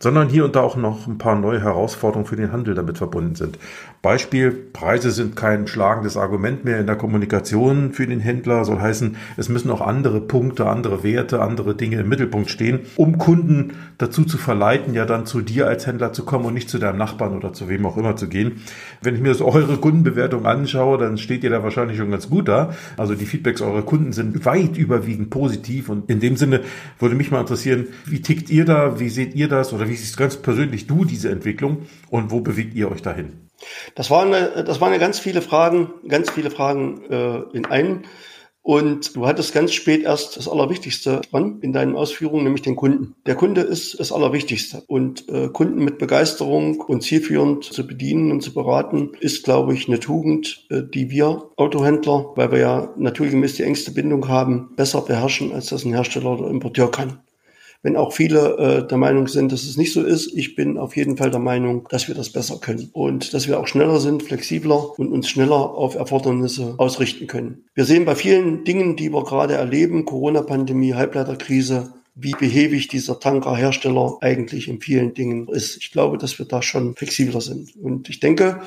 sondern 0.02 0.28
hier 0.28 0.44
und 0.44 0.56
da 0.56 0.60
auch 0.62 0.76
noch 0.76 1.06
ein 1.06 1.16
paar 1.16 1.36
neue 1.36 1.62
Herausforderungen 1.62 2.26
für 2.26 2.34
den 2.34 2.50
Handel 2.50 2.74
damit 2.74 2.98
verbunden 2.98 3.36
sind. 3.36 3.56
Beispiel, 4.02 4.50
Preise 4.50 5.12
sind 5.12 5.36
kein 5.36 5.68
schlagendes 5.68 6.16
Argument 6.16 6.64
mehr 6.64 6.80
in 6.80 6.88
der 6.88 6.96
Kommunikation 6.96 7.92
für 7.92 8.08
den 8.08 8.18
Händler, 8.18 8.64
soll 8.64 8.80
heißen, 8.80 9.16
es 9.36 9.48
müssen 9.48 9.70
auch 9.70 9.80
andere 9.80 10.20
Punkte, 10.20 10.66
andere 10.66 11.04
Werte, 11.04 11.40
andere 11.40 11.76
Dinge 11.76 12.00
im 12.00 12.08
Mittelpunkt 12.08 12.50
stehen, 12.50 12.80
um 12.96 13.16
Kunden 13.16 13.74
dazu 13.98 14.24
zu 14.24 14.38
verleiten, 14.38 14.92
ja 14.92 15.04
dann 15.04 15.24
zu 15.24 15.40
dir 15.40 15.68
als 15.68 15.86
Händler 15.86 16.12
zu 16.12 16.24
kommen 16.24 16.46
und 16.46 16.54
nicht 16.54 16.68
zu 16.68 16.80
deinem 16.80 16.98
Nachbarn 16.98 17.36
oder 17.36 17.52
zu 17.52 17.68
wem 17.68 17.86
auch 17.86 17.96
immer 17.96 18.16
zu 18.16 18.28
gehen. 18.28 18.60
Wenn 19.02 19.14
ich 19.14 19.20
mir 19.20 19.34
so 19.34 19.46
eure 19.46 19.76
Kundenbewertung 19.76 20.46
anschaue, 20.46 20.98
dann 20.98 21.16
steht 21.16 21.44
ihr 21.44 21.50
da 21.50 21.62
wahrscheinlich 21.62 21.96
schon 21.96 22.10
ganz 22.10 22.28
gut 22.28 22.48
da. 22.48 22.74
Also 22.96 23.14
die 23.14 23.24
Feedbacks 23.24 23.62
eurer 23.62 23.82
Kunden 23.82 24.12
sind 24.12 24.44
weit 24.46 24.76
überwiegend 24.76 25.30
positiv 25.30 25.88
und 25.88 26.10
in 26.10 26.18
dem 26.18 26.36
Sinne 26.36 26.62
würde 26.98 27.14
mich 27.14 27.30
mal 27.30 27.40
interessieren, 27.40 27.86
wie 28.04 28.20
tickt 28.20 28.50
ihr 28.50 28.64
da, 28.64 28.98
wie 28.98 29.08
seht 29.08 29.36
ihr 29.36 29.46
das 29.46 29.72
oder 29.72 29.88
wie 29.88 29.91
siehst 29.96 30.16
ganz 30.16 30.36
persönlich 30.36 30.86
du 30.86 31.04
diese 31.04 31.30
Entwicklung 31.30 31.86
und 32.10 32.30
wo 32.30 32.40
bewegt 32.40 32.74
ihr 32.74 32.90
euch 32.90 33.02
dahin? 33.02 33.48
Das 33.94 34.10
waren, 34.10 34.32
das 34.32 34.80
waren 34.80 34.92
ja 34.92 34.98
ganz 34.98 35.18
viele 35.18 35.42
Fragen, 35.42 35.90
ganz 36.08 36.30
viele 36.30 36.50
Fragen 36.50 37.02
äh, 37.10 37.42
in 37.52 37.66
einem. 37.66 38.02
Und 38.64 39.16
du 39.16 39.26
hattest 39.26 39.52
ganz 39.52 39.72
spät 39.72 40.04
erst 40.04 40.36
das 40.36 40.48
Allerwichtigste 40.48 41.20
dran 41.30 41.58
in 41.62 41.72
deinen 41.72 41.96
Ausführungen, 41.96 42.44
nämlich 42.44 42.62
den 42.62 42.76
Kunden. 42.76 43.16
Der 43.26 43.34
Kunde 43.34 43.62
ist 43.62 43.98
das 43.98 44.12
Allerwichtigste. 44.12 44.84
Und 44.86 45.28
äh, 45.28 45.48
Kunden 45.48 45.84
mit 45.84 45.98
Begeisterung 45.98 46.80
und 46.80 47.02
zielführend 47.02 47.64
zu 47.64 47.84
bedienen 47.84 48.30
und 48.30 48.40
zu 48.40 48.54
beraten, 48.54 49.12
ist, 49.18 49.42
glaube 49.42 49.74
ich, 49.74 49.88
eine 49.88 49.98
Tugend, 49.98 50.64
äh, 50.70 50.82
die 50.82 51.10
wir 51.10 51.50
Autohändler, 51.56 52.32
weil 52.36 52.52
wir 52.52 52.58
ja 52.58 52.94
naturgemäß 52.96 53.56
die 53.56 53.64
engste 53.64 53.90
Bindung 53.90 54.28
haben, 54.28 54.70
besser 54.76 55.00
beherrschen, 55.00 55.52
als 55.52 55.66
das 55.66 55.84
ein 55.84 55.92
Hersteller 55.92 56.38
oder 56.38 56.48
Importeur 56.48 56.90
kann 56.90 57.18
wenn 57.82 57.96
auch 57.96 58.12
viele 58.12 58.56
äh, 58.58 58.86
der 58.86 58.98
Meinung 58.98 59.26
sind, 59.26 59.52
dass 59.52 59.64
es 59.64 59.76
nicht 59.76 59.92
so 59.92 60.02
ist. 60.02 60.32
Ich 60.34 60.54
bin 60.54 60.78
auf 60.78 60.96
jeden 60.96 61.16
Fall 61.16 61.30
der 61.30 61.40
Meinung, 61.40 61.86
dass 61.90 62.08
wir 62.08 62.14
das 62.14 62.30
besser 62.30 62.58
können 62.60 62.90
und 62.92 63.34
dass 63.34 63.48
wir 63.48 63.58
auch 63.58 63.66
schneller 63.66 63.98
sind, 63.98 64.22
flexibler 64.22 64.98
und 64.98 65.12
uns 65.12 65.28
schneller 65.28 65.74
auf 65.74 65.96
Erfordernisse 65.96 66.74
ausrichten 66.78 67.26
können. 67.26 67.64
Wir 67.74 67.84
sehen 67.84 68.04
bei 68.04 68.14
vielen 68.14 68.64
Dingen, 68.64 68.96
die 68.96 69.12
wir 69.12 69.24
gerade 69.24 69.54
erleben, 69.54 70.04
Corona-Pandemie, 70.04 70.94
Halbleiterkrise, 70.94 71.92
wie 72.14 72.32
behäbig 72.32 72.88
dieser 72.88 73.18
Tankerhersteller 73.18 74.18
eigentlich 74.20 74.68
in 74.68 74.80
vielen 74.80 75.14
Dingen 75.14 75.48
ist. 75.48 75.78
Ich 75.78 75.90
glaube, 75.92 76.18
dass 76.18 76.38
wir 76.38 76.46
da 76.46 76.62
schon 76.62 76.94
flexibler 76.94 77.40
sind. 77.40 77.74
Und 77.76 78.08
ich 78.08 78.20
denke, 78.20 78.60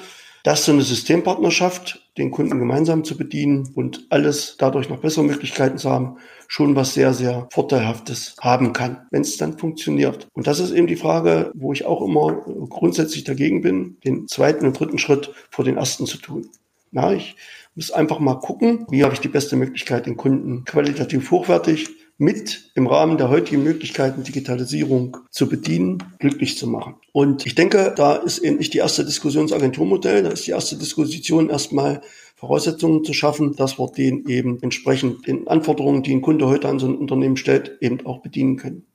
dass 0.43 0.65
so 0.65 0.71
eine 0.71 0.81
Systempartnerschaft, 0.81 2.04
den 2.17 2.31
Kunden 2.31 2.59
gemeinsam 2.59 3.03
zu 3.03 3.17
bedienen 3.17 3.69
und 3.75 4.07
alles 4.09 4.55
dadurch 4.57 4.89
noch 4.89 5.01
bessere 5.01 5.25
Möglichkeiten 5.25 5.77
zu 5.77 5.89
haben, 5.89 6.17
schon 6.47 6.75
was 6.75 6.93
sehr, 6.93 7.13
sehr 7.13 7.47
Vorteilhaftes 7.51 8.35
haben 8.39 8.73
kann, 8.73 9.05
wenn 9.11 9.21
es 9.21 9.37
dann 9.37 9.57
funktioniert. 9.57 10.27
Und 10.33 10.47
das 10.47 10.59
ist 10.59 10.71
eben 10.71 10.87
die 10.87 10.95
Frage, 10.95 11.51
wo 11.55 11.73
ich 11.73 11.85
auch 11.85 12.01
immer 12.01 12.43
grundsätzlich 12.69 13.23
dagegen 13.23 13.61
bin, 13.61 13.97
den 14.05 14.27
zweiten 14.27 14.65
und 14.65 14.79
dritten 14.79 14.97
Schritt 14.97 15.31
vor 15.49 15.65
den 15.65 15.77
ersten 15.77 16.05
zu 16.05 16.17
tun. 16.17 16.49
Na, 16.91 17.13
ich 17.13 17.35
muss 17.75 17.91
einfach 17.91 18.19
mal 18.19 18.35
gucken, 18.35 18.85
wie 18.89 19.03
habe 19.03 19.13
ich 19.13 19.19
die 19.19 19.27
beste 19.27 19.57
Möglichkeit, 19.57 20.05
den 20.05 20.15
Kunden 20.15 20.63
qualitativ 20.63 21.29
hochwertig 21.31 21.89
mit 22.17 22.71
im 22.75 22.87
Rahmen 22.87 23.17
der 23.17 23.29
heutigen 23.29 23.63
Möglichkeiten 23.63 24.23
Digitalisierung 24.23 25.17
zu 25.31 25.49
bedienen, 25.49 25.97
glücklich 26.19 26.57
zu 26.57 26.67
machen. 26.67 26.95
Und 27.11 27.45
ich 27.45 27.55
denke, 27.55 27.93
da 27.95 28.15
ist 28.15 28.39
eben 28.39 28.57
nicht 28.57 28.73
die 28.73 28.77
erste 28.77 29.03
Diskussionsagenturmodell, 29.05 30.23
da 30.23 30.29
ist 30.29 30.47
die 30.47 30.51
erste 30.51 30.77
Diskussion 30.77 31.49
erstmal 31.49 32.01
Voraussetzungen 32.35 33.03
zu 33.03 33.13
schaffen, 33.13 33.55
dass 33.55 33.79
wir 33.79 33.91
den 33.91 34.27
eben 34.27 34.61
entsprechend 34.61 35.27
den 35.27 35.47
Anforderungen, 35.47 36.03
die 36.03 36.13
ein 36.13 36.21
Kunde 36.21 36.47
heute 36.47 36.67
an 36.69 36.79
so 36.79 36.87
ein 36.87 36.95
Unternehmen 36.95 37.37
stellt, 37.37 37.77
eben 37.81 38.05
auch 38.05 38.21
bedienen 38.21 38.57
können. 38.57 38.85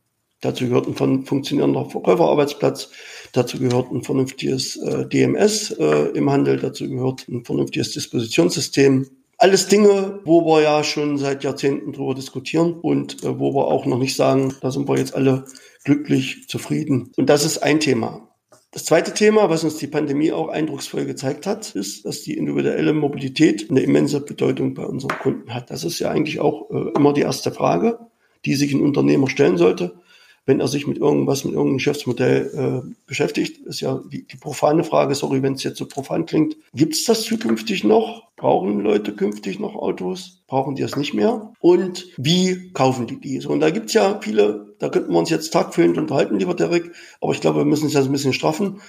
Dazu 0.40 0.66
gehört 0.66 0.86
ein 0.86 1.24
funktionierender 1.24 1.84
Verkäuferarbeitsplatz, 1.84 2.90
dazu 3.32 3.58
gehört 3.58 3.92
ein 3.92 4.02
vernünftiges 4.02 4.76
äh, 4.76 5.06
DMS 5.06 5.70
äh, 5.72 6.08
im 6.14 6.30
Handel, 6.30 6.58
dazu 6.58 6.88
gehört 6.88 7.28
ein 7.28 7.44
vernünftiges 7.44 7.92
Dispositionssystem, 7.92 9.06
alles 9.40 9.68
Dinge, 9.68 10.20
wo 10.24 10.44
wir 10.44 10.62
ja 10.62 10.84
schon 10.84 11.16
seit 11.16 11.44
Jahrzehnten 11.44 11.92
drüber 11.92 12.14
diskutieren 12.14 12.74
und 12.74 13.24
äh, 13.24 13.38
wo 13.38 13.54
wir 13.54 13.68
auch 13.68 13.86
noch 13.86 13.98
nicht 13.98 14.14
sagen, 14.14 14.54
da 14.60 14.70
sind 14.70 14.86
wir 14.86 14.98
jetzt 14.98 15.14
alle 15.14 15.46
glücklich, 15.84 16.46
zufrieden. 16.46 17.10
Und 17.16 17.30
das 17.30 17.44
ist 17.44 17.58
ein 17.58 17.80
Thema. 17.80 18.28
Das 18.70 18.84
zweite 18.84 19.14
Thema, 19.14 19.48
was 19.48 19.64
uns 19.64 19.78
die 19.78 19.86
Pandemie 19.86 20.30
auch 20.30 20.48
eindrucksvoll 20.48 21.06
gezeigt 21.06 21.46
hat, 21.46 21.74
ist, 21.74 22.04
dass 22.04 22.22
die 22.22 22.36
individuelle 22.36 22.92
Mobilität 22.92 23.70
eine 23.70 23.80
immense 23.80 24.20
Bedeutung 24.20 24.74
bei 24.74 24.84
unseren 24.84 25.18
Kunden 25.18 25.54
hat. 25.54 25.70
Das 25.70 25.84
ist 25.84 25.98
ja 25.98 26.10
eigentlich 26.10 26.38
auch 26.38 26.70
äh, 26.70 26.90
immer 26.94 27.14
die 27.14 27.22
erste 27.22 27.50
Frage, 27.50 27.98
die 28.44 28.54
sich 28.54 28.74
ein 28.74 28.82
Unternehmer 28.82 29.28
stellen 29.28 29.56
sollte 29.56 30.00
wenn 30.46 30.60
er 30.60 30.68
sich 30.68 30.86
mit 30.86 30.98
irgendwas, 30.98 31.44
mit 31.44 31.54
irgendeinem 31.54 31.78
Geschäftsmodell 31.78 32.82
äh, 32.86 32.94
beschäftigt, 33.06 33.58
ist 33.66 33.80
ja 33.80 34.02
die, 34.10 34.26
die 34.26 34.36
profane 34.36 34.84
Frage, 34.84 35.14
sorry, 35.14 35.42
wenn 35.42 35.54
es 35.54 35.62
jetzt 35.62 35.78
so 35.78 35.86
profan 35.86 36.26
klingt, 36.26 36.56
gibt 36.74 36.94
es 36.94 37.04
das 37.04 37.22
zukünftig 37.22 37.84
noch? 37.84 38.30
Brauchen 38.36 38.80
Leute 38.80 39.14
künftig 39.14 39.58
noch 39.58 39.74
Autos? 39.74 40.42
Brauchen 40.46 40.74
die 40.74 40.82
es 40.82 40.96
nicht 40.96 41.14
mehr? 41.14 41.52
Und 41.60 42.08
wie 42.16 42.72
kaufen 42.72 43.06
die 43.06 43.20
die? 43.20 43.40
So, 43.40 43.50
und 43.50 43.60
da 43.60 43.70
gibt's 43.70 43.92
ja 43.92 44.18
viele, 44.22 44.74
da 44.78 44.88
könnten 44.88 45.12
wir 45.12 45.18
uns 45.18 45.30
jetzt 45.30 45.52
tagfüllend 45.52 45.98
unterhalten, 45.98 46.38
lieber 46.38 46.54
Derek, 46.54 46.90
aber 47.20 47.32
ich 47.32 47.40
glaube, 47.40 47.58
wir 47.58 47.64
müssen 47.66 47.86
es 47.86 47.92
jetzt 47.92 48.06
ein 48.06 48.12
bisschen 48.12 48.32
straffen. 48.32 48.80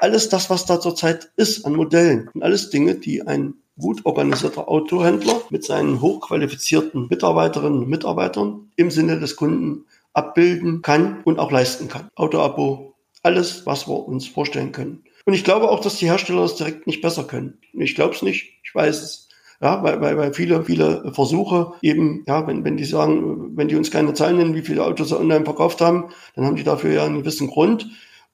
Alles 0.00 0.28
das, 0.28 0.48
was 0.48 0.64
da 0.64 0.80
zurzeit 0.80 1.32
ist 1.36 1.66
an 1.66 1.74
Modellen 1.74 2.30
und 2.32 2.42
alles 2.42 2.70
Dinge, 2.70 2.94
die 2.94 3.26
ein 3.26 3.54
gut 3.78 4.04
organisierter 4.04 4.68
Autohändler 4.68 5.42
mit 5.50 5.64
seinen 5.64 6.00
hochqualifizierten 6.00 7.08
Mitarbeiterinnen 7.08 7.80
und 7.80 7.88
Mitarbeitern 7.88 8.70
im 8.76 8.90
Sinne 8.90 9.18
des 9.18 9.36
Kunden 9.36 9.84
abbilden 10.12 10.82
kann 10.82 11.22
und 11.24 11.38
auch 11.38 11.50
leisten 11.50 11.88
kann. 11.88 12.08
Autoabo, 12.16 12.94
alles, 13.22 13.66
was 13.66 13.88
wir 13.88 14.06
uns 14.06 14.26
vorstellen 14.26 14.72
können. 14.72 15.04
Und 15.24 15.34
ich 15.34 15.44
glaube 15.44 15.70
auch, 15.70 15.80
dass 15.80 15.96
die 15.96 16.06
Hersteller 16.06 16.42
das 16.42 16.56
direkt 16.56 16.86
nicht 16.86 17.00
besser 17.00 17.24
können. 17.24 17.58
Ich 17.72 17.94
glaube 17.94 18.14
es 18.14 18.22
nicht, 18.22 18.58
ich 18.64 18.74
weiß 18.74 19.02
es. 19.02 19.28
Ja, 19.60 19.80
weil, 19.84 20.00
weil, 20.00 20.18
weil 20.18 20.34
viele, 20.34 20.64
viele 20.64 21.12
Versuche 21.14 21.74
eben, 21.82 22.24
ja, 22.26 22.44
wenn, 22.48 22.64
wenn 22.64 22.76
die 22.76 22.84
sagen, 22.84 23.56
wenn 23.56 23.68
die 23.68 23.76
uns 23.76 23.92
keine 23.92 24.12
Zahlen 24.12 24.38
nennen, 24.38 24.56
wie 24.56 24.62
viele 24.62 24.84
Autos 24.84 25.10
sie 25.10 25.18
online 25.18 25.44
verkauft 25.44 25.80
haben, 25.80 26.08
dann 26.34 26.44
haben 26.44 26.56
die 26.56 26.64
dafür 26.64 26.92
ja 26.92 27.04
einen 27.04 27.20
gewissen 27.20 27.46
Grund. 27.46 27.88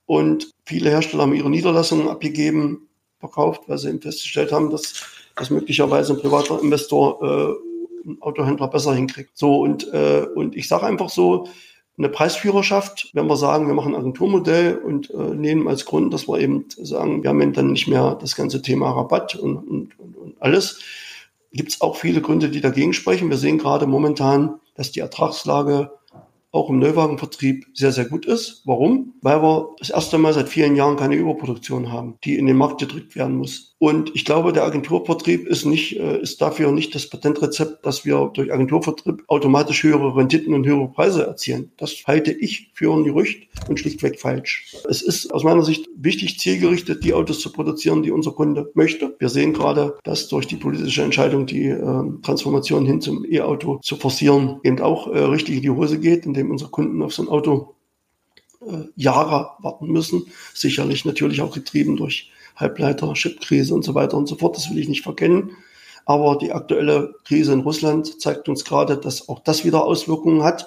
Und 0.07 0.51
viele 0.65 0.89
Hersteller 0.89 1.25
haben 1.25 1.35
ihre 1.35 1.51
Niederlassungen 1.51 2.09
abgegeben, 2.09 2.89
verkauft, 3.21 3.65
weil 3.67 3.77
sie 3.77 3.91
eben 3.91 4.01
festgestellt 4.01 4.53
haben, 4.53 4.71
dass, 4.71 5.05
dass 5.37 5.51
möglicherweise 5.51 6.15
ein 6.15 6.21
privater 6.21 6.63
Investor 6.63 7.23
äh, 7.23 8.09
ein 8.09 8.23
Autohändler 8.23 8.69
besser 8.69 8.95
hinkriegt. 8.95 9.33
So, 9.35 9.61
und, 9.61 9.93
äh, 9.93 10.27
und 10.35 10.57
ich 10.57 10.67
sage 10.67 10.87
einfach 10.87 11.11
so, 11.11 11.47
eine 11.99 12.09
Preisführerschaft, 12.09 13.11
wenn 13.13 13.27
wir 13.27 13.37
sagen, 13.37 13.67
wir 13.67 13.75
machen 13.75 13.95
ein 13.95 14.01
Agenturmodell 14.01 14.77
und 14.77 15.11
äh, 15.11 15.35
nehmen 15.35 15.67
als 15.67 15.85
Grund, 15.85 16.15
dass 16.15 16.29
wir 16.29 16.39
eben 16.39 16.67
sagen, 16.81 17.23
wir 17.23 17.31
haben 17.31 17.53
dann 17.53 17.73
nicht 17.73 17.89
mehr 17.89 18.17
das 18.21 18.37
ganze 18.37 18.63
Thema 18.63 18.93
Rabatt 18.93 19.35
und, 19.35 19.57
und, 19.57 19.99
und, 19.99 20.17
und 20.17 20.35
alles, 20.41 20.81
gibt 21.53 21.73
es 21.73 21.81
auch 21.81 21.97
viele 21.97 22.21
Gründe, 22.21 22.51
die 22.51 22.61
dagegen 22.61 22.93
sprechen. 22.93 23.31
Wir 23.31 23.37
sehen 23.37 23.59
gerade 23.59 23.87
momentan, 23.87 24.61
dass 24.75 24.93
die 24.93 25.01
Ertragslage 25.01 25.91
auch 26.51 26.71
im 26.71 26.79
Neuwagenvertrieb 26.79 27.67
sehr, 27.75 27.93
sehr 27.93 28.07
gut 28.07 28.27
ist. 28.27 28.63
Warum? 28.65 29.15
Weil 29.21 29.43
wir 29.43 29.75
das 29.79 29.91
erste 29.91 30.19
Mal 30.19 30.33
seit 30.33 30.49
vielen 30.49 30.77
Jahren 30.77 30.97
keine 30.97 31.17
Überproduktion 31.17 31.93
haben, 31.93 32.19
die 32.25 32.37
in 32.37 32.47
den 32.47 32.57
Markt 32.57 32.81
gedrückt 32.81 33.17
werden 33.17 33.37
muss. 33.37 33.77
Und 33.81 34.11
ich 34.15 34.25
glaube, 34.25 34.53
der 34.53 34.65
Agenturvertrieb 34.65 35.47
ist 35.47 35.65
nicht, 35.65 36.01
äh, 36.01 36.21
ist 36.21 36.43
dafür 36.43 36.73
nicht 36.73 36.97
das 36.97 37.09
Patentrezept, 37.09 37.87
dass 37.87 38.05
wir 38.05 38.31
durch 38.35 38.53
Agenturvertrieb 38.53 39.23
automatisch 39.29 39.85
höhere 39.85 40.17
Renditen 40.17 40.53
und 40.53 40.67
höhere 40.67 40.89
Preise 40.89 41.25
erzielen. 41.25 41.71
Das 41.77 41.95
halte 42.05 42.33
ich 42.33 42.71
für 42.75 42.93
ein 42.93 43.05
Gerücht 43.05 43.49
und 43.69 43.79
schlichtweg 43.79 44.19
falsch. 44.21 44.75
Es 44.89 45.01
ist 45.01 45.33
aus 45.33 45.45
meiner 45.45 45.63
Sicht 45.63 45.89
wichtig, 45.95 46.41
zielgerichtet 46.41 47.05
die 47.05 47.15
Autos 47.15 47.39
zu 47.39 47.53
produzieren, 47.53 48.03
die 48.03 48.11
unser 48.11 48.33
Kunde 48.33 48.69
möchte. 48.75 49.15
Wir 49.21 49.29
sehen 49.29 49.53
gerade, 49.53 49.97
dass 50.03 50.27
durch 50.27 50.49
die 50.49 50.57
politische 50.57 51.03
Entscheidung, 51.03 51.47
die 51.47 51.67
äh, 51.69 52.03
Transformation 52.23 52.85
hin 52.85 53.01
zum 53.01 53.25
E-Auto 53.31 53.79
zu 53.85 53.95
forcieren, 53.95 54.59
eben 54.65 54.81
auch 54.81 55.07
äh, 55.07 55.21
richtig 55.21 55.57
in 55.57 55.63
die 55.63 55.71
Hose 55.71 56.01
geht, 56.01 56.27
indem 56.27 56.51
unsere 56.51 56.71
Kunden 56.71 57.01
auf 57.01 57.15
so 57.15 57.23
ein 57.23 57.29
Auto 57.29 57.77
äh, 58.61 58.87
Jahre 58.97 59.51
warten 59.61 59.87
müssen. 59.87 60.27
Sicherlich 60.53 61.05
natürlich 61.05 61.43
auch 61.43 61.55
getrieben 61.55 61.97
durch 61.97 62.33
Halbleiter, 62.59 63.13
Chipkrise 63.15 63.75
und 63.75 63.85
so 63.85 63.95
weiter 63.95 64.17
und 64.17 64.29
so 64.29 64.37
fort. 64.37 64.57
Das 64.57 64.71
will 64.71 64.79
ich 64.79 64.89
nicht 64.89 65.03
verkennen. 65.03 65.53
Aber 66.05 66.37
die 66.37 66.53
aktuelle 66.53 67.15
Krise 67.25 67.53
in 67.53 67.61
Russland 67.61 68.21
zeigt 68.21 68.49
uns 68.49 68.65
gerade, 68.65 68.97
dass 68.97 69.29
auch 69.29 69.41
das 69.41 69.65
wieder 69.65 69.85
Auswirkungen 69.85 70.43
hat. 70.43 70.67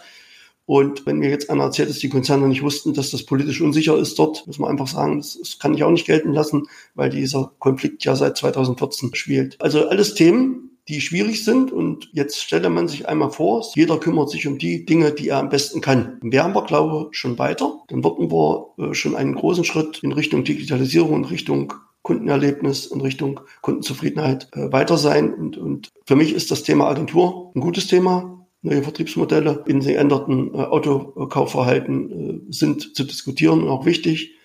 Und 0.66 1.06
wenn 1.06 1.18
mir 1.18 1.30
jetzt 1.30 1.50
einer 1.50 1.64
erzählt, 1.64 1.90
dass 1.90 2.00
die 2.00 2.10
Konzerne 2.10 2.48
nicht 2.48 2.62
wussten, 2.62 2.94
dass 2.94 3.12
das 3.12 3.24
politisch 3.24 3.60
unsicher 3.60 3.98
ist 3.98 4.18
dort, 4.18 4.46
muss 4.48 4.60
man 4.60 4.70
einfach 4.70 4.88
sagen, 4.88 5.18
das, 5.18 5.38
das 5.38 5.60
kann 5.60 5.74
ich 5.74 5.84
auch 5.84 5.92
nicht 5.92 6.06
gelten 6.06 6.34
lassen, 6.34 6.68
weil 6.96 7.10
dieser 7.10 7.52
Konflikt 7.60 8.06
ja 8.06 8.16
seit 8.16 8.38
2014 8.38 9.14
spielt. 9.16 9.60
Also 9.60 9.88
alles 9.88 10.14
Themen, 10.14 10.71
die 10.88 11.02
schwierig 11.02 11.44
sind. 11.44 11.72
Und 11.72 12.10
jetzt 12.14 12.42
stelle 12.42 12.70
man 12.70 12.88
sich 12.88 13.08
einmal 13.08 13.32
vor, 13.32 13.66
jeder 13.76 13.98
kümmert 13.98 14.30
sich 14.30 14.48
um 14.48 14.58
die 14.58 14.86
Dinge, 14.86 15.12
die 15.12 15.30
er 15.30 15.38
am 15.38 15.50
besten 15.50 15.82
kann. 15.82 16.20
Wären 16.22 16.54
wir, 16.54 16.64
glaube 16.64 17.10
ich, 17.12 17.18
schon 17.18 17.38
weiter. 17.40 17.82
Dann 17.88 18.04
würden 18.04 18.32
wir 18.32 18.68
äh, 18.78 18.94
schon 18.94 19.16
einen 19.16 19.36
großen 19.36 19.64
Schritt 19.64 20.00
in 20.04 20.12
Richtung 20.12 20.44
Digitalisierung, 20.44 21.18
in 21.18 21.26
Richtung 21.26 21.74
Kundenerlebnis, 22.04 22.88
in 22.88 23.02
Richtung 23.02 23.42
Kundenzufriedenheit 23.62 24.50
äh, 24.54 24.72
weiter 24.72 24.98
sein. 24.98 25.34
Und, 25.34 25.58
und 25.58 25.90
für 26.06 26.16
mich 26.16 26.34
ist 26.34 26.52
das 26.52 26.64
Thema 26.64 26.88
Agentur 26.88 27.52
ein 27.56 27.62
gutes 27.62 27.88
Thema. 27.88 28.46
Neue 28.64 28.84
Vertriebsmodelle 28.84 29.64
in 29.68 29.80
den 29.80 29.94
geänderten 29.94 30.54
äh, 30.54 30.58
Autokaufverhalten 30.58 32.12
äh, 32.12 32.54
sind 32.54 32.96
zu 32.96 33.04
diskutieren 33.04 33.64
und 33.64 33.70
auch 33.70 33.86
wichtig. 33.86 34.36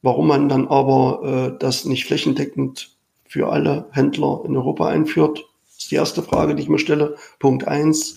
Warum 0.00 0.28
man 0.28 0.48
dann 0.48 0.68
aber 0.68 1.54
äh, 1.54 1.58
das 1.58 1.84
nicht 1.84 2.04
flächendeckend 2.04 2.96
für 3.26 3.50
alle 3.50 3.88
Händler 3.90 4.42
in 4.46 4.56
Europa 4.56 4.86
einführt, 4.86 5.44
ist 5.78 5.90
die 5.90 5.96
erste 5.96 6.22
Frage, 6.22 6.54
die 6.54 6.62
ich 6.62 6.68
mir 6.68 6.78
stelle. 6.78 7.16
Punkt 7.38 7.66
eins, 7.66 8.16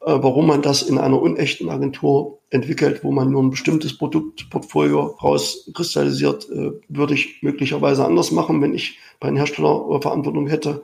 äh, 0.00 0.06
warum 0.06 0.46
man 0.46 0.62
das 0.62 0.82
in 0.82 0.98
einer 0.98 1.20
unechten 1.20 1.68
Agentur 1.68 2.40
entwickelt, 2.50 3.04
wo 3.04 3.12
man 3.12 3.30
nur 3.30 3.42
ein 3.42 3.50
bestimmtes 3.50 3.96
Produktportfolio 3.96 5.18
rauskristallisiert, 5.22 6.48
äh, 6.50 6.72
würde 6.88 7.14
ich 7.14 7.42
möglicherweise 7.42 8.04
anders 8.04 8.30
machen, 8.30 8.62
wenn 8.62 8.74
ich 8.74 8.98
bei 9.20 9.28
einem 9.28 9.36
Hersteller 9.36 10.00
Verantwortung 10.00 10.46
hätte. 10.46 10.82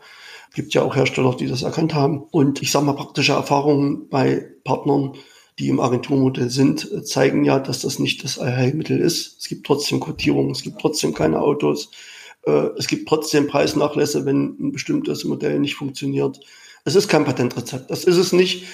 Gibt 0.54 0.74
ja 0.74 0.82
auch 0.82 0.96
Hersteller, 0.96 1.34
die 1.34 1.46
das 1.46 1.62
erkannt 1.62 1.94
haben. 1.94 2.24
Und 2.30 2.60
ich 2.60 2.70
sage 2.70 2.84
mal, 2.84 2.94
praktische 2.94 3.32
Erfahrungen 3.32 4.08
bei 4.08 4.46
Partnern, 4.64 5.12
die 5.58 5.68
im 5.68 5.80
Agenturmodell 5.80 6.50
sind, 6.50 6.90
äh, 6.92 7.02
zeigen 7.02 7.44
ja, 7.44 7.58
dass 7.58 7.80
das 7.80 7.98
nicht 7.98 8.24
das 8.24 8.38
Allheilmittel 8.38 9.00
ist. 9.00 9.38
Es 9.40 9.48
gibt 9.48 9.66
trotzdem 9.66 10.00
Quotierungen, 10.00 10.50
es 10.50 10.62
gibt 10.62 10.80
trotzdem 10.80 11.14
keine 11.14 11.40
Autos, 11.40 11.86
äh, 11.86 12.19
es 12.46 12.86
gibt 12.86 13.08
trotzdem 13.08 13.46
Preisnachlässe, 13.46 14.24
wenn 14.24 14.56
ein 14.58 14.72
bestimmtes 14.72 15.24
Modell 15.24 15.58
nicht 15.58 15.74
funktioniert. 15.74 16.40
Es 16.84 16.94
ist 16.94 17.08
kein 17.08 17.24
Patentrezept, 17.24 17.90
das 17.90 18.04
ist 18.04 18.16
es 18.16 18.32
nicht. 18.32 18.66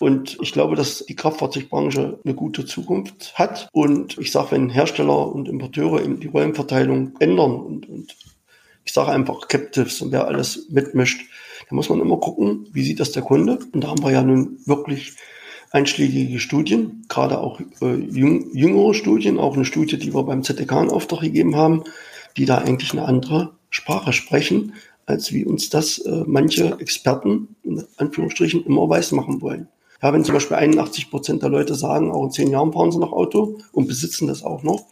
Und 0.00 0.38
ich 0.42 0.52
glaube, 0.52 0.76
dass 0.76 1.06
die 1.06 1.16
Kraftfahrzeugbranche 1.16 2.18
eine 2.24 2.34
gute 2.34 2.66
Zukunft 2.66 3.34
hat. 3.38 3.68
Und 3.72 4.18
ich 4.18 4.32
sage, 4.32 4.52
wenn 4.52 4.68
Hersteller 4.68 5.32
und 5.32 5.48
Importeure 5.48 6.02
eben 6.02 6.20
die 6.20 6.26
Rollenverteilung 6.26 7.14
ändern 7.20 7.54
und, 7.54 7.88
und 7.88 8.16
ich 8.84 8.92
sage 8.92 9.12
einfach 9.12 9.48
Captives 9.48 10.02
und 10.02 10.12
wer 10.12 10.26
alles 10.26 10.68
mitmischt, 10.68 11.22
da 11.68 11.74
muss 11.74 11.88
man 11.88 12.00
immer 12.00 12.18
gucken, 12.18 12.68
wie 12.72 12.82
sieht 12.82 13.00
das 13.00 13.12
der 13.12 13.22
Kunde. 13.22 13.58
Und 13.72 13.82
da 13.82 13.88
haben 13.88 14.02
wir 14.02 14.10
ja 14.10 14.22
nun 14.22 14.58
wirklich 14.66 15.14
einschlägige 15.70 16.38
Studien, 16.38 17.04
gerade 17.08 17.38
auch 17.38 17.60
äh, 17.80 17.94
jüngere 17.94 18.94
Studien, 18.94 19.38
auch 19.38 19.56
eine 19.56 19.64
Studie, 19.64 19.98
die 19.98 20.14
wir 20.14 20.22
beim 20.22 20.42
ZDK 20.42 20.82
in 20.82 20.90
Auftrag 20.90 21.20
gegeben 21.20 21.56
haben, 21.56 21.82
die 22.36 22.44
da 22.44 22.58
eigentlich 22.58 22.92
eine 22.92 23.04
andere 23.04 23.52
Sprache 23.70 24.12
sprechen, 24.12 24.74
als 25.06 25.32
wie 25.32 25.44
uns 25.44 25.68
das 25.70 25.98
äh, 25.98 26.24
manche 26.26 26.78
Experten 26.80 27.56
in 27.62 27.84
Anführungsstrichen 27.96 28.64
immer 28.64 28.88
weiß 28.88 29.12
machen 29.12 29.40
wollen. 29.42 29.68
Ja, 30.02 30.12
wenn 30.12 30.24
zum 30.24 30.34
Beispiel 30.34 30.56
81 30.56 31.10
Prozent 31.10 31.42
der 31.42 31.50
Leute 31.50 31.74
sagen, 31.74 32.10
auch 32.10 32.24
in 32.24 32.30
zehn 32.30 32.50
Jahren 32.50 32.72
fahren 32.72 32.92
sie 32.92 32.98
noch 32.98 33.12
Auto 33.12 33.58
und 33.72 33.86
besitzen 33.86 34.26
das 34.26 34.42
auch 34.42 34.62
noch. 34.62 34.86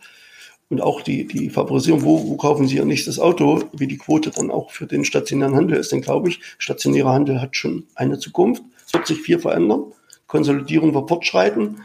Und 0.71 0.81
auch 0.81 1.03
die, 1.03 1.27
die 1.27 1.51
Favorisierung, 1.51 2.03
wo, 2.03 2.27
wo 2.27 2.37
kaufen 2.37 2.67
sie 2.67 2.77
ihr 2.77 2.87
nächstes 2.87 3.19
Auto, 3.19 3.63
wie 3.75 3.87
die 3.87 3.99
Quote 3.99 4.31
dann 4.31 4.51
auch 4.51 4.71
für 4.71 4.87
den 4.87 5.05
stationären 5.05 5.55
Handel 5.55 5.77
ist, 5.77 5.93
dann 5.93 6.01
glaube 6.01 6.31
ich, 6.31 6.41
stationärer 6.57 7.13
Handel 7.13 7.43
hat 7.43 7.57
schon 7.57 7.85
eine 7.95 8.19
Zukunft. 8.19 8.63
Es 8.87 8.95
wird 8.95 9.07
sich 9.07 9.21
viel 9.21 9.39
verändern. 9.39 9.93
Konsolidierung 10.29 10.95
wird 10.95 11.11
fortschreiten. 11.11 11.83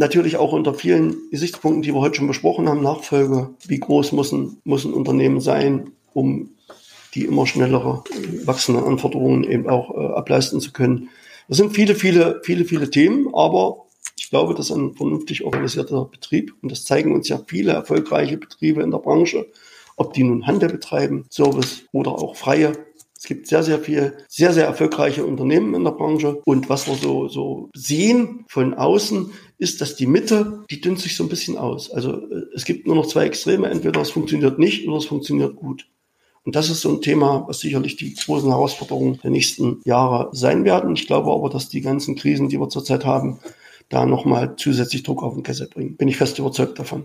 Natürlich 0.00 0.38
auch 0.38 0.54
unter 0.54 0.72
vielen 0.72 1.28
Gesichtspunkten, 1.30 1.82
die 1.82 1.92
wir 1.92 2.00
heute 2.00 2.16
schon 2.16 2.26
besprochen 2.26 2.70
haben, 2.70 2.82
Nachfolge. 2.82 3.50
Wie 3.66 3.78
groß 3.78 4.12
muss 4.12 4.32
ein, 4.32 4.56
muss 4.64 4.86
ein 4.86 4.94
Unternehmen 4.94 5.42
sein, 5.42 5.90
um 6.14 6.52
die 7.14 7.26
immer 7.26 7.46
schnellere 7.46 8.02
wachsenden 8.46 8.82
Anforderungen 8.82 9.44
eben 9.44 9.68
auch 9.68 9.94
äh, 9.94 10.14
ableisten 10.14 10.58
zu 10.58 10.72
können. 10.72 11.10
Das 11.48 11.58
sind 11.58 11.74
viele, 11.74 11.94
viele, 11.94 12.40
viele, 12.44 12.64
viele 12.64 12.88
Themen, 12.88 13.28
aber 13.34 13.84
ich 14.18 14.30
glaube, 14.30 14.54
dass 14.54 14.70
ein 14.70 14.94
vernünftig 14.94 15.44
organisierter 15.44 16.06
Betrieb, 16.06 16.54
und 16.62 16.72
das 16.72 16.86
zeigen 16.86 17.14
uns 17.14 17.28
ja 17.28 17.38
viele 17.46 17.72
erfolgreiche 17.72 18.38
Betriebe 18.38 18.80
in 18.80 18.92
der 18.92 19.00
Branche, 19.00 19.48
ob 19.96 20.14
die 20.14 20.24
nun 20.24 20.46
Handel 20.46 20.70
betreiben, 20.70 21.26
Service 21.28 21.82
oder 21.92 22.12
auch 22.12 22.36
freie 22.36 22.72
es 23.20 23.26
gibt 23.26 23.48
sehr, 23.48 23.62
sehr 23.62 23.78
viel, 23.78 24.16
sehr, 24.28 24.54
sehr 24.54 24.64
erfolgreiche 24.64 25.26
Unternehmen 25.26 25.74
in 25.74 25.84
der 25.84 25.90
Branche. 25.90 26.40
Und 26.46 26.70
was 26.70 26.86
wir 26.86 26.94
so, 26.94 27.28
so 27.28 27.68
sehen 27.74 28.46
von 28.48 28.72
außen, 28.72 29.30
ist, 29.60 29.80
dass 29.80 29.94
die 29.94 30.06
Mitte, 30.06 30.64
die 30.70 30.80
dünnt 30.80 31.00
sich 31.00 31.14
so 31.14 31.22
ein 31.22 31.28
bisschen 31.28 31.56
aus. 31.56 31.90
Also 31.90 32.14
äh, 32.14 32.46
es 32.54 32.64
gibt 32.64 32.86
nur 32.86 32.96
noch 32.96 33.06
zwei 33.06 33.26
Extreme. 33.26 33.68
Entweder 33.68 34.00
es 34.00 34.10
funktioniert 34.10 34.58
nicht 34.58 34.88
oder 34.88 34.96
es 34.96 35.04
funktioniert 35.04 35.54
gut. 35.56 35.86
Und 36.44 36.56
das 36.56 36.70
ist 36.70 36.80
so 36.80 36.88
ein 36.88 37.02
Thema, 37.02 37.44
was 37.46 37.60
sicherlich 37.60 37.96
die 37.96 38.14
großen 38.14 38.48
Herausforderungen 38.48 39.20
der 39.22 39.30
nächsten 39.30 39.82
Jahre 39.84 40.30
sein 40.32 40.64
werden. 40.64 40.94
Ich 40.94 41.06
glaube 41.06 41.30
aber, 41.30 41.50
dass 41.50 41.68
die 41.68 41.82
ganzen 41.82 42.16
Krisen, 42.16 42.48
die 42.48 42.58
wir 42.58 42.70
zurzeit 42.70 43.04
haben, 43.04 43.38
da 43.90 44.06
nochmal 44.06 44.56
zusätzlich 44.56 45.02
Druck 45.02 45.22
auf 45.22 45.34
den 45.34 45.42
Kessel 45.42 45.68
bringen. 45.68 45.96
Bin 45.96 46.08
ich 46.08 46.16
fest 46.16 46.38
überzeugt 46.38 46.78
davon. 46.78 47.04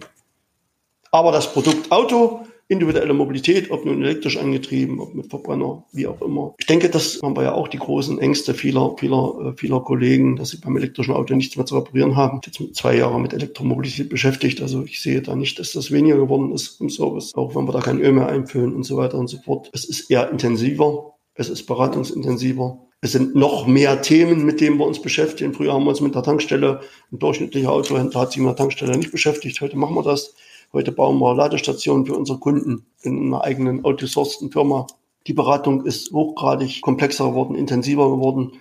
Aber 1.12 1.34
das 1.34 1.52
Produkt 1.52 1.92
Auto 1.92 2.46
individuelle 2.68 3.14
Mobilität, 3.14 3.70
ob 3.70 3.86
nun 3.86 4.04
elektrisch 4.04 4.38
angetrieben, 4.38 5.00
ob 5.00 5.14
mit 5.14 5.30
Verbrenner, 5.30 5.86
wie 5.92 6.08
auch 6.08 6.22
immer. 6.22 6.56
Ich 6.58 6.66
denke, 6.66 6.90
das 6.90 7.20
haben 7.22 7.36
wir 7.36 7.44
ja 7.44 7.54
auch 7.54 7.68
die 7.68 7.78
großen 7.78 8.20
Ängste 8.20 8.54
vieler, 8.54 8.96
vieler, 8.98 9.54
äh, 9.54 9.58
vieler 9.58 9.82
Kollegen, 9.82 10.36
dass 10.36 10.50
sie 10.50 10.58
beim 10.58 10.76
elektrischen 10.76 11.14
Auto 11.14 11.36
nichts 11.36 11.56
mehr 11.56 11.66
zu 11.66 11.78
reparieren 11.78 12.16
haben. 12.16 12.42
Jetzt 12.46 12.60
mit 12.60 12.76
zwei 12.76 12.98
Jahren 12.98 13.22
mit 13.22 13.34
Elektromobilität 13.34 14.10
beschäftigt. 14.10 14.62
Also 14.62 14.84
ich 14.84 15.02
sehe 15.02 15.22
da 15.22 15.36
nicht, 15.36 15.60
dass 15.60 15.74
das 15.74 15.92
weniger 15.92 16.18
geworden 16.18 16.52
ist 16.54 16.82
im 16.82 16.90
Service, 16.90 17.34
auch 17.36 17.56
wenn 17.56 17.66
wir 17.66 17.72
da 17.72 17.82
kein 17.82 18.00
Öl 18.00 18.14
mehr 18.14 18.28
einfüllen 18.28 18.74
und 18.74 18.84
so 18.84 18.98
weiter 18.98 19.18
und 19.18 19.28
so 19.28 19.38
fort. 19.38 19.70
Es 19.74 19.86
ist 19.86 20.10
eher 20.10 20.32
intensiver. 20.32 21.14
Es 21.36 21.50
ist 21.50 21.66
beratungsintensiver. 21.66 22.80
Es 23.02 23.12
sind 23.12 23.36
noch 23.36 23.68
mehr 23.68 24.02
Themen, 24.02 24.46
mit 24.46 24.62
denen 24.62 24.78
wir 24.78 24.88
uns 24.88 25.02
beschäftigen. 25.02 25.54
Früher 25.54 25.74
haben 25.74 25.84
wir 25.84 25.90
uns 25.90 26.02
mit 26.02 26.16
der 26.16 26.24
Tankstelle, 26.24 26.80
ein 27.12 27.20
durchschnittlicher 27.20 27.72
Autohändler 27.72 28.22
hat 28.22 28.32
sich 28.32 28.42
mit 28.42 28.48
der 28.48 28.56
Tankstelle 28.56 28.98
nicht 28.98 29.12
beschäftigt. 29.12 29.62
Heute 29.62 29.78
machen 29.78 29.96
wir 29.96 30.02
das. 30.02 30.34
Heute 30.74 30.92
bauen 30.92 31.20
wir 31.20 31.36
Ladestationen 31.36 32.06
für 32.06 32.16
unsere 32.16 32.40
Kunden 32.40 32.86
in 33.02 33.28
einer 33.28 33.44
eigenen 33.44 33.86
outgesourcten 33.86 34.52
Firma. 34.52 34.88
Die 35.28 35.34
Beratung 35.34 35.86
ist 35.86 36.12
hochgradig 36.12 36.82
komplexer 36.82 37.30
geworden, 37.30 37.56
intensiver 37.56 38.10
geworden 38.10 38.54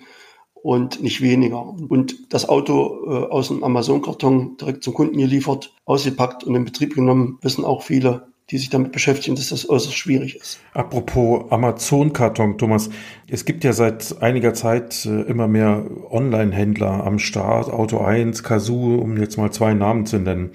und 0.65 1.03
nicht 1.03 1.21
weniger. 1.21 1.75
Und 1.89 2.33
das 2.33 2.49
Auto 2.49 3.05
äh, 3.05 3.31
aus 3.31 3.49
dem 3.49 3.63
Amazon-Karton 3.63 4.57
direkt 4.57 4.83
zum 4.83 4.95
Kunden 4.95 5.17
geliefert, 5.17 5.71
ausgepackt 5.85 6.43
und 6.43 6.55
in 6.55 6.65
Betrieb 6.65 6.95
genommen, 6.95 7.37
wissen 7.43 7.63
auch 7.63 7.83
viele, 7.83 8.27
die 8.49 8.57
sich 8.57 8.71
damit 8.71 8.91
beschäftigen, 8.91 9.35
dass 9.35 9.49
das 9.49 9.69
äußerst 9.69 9.95
schwierig 9.95 10.35
ist. 10.35 10.59
Apropos 10.73 11.51
Amazon-Karton, 11.51 12.57
Thomas, 12.57 12.89
es 13.27 13.45
gibt 13.45 13.63
ja 13.63 13.73
seit 13.73 14.21
einiger 14.23 14.55
Zeit 14.55 15.05
äh, 15.05 15.21
immer 15.21 15.47
mehr 15.47 15.85
Online-Händler 16.09 17.05
am 17.05 17.19
Start, 17.19 17.71
Auto 17.71 17.99
1, 17.99 18.41
Kazoo, 18.41 18.95
um 18.95 19.17
jetzt 19.17 19.37
mal 19.37 19.51
zwei 19.51 19.75
Namen 19.75 20.07
zu 20.07 20.17
nennen. 20.17 20.51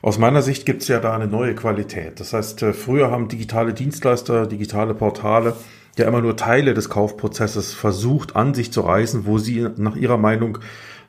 Aus 0.00 0.18
meiner 0.18 0.42
Sicht 0.42 0.64
gibt 0.64 0.82
es 0.82 0.88
ja 0.88 1.00
da 1.00 1.14
eine 1.14 1.26
neue 1.26 1.54
Qualität. 1.54 2.20
Das 2.20 2.32
heißt, 2.32 2.62
äh, 2.62 2.72
früher 2.72 3.10
haben 3.10 3.28
digitale 3.28 3.74
Dienstleister, 3.74 4.46
digitale 4.46 4.94
Portale 4.94 5.54
ja 5.96 6.06
immer 6.06 6.20
nur 6.20 6.36
Teile 6.36 6.74
des 6.74 6.88
Kaufprozesses 6.88 7.74
versucht 7.74 8.36
an 8.36 8.54
sich 8.54 8.72
zu 8.72 8.82
reißen, 8.82 9.26
wo 9.26 9.38
sie 9.38 9.66
nach 9.76 9.96
ihrer 9.96 10.16
Meinung 10.16 10.58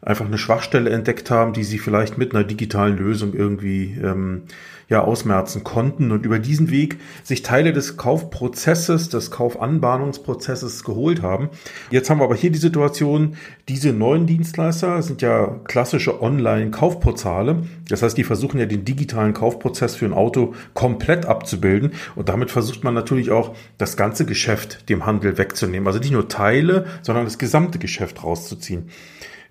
einfach 0.02 0.26
eine 0.26 0.38
Schwachstelle 0.38 0.90
entdeckt 0.90 1.30
haben, 1.30 1.54
die 1.54 1.64
sie 1.64 1.78
vielleicht 1.78 2.18
mit 2.18 2.34
einer 2.34 2.44
digitalen 2.44 2.98
Lösung 2.98 3.34
irgendwie 3.34 3.98
ähm, 4.02 4.44
ja 4.90 5.02
ausmerzen 5.02 5.64
konnten 5.64 6.12
und 6.12 6.26
über 6.26 6.40
diesen 6.40 6.72
Weg 6.72 6.98
sich 7.24 7.44
Teile 7.44 7.74
des 7.74 7.96
Kaufprozesses, 7.96 9.10
des 9.10 9.30
Kaufanbahnungsprozesses 9.30 10.84
geholt 10.84 11.22
haben. 11.22 11.50
Jetzt 11.92 12.10
haben 12.10 12.20
wir 12.20 12.24
aber 12.24 12.36
hier 12.36 12.50
die 12.50 12.58
Situation, 12.58 13.36
diese 13.68 13.94
neuen 13.94 14.26
Dienstleister 14.26 15.02
sind 15.04 15.22
ja 15.22 15.60
klassische 15.66 16.22
Online-Kaufportale. 16.22 17.64
Das 17.88 18.02
heißt, 18.02 18.18
die 18.18 18.24
versuchen 18.24 18.60
ja 18.60 18.66
den 18.66 18.84
digitalen 18.84 19.34
Kaufprozess 19.34 19.96
für 19.96 20.06
ein 20.06 20.14
Auto 20.14 20.56
komplett 20.74 21.28
abzubilden 21.28 21.92
und 22.16 22.30
damit 22.30 22.50
versucht 22.50 22.84
man 22.84 22.96
natürlich 22.96 23.30
auch 23.30 23.56
das 23.78 23.96
ganze 23.96 24.26
Geschäft 24.26 24.90
dem 24.90 25.06
Handel 25.06 25.38
wegzunehmen. 25.38 25.88
Also 25.88 26.00
nicht 26.00 26.12
nur 26.12 26.28
Teile, 26.28 26.86
sondern 27.04 27.26
das 27.26 27.38
gesamte 27.38 27.78
Geschäft 27.78 28.24
rauszuziehen. 28.24 28.90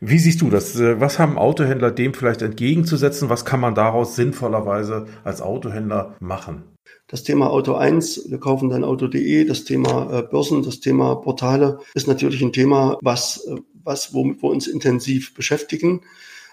Wie 0.01 0.19
siehst 0.19 0.41
du 0.41 0.51
das? 0.51 0.79
Äh, 0.79 1.01
was 1.01 1.19
haben 1.19 1.39
Autohändler 1.39 1.91
dem 1.91 2.15
vielleicht 2.15 2.43
entgegenzusetzen? 2.43 3.29
Was 3.29 3.45
kann 3.45 3.61
man 3.61 3.75
daraus 3.75 4.17
sinnvollerweise 4.17 5.07
als 5.25 5.43
Autohändler 5.43 6.15
machen? 6.21 6.63
Das 7.09 7.23
Thema 7.25 7.51
Auto 7.51 7.75
1, 7.75 8.27
wir 8.29 8.39
kaufen 8.39 8.69
dein 8.69 8.85
Auto.de, 8.85 9.45
das 9.45 9.65
Thema 9.65 10.19
äh, 10.19 10.23
Börsen, 10.23 10.63
das 10.63 10.81
Thema 10.81 11.17
Portale 11.17 11.79
ist 11.95 12.07
natürlich 12.07 12.43
ein 12.43 12.53
Thema, 12.53 12.99
was, 13.03 13.47
äh, 13.47 13.57
was 13.83 14.15
womit 14.15 14.43
wir 14.43 14.51
uns 14.51 14.67
intensiv 14.67 15.35
beschäftigen. 15.35 16.03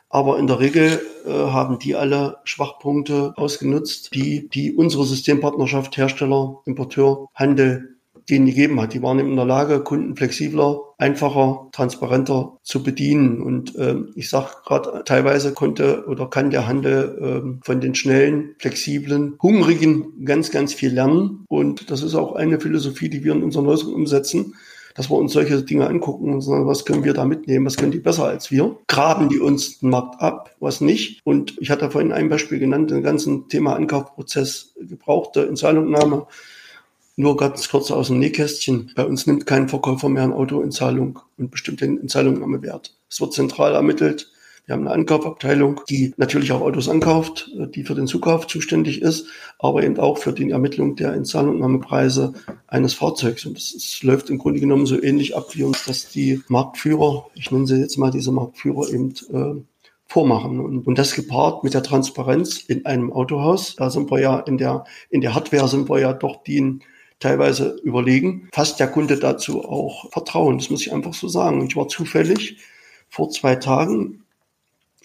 Aber 0.09 0.39
in 0.39 0.47
der 0.47 0.59
Regel 0.59 1.01
äh, 1.25 1.29
haben 1.29 1.77
die 1.77 1.95
alle 1.95 2.37
Schwachpunkte 2.45 3.33
ausgenutzt, 3.35 4.15
die, 4.15 4.47
die 4.49 4.73
unsere 4.73 5.05
Systempartnerschaft 5.05 5.97
Hersteller, 5.97 6.61
Importeur, 6.65 7.27
Handel 7.33 7.94
denen 8.29 8.45
gegeben 8.45 8.79
hat. 8.81 8.93
Die 8.93 9.01
waren 9.01 9.19
in 9.19 9.35
der 9.35 9.45
Lage, 9.45 9.81
Kunden 9.81 10.15
flexibler, 10.15 10.81
einfacher, 10.97 11.67
transparenter 11.71 12.57
zu 12.63 12.83
bedienen. 12.83 13.41
Und 13.41 13.73
ähm, 13.77 14.11
ich 14.15 14.29
sage 14.29 14.49
gerade, 14.65 15.03
teilweise 15.05 15.53
konnte 15.53 16.05
oder 16.07 16.29
kann 16.29 16.49
der 16.49 16.67
Handel 16.67 17.17
ähm, 17.21 17.59
von 17.63 17.81
den 17.81 17.95
schnellen, 17.95 18.55
flexiblen, 18.59 19.37
hungrigen 19.41 20.25
ganz, 20.25 20.51
ganz 20.51 20.73
viel 20.73 20.93
lernen. 20.93 21.45
Und 21.47 21.91
das 21.91 22.01
ist 22.01 22.15
auch 22.15 22.33
eine 22.33 22.59
Philosophie, 22.59 23.09
die 23.09 23.23
wir 23.23 23.33
in 23.33 23.43
unseren 23.43 23.65
Lösungen 23.65 23.95
umsetzen 23.95 24.53
dass 24.95 25.09
wir 25.09 25.17
uns 25.17 25.33
solche 25.33 25.61
Dinge 25.61 25.87
angucken 25.87 26.33
und 26.33 26.41
sagen, 26.41 26.65
was 26.67 26.85
können 26.85 27.03
wir 27.03 27.13
da 27.13 27.25
mitnehmen, 27.25 27.65
was 27.65 27.75
können 27.75 27.91
die 27.91 27.99
besser 27.99 28.25
als 28.25 28.49
wir? 28.49 28.77
Graben 28.87 29.29
die 29.29 29.39
uns 29.39 29.79
den 29.79 29.89
Markt 29.89 30.21
ab, 30.21 30.55
was 30.59 30.81
nicht? 30.81 31.19
Und 31.25 31.57
ich 31.59 31.69
hatte 31.69 31.91
vorhin 31.91 32.13
ein 32.13 32.29
Beispiel 32.29 32.59
genannt, 32.59 32.91
den 32.91 33.03
ganzen 33.03 33.49
Thema 33.49 33.75
Ankaufprozess, 33.75 34.73
gebrauchte 34.79 35.41
Inzahlungnahme. 35.41 36.27
Nur 37.17 37.37
ganz 37.37 37.69
kurz 37.69 37.91
aus 37.91 38.07
dem 38.07 38.19
Nähkästchen. 38.19 38.91
Bei 38.95 39.05
uns 39.05 39.25
nimmt 39.25 39.45
kein 39.45 39.69
Verkäufer 39.69 40.09
mehr 40.09 40.23
ein 40.23 40.33
Auto 40.33 40.61
in 40.61 40.71
Zahlung 40.71 41.19
und 41.37 41.49
bestimmt 41.49 41.79
den 41.79 41.97
Inzahlungnahmewert. 41.97 42.93
Es 43.09 43.21
wird 43.21 43.33
zentral 43.33 43.73
ermittelt. 43.73 44.29
Wir 44.65 44.73
haben 44.73 44.81
eine 44.81 44.95
Ankaufabteilung, 44.95 45.81
die 45.87 46.13
natürlich 46.17 46.51
auch 46.51 46.61
Autos 46.61 46.89
ankauft, 46.89 47.51
die 47.75 47.83
für 47.83 47.93
den 47.93 48.07
Zukauf 48.07 48.47
zuständig 48.47 49.01
ist, 49.01 49.27
aber 49.59 49.83
eben 49.83 49.97
auch 49.99 50.17
für 50.17 50.33
die 50.33 50.49
Ermittlung 50.49 50.95
der 50.95 51.13
Inzahlungnahmepreise 51.13 52.33
eines 52.67 52.95
Fahrzeugs. 52.95 53.45
Und 53.45 53.57
das, 53.57 54.01
läuft 54.01 54.29
im 54.29 54.39
Grunde 54.39 54.59
genommen 54.59 54.87
so 54.87 55.01
ähnlich 55.01 55.37
ab, 55.37 55.55
wie 55.55 55.63
uns 55.63 55.85
das 55.85 56.09
die 56.09 56.41
Marktführer, 56.47 57.27
ich 57.35 57.51
nenne 57.51 57.67
sie 57.67 57.79
jetzt 57.79 57.97
mal 57.97 58.11
diese 58.11 58.31
Marktführer 58.31 58.89
eben 58.89 59.13
äh, 59.31 59.61
vormachen. 60.07 60.59
Und, 60.59 60.87
und 60.87 60.97
das 60.97 61.13
gepaart 61.13 61.63
mit 61.63 61.75
der 61.75 61.83
Transparenz 61.83 62.57
in 62.57 62.85
einem 62.85 63.13
Autohaus, 63.13 63.75
da 63.75 63.89
sind 63.89 64.11
wir 64.11 64.19
ja 64.19 64.39
in 64.39 64.57
der, 64.57 64.83
in 65.09 65.21
der 65.21 65.35
Hardware 65.35 65.67
sind 65.67 65.89
wir 65.89 65.99
ja 65.99 66.11
doch 66.11 66.43
die 66.43 66.79
teilweise 67.19 67.79
überlegen, 67.83 68.49
fasst 68.53 68.79
der 68.79 68.87
Kunde 68.87 69.17
dazu 69.17 69.63
auch 69.63 70.11
Vertrauen. 70.11 70.57
Das 70.57 70.69
muss 70.69 70.81
ich 70.81 70.93
einfach 70.93 71.13
so 71.13 71.27
sagen. 71.27 71.65
Ich 71.65 71.75
war 71.75 71.87
zufällig 71.87 72.57
vor 73.09 73.29
zwei 73.29 73.55
Tagen 73.55 74.23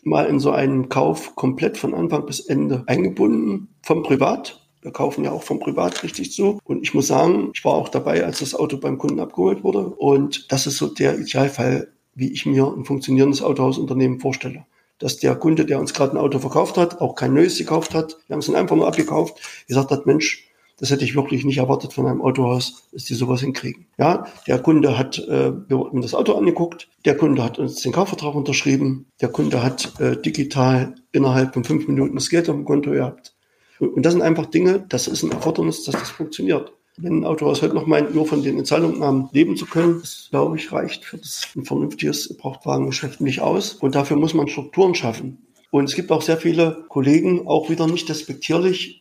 mal 0.03 0.27
in 0.27 0.41
so 0.41 0.51
einen 0.51 0.89
Kauf 0.89 1.37
komplett 1.37 1.77
von 1.77 1.95
Anfang 1.95 2.27
bis 2.27 2.41
Ende 2.41 2.85
eingebunden 2.87 3.69
vom 3.83 4.03
Privat. 4.03 4.61
Wir 4.83 4.93
kaufen 4.93 5.25
ja 5.25 5.31
auch 5.31 5.43
vom 5.43 5.61
Privat 5.61 6.03
richtig 6.03 6.33
zu. 6.33 6.59
Und 6.65 6.83
ich 6.83 6.95
muss 6.95 7.07
sagen, 7.07 7.51
ich 7.55 7.65
war 7.65 7.75
auch 7.75 7.91
dabei, 7.91 8.25
als 8.25 8.39
das 8.41 8.55
Auto 8.55 8.79
beim 8.79 8.97
Kunden 8.97 9.21
abgeholt 9.21 9.63
wurde. 9.63 9.81
Und 9.81 10.51
das 10.51 10.67
ist 10.67 10.79
so 10.79 10.87
der 10.87 11.19
Idealfall, 11.19 11.93
wie 12.15 12.33
ich 12.33 12.47
mir 12.47 12.67
ein 12.67 12.87
funktionierendes 12.87 13.43
Autohausunternehmen 13.43 14.21
vorstelle 14.21 14.65
dass 15.01 15.17
der 15.17 15.35
Kunde, 15.35 15.65
der 15.65 15.81
uns 15.81 15.95
gerade 15.95 16.13
ein 16.13 16.19
Auto 16.19 16.39
verkauft 16.39 16.77
hat, 16.77 17.01
auch 17.01 17.17
kein 17.17 17.35
neues 17.35 17.59
gekauft 17.59 17.95
hat. 17.95 18.19
Wir 18.29 18.35
haben 18.35 18.41
es 18.41 18.55
einfach 18.55 18.77
nur 18.77 18.87
abgekauft, 18.87 19.41
gesagt 19.67 19.91
hat, 19.91 20.07
Mensch, 20.07 20.50
das 20.81 20.91
hätte 20.91 21.05
ich 21.05 21.15
wirklich 21.15 21.45
nicht 21.45 21.59
erwartet 21.59 21.93
von 21.93 22.07
einem 22.07 22.23
Autohaus, 22.23 22.89
dass 22.93 23.05
die 23.05 23.15
sowas 23.15 23.43
hinkriegen. 23.43 23.87
Ja, 23.99 24.27
der 24.47 24.59
Kunde 24.59 24.99
hat 24.99 25.19
äh, 25.29 25.51
mir 25.51 26.01
das 26.01 26.15
Auto 26.15 26.35
angeguckt, 26.35 26.89
der 27.05 27.17
Kunde 27.17 27.45
hat 27.45 27.59
uns 27.59 27.83
den 27.83 27.93
Kaufvertrag 27.93 28.35
unterschrieben, 28.35 29.07
der 29.21 29.29
Kunde 29.29 29.63
hat 29.63 30.01
äh, 30.01 30.17
digital 30.21 30.95
innerhalb 31.13 31.55
von 31.55 31.65
fünf 31.65 31.87
Minuten 31.87 32.15
das 32.15 32.31
Geld 32.31 32.49
auf 32.49 32.57
dem 32.57 32.65
Konto 32.65 32.91
gehabt. 32.91 33.35
Und 33.79 34.05
das 34.05 34.15
sind 34.15 34.23
einfach 34.23 34.47
Dinge, 34.47 34.85
das 34.89 35.07
ist 35.07 35.23
ein 35.23 35.33
Erfordernis, 35.33 35.85
dass 35.85 35.95
das 35.95 36.11
funktioniert. 36.11 36.73
Wenn 36.97 37.21
ein 37.21 37.25
Autohaus 37.25 37.63
heute 37.63 37.75
noch 37.75 37.87
meint, 37.87 38.15
nur 38.15 38.27
von 38.27 38.43
den 38.43 38.59
Entzahlungnahmen 38.59 39.29
leben 39.33 39.57
zu 39.57 39.65
können, 39.65 40.01
das 40.01 40.29
glaube 40.31 40.57
ich 40.57 40.73
reicht 40.73 41.05
für 41.05 41.17
das 41.17 41.47
ein 41.57 41.65
vernünftiges 41.65 42.29
Gebrauchtwagengeschäft 42.29 43.21
nicht 43.21 43.41
aus. 43.41 43.75
Und 43.75 43.95
dafür 43.95 44.19
muss 44.19 44.35
man 44.35 44.49
Strukturen 44.49 44.95
schaffen. 44.95 45.39
Und 45.71 45.85
es 45.85 45.95
gibt 45.95 46.11
auch 46.11 46.21
sehr 46.21 46.37
viele 46.37 46.85
Kollegen, 46.89 47.47
auch 47.47 47.71
wieder 47.71 47.87
nicht 47.87 48.09
despektierlich, 48.09 49.01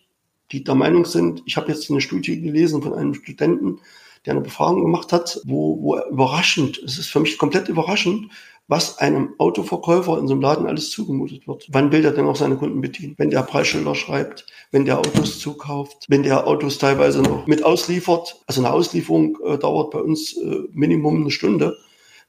die 0.52 0.64
der 0.64 0.76
Meinung 0.76 1.06
sind, 1.06 1.43
ich 1.45 1.58
habe 1.58 1.72
jetzt 1.72 1.89
eine 1.89 2.02
Studie 2.02 2.41
gelesen 2.41 2.82
von 2.82 2.93
einem 2.93 3.14
Studenten, 3.14 3.80
der 4.26 4.34
eine 4.34 4.41
Befragung 4.41 4.82
gemacht 4.82 5.14
hat, 5.14 5.39
wo, 5.45 5.82
wo 5.82 6.00
überraschend, 6.10 6.78
es 6.80 6.97
ist 6.97 7.08
für 7.08 7.20
mich 7.20 7.38
komplett 7.38 7.70
überraschend, 7.70 8.30
was 8.70 9.00
einem 9.00 9.34
Autoverkäufer 9.39 10.20
in 10.20 10.28
so 10.28 10.34
einem 10.34 10.41
Laden 10.41 10.68
alles 10.68 10.91
zugemutet 10.91 11.47
wird. 11.47 11.68
Wann 11.72 11.91
will 11.91 12.04
der 12.04 12.12
denn 12.12 12.28
auch 12.28 12.36
seine 12.36 12.56
Kunden 12.56 12.82
bedienen? 12.82 13.16
Wenn 13.18 13.32
der 13.32 13.41
Preisschilder 13.41 13.95
schreibt, 13.95 14.45
wenn 14.72 14.86
der 14.86 15.00
Autos 15.00 15.39
zukauft, 15.39 16.06
wenn 16.08 16.22
der 16.22 16.45
Autos 16.45 16.78
teilweise 16.78 17.24
noch 17.24 17.47
mit 17.47 17.64
ausliefert. 17.64 18.39
Also 18.45 18.62
eine 18.62 18.72
Auslieferung 18.72 19.39
äh, 19.43 19.58
dauert 19.58 19.89
bei 19.89 20.00
uns 20.00 20.38
äh, 20.38 20.60
Minimum 20.72 21.22
eine 21.22 21.32
Stunde. 21.32 21.78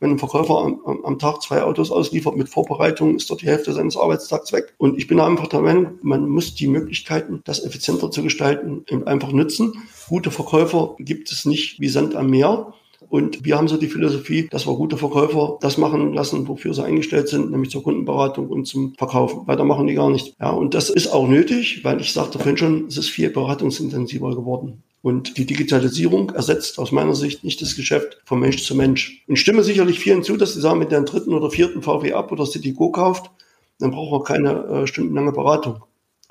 Wenn 0.00 0.12
ein 0.12 0.18
Verkäufer 0.18 0.58
am, 0.58 0.80
am, 1.04 1.18
Tag 1.18 1.42
zwei 1.42 1.62
Autos 1.62 1.90
ausliefert 1.90 2.34
mit 2.34 2.48
Vorbereitung, 2.48 3.16
ist 3.16 3.28
dort 3.28 3.42
die 3.42 3.46
Hälfte 3.46 3.74
seines 3.74 3.98
Arbeitstags 3.98 4.50
weg. 4.50 4.74
Und 4.78 4.96
ich 4.96 5.06
bin 5.06 5.20
einfach 5.20 5.46
der 5.46 5.60
Meinung, 5.60 5.98
man 6.00 6.26
muss 6.26 6.54
die 6.54 6.68
Möglichkeiten, 6.68 7.42
das 7.44 7.62
effizienter 7.62 8.10
zu 8.10 8.22
gestalten, 8.22 8.84
einfach 9.04 9.30
nutzen. 9.30 9.74
Gute 10.08 10.30
Verkäufer 10.30 10.96
gibt 10.98 11.30
es 11.30 11.44
nicht 11.44 11.80
wie 11.80 11.88
Sand 11.88 12.16
am 12.16 12.30
Meer. 12.30 12.72
Und 13.08 13.44
wir 13.44 13.56
haben 13.56 13.68
so 13.68 13.76
die 13.76 13.88
Philosophie, 13.88 14.48
dass 14.50 14.66
wir 14.66 14.74
gute 14.74 14.96
Verkäufer 14.96 15.58
das 15.60 15.78
machen 15.78 16.12
lassen, 16.12 16.46
wofür 16.48 16.74
sie 16.74 16.84
eingestellt 16.84 17.28
sind, 17.28 17.50
nämlich 17.50 17.70
zur 17.70 17.82
Kundenberatung 17.82 18.48
und 18.48 18.66
zum 18.66 18.94
Verkaufen. 18.94 19.46
Weiter 19.46 19.64
machen 19.64 19.86
die 19.86 19.94
gar 19.94 20.10
nicht. 20.10 20.34
Ja, 20.40 20.50
und 20.50 20.74
das 20.74 20.90
ist 20.90 21.08
auch 21.08 21.26
nötig, 21.26 21.84
weil 21.84 22.00
ich 22.00 22.12
sagte 22.12 22.38
vorhin 22.38 22.56
schon, 22.56 22.86
es 22.86 22.96
ist 22.96 23.08
viel 23.08 23.30
beratungsintensiver 23.30 24.34
geworden. 24.34 24.82
Und 25.02 25.38
die 25.38 25.46
Digitalisierung 25.46 26.30
ersetzt 26.30 26.78
aus 26.78 26.92
meiner 26.92 27.14
Sicht 27.14 27.42
nicht 27.42 27.62
das 27.62 27.74
Geschäft 27.74 28.18
von 28.24 28.38
Mensch 28.38 28.62
zu 28.62 28.74
Mensch. 28.74 29.24
Und 29.26 29.38
stimme 29.38 29.62
sicherlich 29.62 29.98
vielen 29.98 30.22
zu, 30.22 30.36
dass 30.36 30.52
sie 30.52 30.60
sagen, 30.60 30.78
mit 30.78 30.92
der 30.92 31.00
dritten 31.02 31.32
oder 31.32 31.50
vierten 31.50 31.80
VW 31.80 32.12
ab 32.12 32.30
oder 32.32 32.44
City 32.44 32.72
Go 32.72 32.90
kauft, 32.90 33.30
dann 33.78 33.92
braucht 33.92 34.12
man 34.12 34.22
keine 34.24 34.64
äh, 34.66 34.86
stundenlange 34.86 35.32
Beratung. 35.32 35.80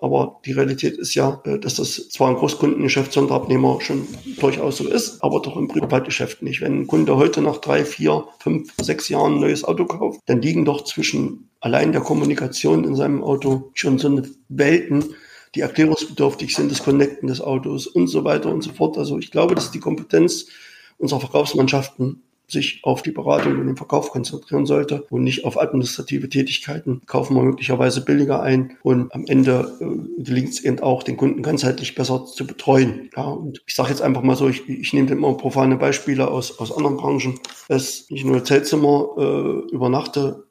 Aber 0.01 0.39
die 0.45 0.53
Realität 0.53 0.97
ist 0.97 1.13
ja, 1.15 1.41
äh, 1.45 1.59
dass 1.59 1.75
das 1.75 2.09
zwar 2.09 2.29
im 2.29 2.37
Großkundengeschäft 2.37 3.11
Sonderabnehmer 3.11 3.79
schon 3.81 4.07
durchaus 4.39 4.77
so 4.77 4.87
ist, 4.87 5.21
aber 5.23 5.41
doch 5.41 5.57
im 5.57 5.67
Privatgeschäft 5.67 6.41
nicht. 6.41 6.61
Wenn 6.61 6.81
ein 6.81 6.87
Kunde 6.87 7.17
heute 7.17 7.41
nach 7.41 7.57
drei, 7.57 7.85
vier, 7.85 8.25
fünf, 8.39 8.73
sechs 8.81 9.09
Jahren 9.09 9.35
ein 9.35 9.41
neues 9.41 9.63
Auto 9.63 9.85
kauft, 9.85 10.21
dann 10.25 10.41
liegen 10.41 10.65
doch 10.65 10.83
zwischen 10.83 11.49
allein 11.59 11.91
der 11.91 12.01
Kommunikation 12.01 12.85
in 12.85 12.95
seinem 12.95 13.23
Auto 13.23 13.71
schon 13.73 13.99
so 13.99 14.07
eine 14.07 14.23
Welten, 14.47 15.15
die 15.55 15.61
erklärungsbedürftig 15.61 16.55
sind, 16.55 16.71
das 16.71 16.83
Connecten 16.83 17.27
des 17.27 17.41
Autos 17.41 17.87
und 17.87 18.07
so 18.07 18.23
weiter 18.23 18.51
und 18.51 18.61
so 18.61 18.71
fort. 18.71 18.97
Also 18.97 19.17
ich 19.17 19.31
glaube, 19.31 19.55
dass 19.55 19.71
die 19.71 19.79
Kompetenz 19.79 20.47
unserer 20.97 21.19
Verkaufsmannschaften 21.19 22.23
sich 22.51 22.81
auf 22.83 23.01
die 23.01 23.11
Beratung 23.11 23.59
und 23.59 23.67
den 23.67 23.77
Verkauf 23.77 24.11
konzentrieren 24.11 24.65
sollte 24.65 25.05
und 25.09 25.23
nicht 25.23 25.45
auf 25.45 25.59
administrative 25.59 26.29
Tätigkeiten. 26.29 27.01
Kaufen 27.05 27.35
wir 27.35 27.43
möglicherweise 27.43 28.03
billiger 28.03 28.41
ein 28.41 28.77
und 28.83 29.13
am 29.13 29.25
Ende 29.27 29.77
äh, 29.79 30.23
gelingt 30.23 30.49
es 30.49 30.63
eben 30.63 30.79
auch, 30.79 31.03
den 31.03 31.17
Kunden 31.17 31.41
ganzheitlich 31.41 31.95
besser 31.95 32.25
zu 32.25 32.45
betreuen. 32.45 33.09
Ja, 33.15 33.23
und 33.23 33.61
ich 33.67 33.75
sage 33.75 33.89
jetzt 33.89 34.01
einfach 34.01 34.23
mal 34.23 34.35
so, 34.35 34.47
ich, 34.47 34.67
ich 34.67 34.93
nehme 34.93 35.11
immer 35.11 35.33
profane 35.35 35.77
Beispiele 35.77 36.27
aus, 36.29 36.59
aus 36.59 36.75
anderen 36.75 36.97
Branchen. 36.97 37.39
Wenn 37.67 37.77
ich 37.77 38.25
nur 38.25 38.37
Hotelzimmer 38.37 39.09
äh, 39.17 39.73
übernachte, 39.73 40.43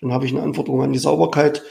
dann 0.00 0.12
habe 0.12 0.26
ich 0.26 0.32
eine 0.32 0.42
Anforderung 0.42 0.82
an 0.82 0.92
die 0.92 0.98
Sauberkeit 0.98 1.62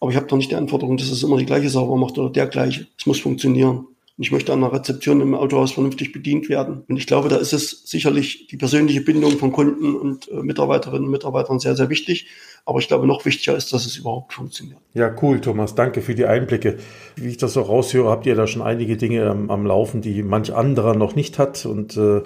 aber 0.00 0.10
ich 0.10 0.16
habe 0.16 0.26
doch 0.26 0.36
nicht 0.36 0.50
die 0.50 0.56
Anforderung, 0.56 0.96
dass 0.96 1.10
es 1.10 1.22
immer 1.22 1.38
die 1.38 1.46
gleiche 1.46 1.70
sauber 1.70 1.96
macht 1.96 2.18
oder 2.18 2.30
der 2.30 2.46
gleiche. 2.46 2.86
Es 2.96 3.06
muss 3.06 3.20
funktionieren. 3.20 3.86
Ich 4.20 4.32
möchte 4.32 4.52
an 4.52 4.60
der 4.62 4.72
Rezeption 4.72 5.20
im 5.20 5.34
Autohaus 5.36 5.70
vernünftig 5.70 6.12
bedient 6.12 6.48
werden. 6.48 6.82
Und 6.88 6.96
ich 6.96 7.06
glaube, 7.06 7.28
da 7.28 7.36
ist 7.36 7.52
es 7.52 7.84
sicherlich 7.84 8.48
die 8.48 8.56
persönliche 8.56 9.00
Bindung 9.00 9.38
von 9.38 9.52
Kunden 9.52 9.94
und 9.94 10.28
äh, 10.28 10.42
Mitarbeiterinnen 10.42 11.04
und 11.04 11.12
Mitarbeitern 11.12 11.60
sehr, 11.60 11.76
sehr 11.76 11.88
wichtig. 11.88 12.26
Aber 12.64 12.80
ich 12.80 12.88
glaube, 12.88 13.06
noch 13.06 13.24
wichtiger 13.24 13.56
ist, 13.56 13.72
dass 13.72 13.86
es 13.86 13.96
überhaupt 13.96 14.32
funktioniert. 14.32 14.80
Ja, 14.92 15.14
cool, 15.22 15.40
Thomas. 15.40 15.76
Danke 15.76 16.02
für 16.02 16.16
die 16.16 16.26
Einblicke. 16.26 16.78
Wie 17.14 17.28
ich 17.28 17.36
das 17.36 17.52
so 17.52 17.62
raushöre, 17.62 18.10
habt 18.10 18.26
ihr 18.26 18.34
da 18.34 18.48
schon 18.48 18.60
einige 18.60 18.96
Dinge 18.96 19.30
am, 19.30 19.50
am 19.50 19.64
Laufen, 19.64 20.00
die 20.00 20.24
manch 20.24 20.52
anderer 20.52 20.96
noch 20.96 21.14
nicht 21.14 21.38
hat. 21.38 21.64
Und 21.64 21.96
äh, 21.96 22.22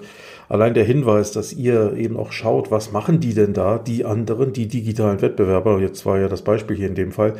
allein 0.49 0.73
der 0.73 0.85
Hinweis, 0.85 1.31
dass 1.31 1.53
ihr 1.53 1.93
eben 1.95 2.17
auch 2.17 2.31
schaut, 2.31 2.71
was 2.71 2.91
machen 2.91 3.19
die 3.19 3.35
denn 3.35 3.53
da, 3.53 3.77
die 3.77 4.03
anderen, 4.03 4.51
die 4.51 4.67
digitalen 4.67 5.21
Wettbewerber. 5.21 5.79
Jetzt 5.79 6.07
war 6.07 6.19
ja 6.19 6.27
das 6.27 6.41
Beispiel 6.41 6.75
hier 6.75 6.87
in 6.87 6.95
dem 6.95 7.11
Fall 7.11 7.35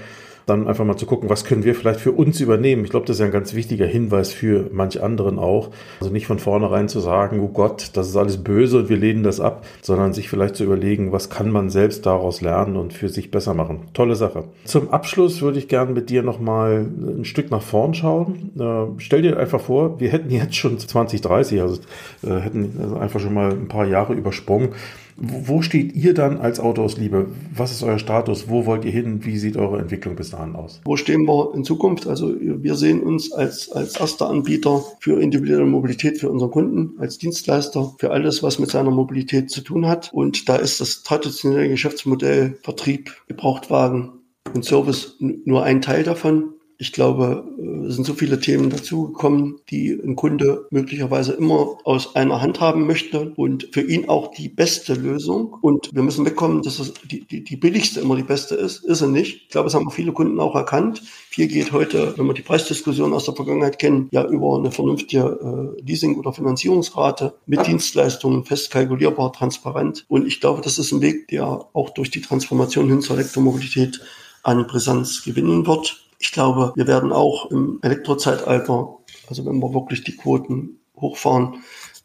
dann 0.46 0.68
einfach 0.68 0.86
mal 0.86 0.98
zu 0.98 1.06
gucken, 1.06 1.30
was 1.30 1.46
können 1.46 1.64
wir 1.64 1.76
vielleicht 1.76 2.00
für 2.00 2.12
uns 2.12 2.40
übernehmen. 2.40 2.84
Ich 2.84 2.92
glaube, 2.92 3.06
das 3.06 3.18
ist 3.18 3.20
ja 3.20 3.26
ein 3.26 3.32
ganz 3.32 3.54
wichtiger 3.54 3.86
Hinweis 3.86 4.34
für 4.34 4.70
manch 4.72 5.02
anderen 5.02 5.40
auch. 5.40 5.72
Also 6.00 6.12
nicht 6.12 6.28
von 6.28 6.40
vornherein 6.40 6.90
zu 6.90 7.00
sagen, 7.00 7.40
oh 7.40 7.48
Gott, 7.48 7.92
das 7.94 8.10
ist 8.10 8.16
alles 8.16 8.44
böse 8.44 8.80
und 8.80 8.90
wir 8.90 8.98
lehnen 8.98 9.24
das 9.24 9.40
ab, 9.40 9.66
sondern 9.82 10.14
sich 10.14 10.30
vielleicht 10.30 10.56
zu 10.56 10.64
überlegen, 10.64 11.12
was 11.12 11.30
kann 11.30 11.52
man 11.52 11.70
selbst 11.70 12.06
daraus 12.06 12.42
lernen 12.42 12.76
und 12.76 12.94
für 12.94 13.10
sich 13.10 13.32
besser 13.32 13.54
machen. 13.54 13.82
Tolle 13.94 14.16
Sache. 14.16 14.46
Zum 14.66 14.90
Abschluss 14.90 15.42
würde 15.42 15.60
ich 15.60 15.68
gerne 15.68 15.92
mit 15.92 16.10
dir 16.10 16.24
nochmal 16.24 16.86
ein 16.86 17.26
Stück 17.26 17.52
nach 17.52 17.62
vorn 17.62 17.94
schauen. 17.94 18.52
Äh, 18.60 19.00
stell 19.00 19.22
dir 19.22 19.38
einfach 19.38 19.62
vor, 19.62 20.00
wir 20.00 20.12
hätten 20.12 20.30
jetzt 20.30 20.56
schon 20.56 20.78
2030, 20.78 21.62
also 21.62 21.82
äh, 22.24 22.40
hätten 22.40 22.78
also 22.82 22.98
einfach 22.98 23.20
schon 23.20 23.34
mal 23.34 23.52
ein 23.52 23.68
paar 23.68 23.86
Jahre 23.86 24.14
übersprungen. 24.14 24.70
Wo 25.16 25.62
steht 25.62 25.94
ihr 25.96 26.14
dann 26.14 26.38
als 26.38 26.60
Autohausliebe? 26.60 27.28
Was 27.56 27.72
ist 27.72 27.84
euer 27.84 28.00
Status? 28.00 28.50
Wo 28.50 28.66
wollt 28.66 28.86
ihr 28.86 28.92
hin? 28.92 29.24
Wie 29.26 29.38
sieht 29.38 29.58
eure 29.58 29.80
Entwicklung 29.80 30.16
bis 30.16 30.32
dahin 30.32 30.56
aus? 30.56 30.82
Wo 30.86 30.98
stehen 30.98 31.26
wir 31.26 31.54
in 31.54 31.64
Zukunft? 31.64 32.08
Also 32.08 32.34
wir 32.40 32.76
sehen 32.76 33.02
uns 33.02 33.32
als, 33.32 33.72
als 33.72 34.00
erster 34.00 34.30
Anbieter 34.30 34.84
für 35.00 35.22
individuelle 35.22 35.66
Mobilität 35.66 36.18
für 36.20 36.30
unseren 36.30 36.52
Kunden, 36.52 37.00
als 37.00 37.18
Dienstleister 37.18 37.94
für 37.98 38.12
alles, 38.12 38.44
was 38.44 38.60
mit 38.60 38.70
seiner 38.70 38.92
Mobilität 38.92 39.50
zu 39.50 39.62
tun 39.62 39.88
hat. 39.88 40.12
Und 40.14 40.50
da 40.50 40.56
ist 40.56 40.82
das 40.82 41.04
traditionelle 41.04 41.70
Geschäftsmodell 41.70 42.58
Vertrieb, 42.64 43.16
Gebrauchtwagen, 43.28 44.14
und 44.54 44.66
Service 44.66 45.16
nur 45.20 45.64
ein 45.64 45.82
Teil 45.82 46.04
davon. 46.04 46.54
Ich 46.84 46.92
glaube, 46.92 47.46
äh, 47.58 47.88
es 47.88 47.96
sind 47.96 48.06
so 48.06 48.14
viele 48.14 48.42
Themen 48.42 48.70
dazugekommen, 48.70 49.62
die 49.70 49.92
ein 49.92 50.18
Kunde 50.18 50.68
möglicherweise 50.70 51.32
immer 51.32 51.78
aus 51.86 52.18
einer 52.18 52.42
Hand 52.42 52.60
haben 52.60 52.86
möchte 52.86 53.32
und 53.38 53.70
für 53.72 53.80
ihn 53.80 54.10
auch 54.10 54.32
die 54.32 54.50
beste 54.50 54.94
Lösung. 54.94 55.56
Und 55.62 55.92
wir 55.94 56.04
müssen 56.04 56.26
wegkommen, 56.26 56.62
dass 56.62 56.80
es 56.80 56.94
die, 57.10 57.22
die, 57.22 57.42
die 57.42 57.56
billigste 57.56 58.02
immer 58.02 58.18
die 58.18 58.24
beste 58.24 58.56
ist. 58.56 58.84
Ist 58.84 59.00
sie 59.00 59.08
nicht. 59.08 59.44
Ich 59.44 59.48
glaube, 59.48 59.70
es 59.70 59.76
haben 59.76 59.90
viele 59.92 60.12
Kunden 60.12 60.42
auch 60.42 60.56
erkannt. 60.56 61.02
Viel 61.30 61.48
geht 61.48 61.72
heute, 61.72 62.18
wenn 62.18 62.26
wir 62.26 62.34
die 62.34 62.42
Preisdiskussion 62.42 63.14
aus 63.14 63.24
der 63.24 63.36
Vergangenheit 63.36 63.80
kennen, 63.80 64.10
ja 64.12 64.28
über 64.28 64.58
eine 64.58 64.72
vernünftige 64.72 65.76
äh, 65.80 65.82
Leasing- 65.84 66.18
oder 66.18 66.34
Finanzierungsrate 66.34 67.34
mit 67.46 67.66
Dienstleistungen 67.66 68.44
fest 68.44 68.72
kalkulierbar, 68.72 69.32
transparent. 69.32 70.04
Und 70.10 70.28
ich 70.28 70.42
glaube, 70.42 70.60
das 70.62 70.78
ist 70.78 70.92
ein 70.92 71.00
Weg, 71.00 71.30
der 71.30 71.46
auch 71.72 71.92
durch 71.92 72.12
die 72.12 72.20
Transformation 72.20 72.90
hin 72.90 73.00
zur 73.00 73.16
Elektromobilität 73.16 74.02
an 74.44 74.68
Brisanz 74.68 75.24
gewinnen 75.24 75.66
wird. 75.66 76.04
Ich 76.24 76.32
glaube, 76.32 76.72
wir 76.78 76.88
werden 76.88 77.12
auch 77.12 77.52
im 77.52 77.80
Elektrozeitalter, 77.82 78.98
also 79.28 79.46
wenn 79.46 79.60
wir 79.60 79.74
wirklich 79.74 80.06
die 80.06 80.16
Quoten 80.16 80.80
hochfahren, 80.96 81.58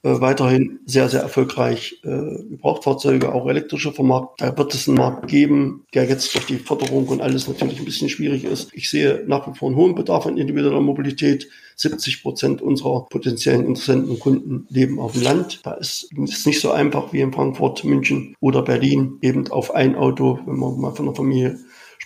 äh, 0.02 0.20
weiterhin 0.20 0.80
sehr, 0.86 1.08
sehr 1.08 1.22
erfolgreich 1.22 2.00
äh, 2.02 2.42
Gebrauchtfahrzeuge, 2.50 3.32
auch 3.32 3.46
elektrische 3.46 3.92
vermarkten. 3.92 4.44
Da 4.44 4.58
wird 4.58 4.74
es 4.74 4.88
einen 4.88 4.96
Markt 4.96 5.28
geben, 5.28 5.84
der 5.94 6.04
jetzt 6.04 6.34
durch 6.34 6.46
die 6.46 6.56
Förderung 6.56 7.06
und 7.06 7.20
alles 7.20 7.46
natürlich 7.46 7.78
ein 7.78 7.84
bisschen 7.84 8.08
schwierig 8.08 8.42
ist. 8.42 8.70
Ich 8.72 8.90
sehe 8.90 9.22
nach 9.28 9.46
wie 9.46 9.56
vor 9.56 9.68
einen 9.68 9.76
hohen 9.76 9.94
Bedarf 9.94 10.26
an 10.26 10.36
individueller 10.36 10.80
Mobilität. 10.80 11.48
70 11.76 12.22
Prozent 12.24 12.60
unserer 12.60 13.06
potenziellen 13.06 13.64
Interessenten 13.64 14.10
und 14.10 14.18
Kunden 14.18 14.66
leben 14.68 14.98
auf 14.98 15.12
dem 15.12 15.22
Land. 15.22 15.60
Da 15.62 15.74
ist 15.74 16.10
es 16.28 16.44
nicht 16.44 16.60
so 16.60 16.72
einfach 16.72 17.12
wie 17.12 17.20
in 17.20 17.32
Frankfurt, 17.32 17.84
München 17.84 18.34
oder 18.40 18.62
Berlin, 18.62 19.18
eben 19.22 19.48
auf 19.48 19.72
ein 19.76 19.94
Auto, 19.94 20.40
wenn 20.44 20.56
man 20.56 20.80
mal 20.80 20.92
von 20.92 21.06
der 21.06 21.14
Familie 21.14 21.58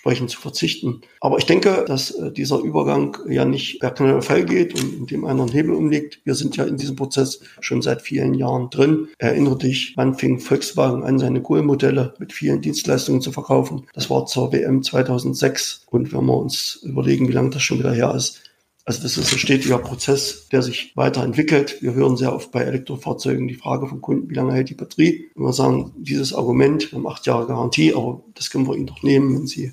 entsprechend 0.03 0.31
zu 0.31 0.41
verzichten. 0.41 1.01
Aber 1.21 1.37
ich 1.37 1.45
denke, 1.45 1.85
dass 1.87 2.11
äh, 2.11 2.31
dieser 2.31 2.59
Übergang 2.59 3.17
ja 3.29 3.45
nicht 3.45 3.79
per 3.79 3.91
Knall 3.91 4.19
geht 4.45 4.75
und 4.75 4.93
indem 4.97 5.23
einer 5.23 5.43
einen 5.43 5.51
Hebel 5.51 5.73
umlegt. 5.73 6.19
Wir 6.25 6.35
sind 6.35 6.57
ja 6.57 6.65
in 6.65 6.75
diesem 6.75 6.97
Prozess 6.97 7.39
schon 7.61 7.81
seit 7.81 8.01
vielen 8.01 8.33
Jahren 8.33 8.69
drin. 8.69 9.07
Erinnere 9.17 9.57
dich, 9.57 9.93
wann 9.95 10.15
fing 10.15 10.39
Volkswagen 10.39 11.03
an, 11.03 11.19
seine 11.19 11.41
Kohlmodelle 11.41 12.15
mit 12.19 12.33
vielen 12.33 12.59
Dienstleistungen 12.59 13.21
zu 13.21 13.31
verkaufen? 13.31 13.87
Das 13.93 14.09
war 14.09 14.25
zur 14.25 14.51
WM 14.51 14.83
2006. 14.83 15.85
Und 15.89 16.11
wenn 16.11 16.25
wir 16.25 16.37
uns 16.37 16.81
überlegen, 16.83 17.29
wie 17.29 17.33
lange 17.33 17.51
das 17.51 17.63
schon 17.63 17.79
wieder 17.79 17.93
her 17.93 18.13
ist, 18.13 18.41
also 18.85 19.01
das 19.01 19.15
ist 19.17 19.31
ein 19.31 19.39
stetiger 19.39 19.77
Prozess, 19.77 20.49
der 20.51 20.61
sich 20.61 20.91
weiterentwickelt. 20.95 21.81
Wir 21.81 21.93
hören 21.93 22.17
sehr 22.17 22.35
oft 22.35 22.51
bei 22.51 22.63
Elektrofahrzeugen 22.63 23.47
die 23.47 23.53
Frage 23.53 23.87
vom 23.87 24.01
Kunden, 24.01 24.29
wie 24.29 24.33
lange 24.33 24.51
hält 24.51 24.69
die 24.69 24.73
Batterie? 24.73 25.29
Und 25.35 25.45
wir 25.45 25.53
sagen, 25.53 25.93
dieses 25.95 26.33
Argument, 26.33 26.91
wir 26.91 26.97
haben 26.97 27.07
acht 27.07 27.25
Jahre 27.25 27.47
Garantie, 27.47 27.93
aber 27.93 28.21
das 28.33 28.49
können 28.49 28.67
wir 28.67 28.75
Ihnen 28.75 28.87
doch 28.87 29.01
nehmen, 29.01 29.33
wenn 29.33 29.47
Sie 29.47 29.71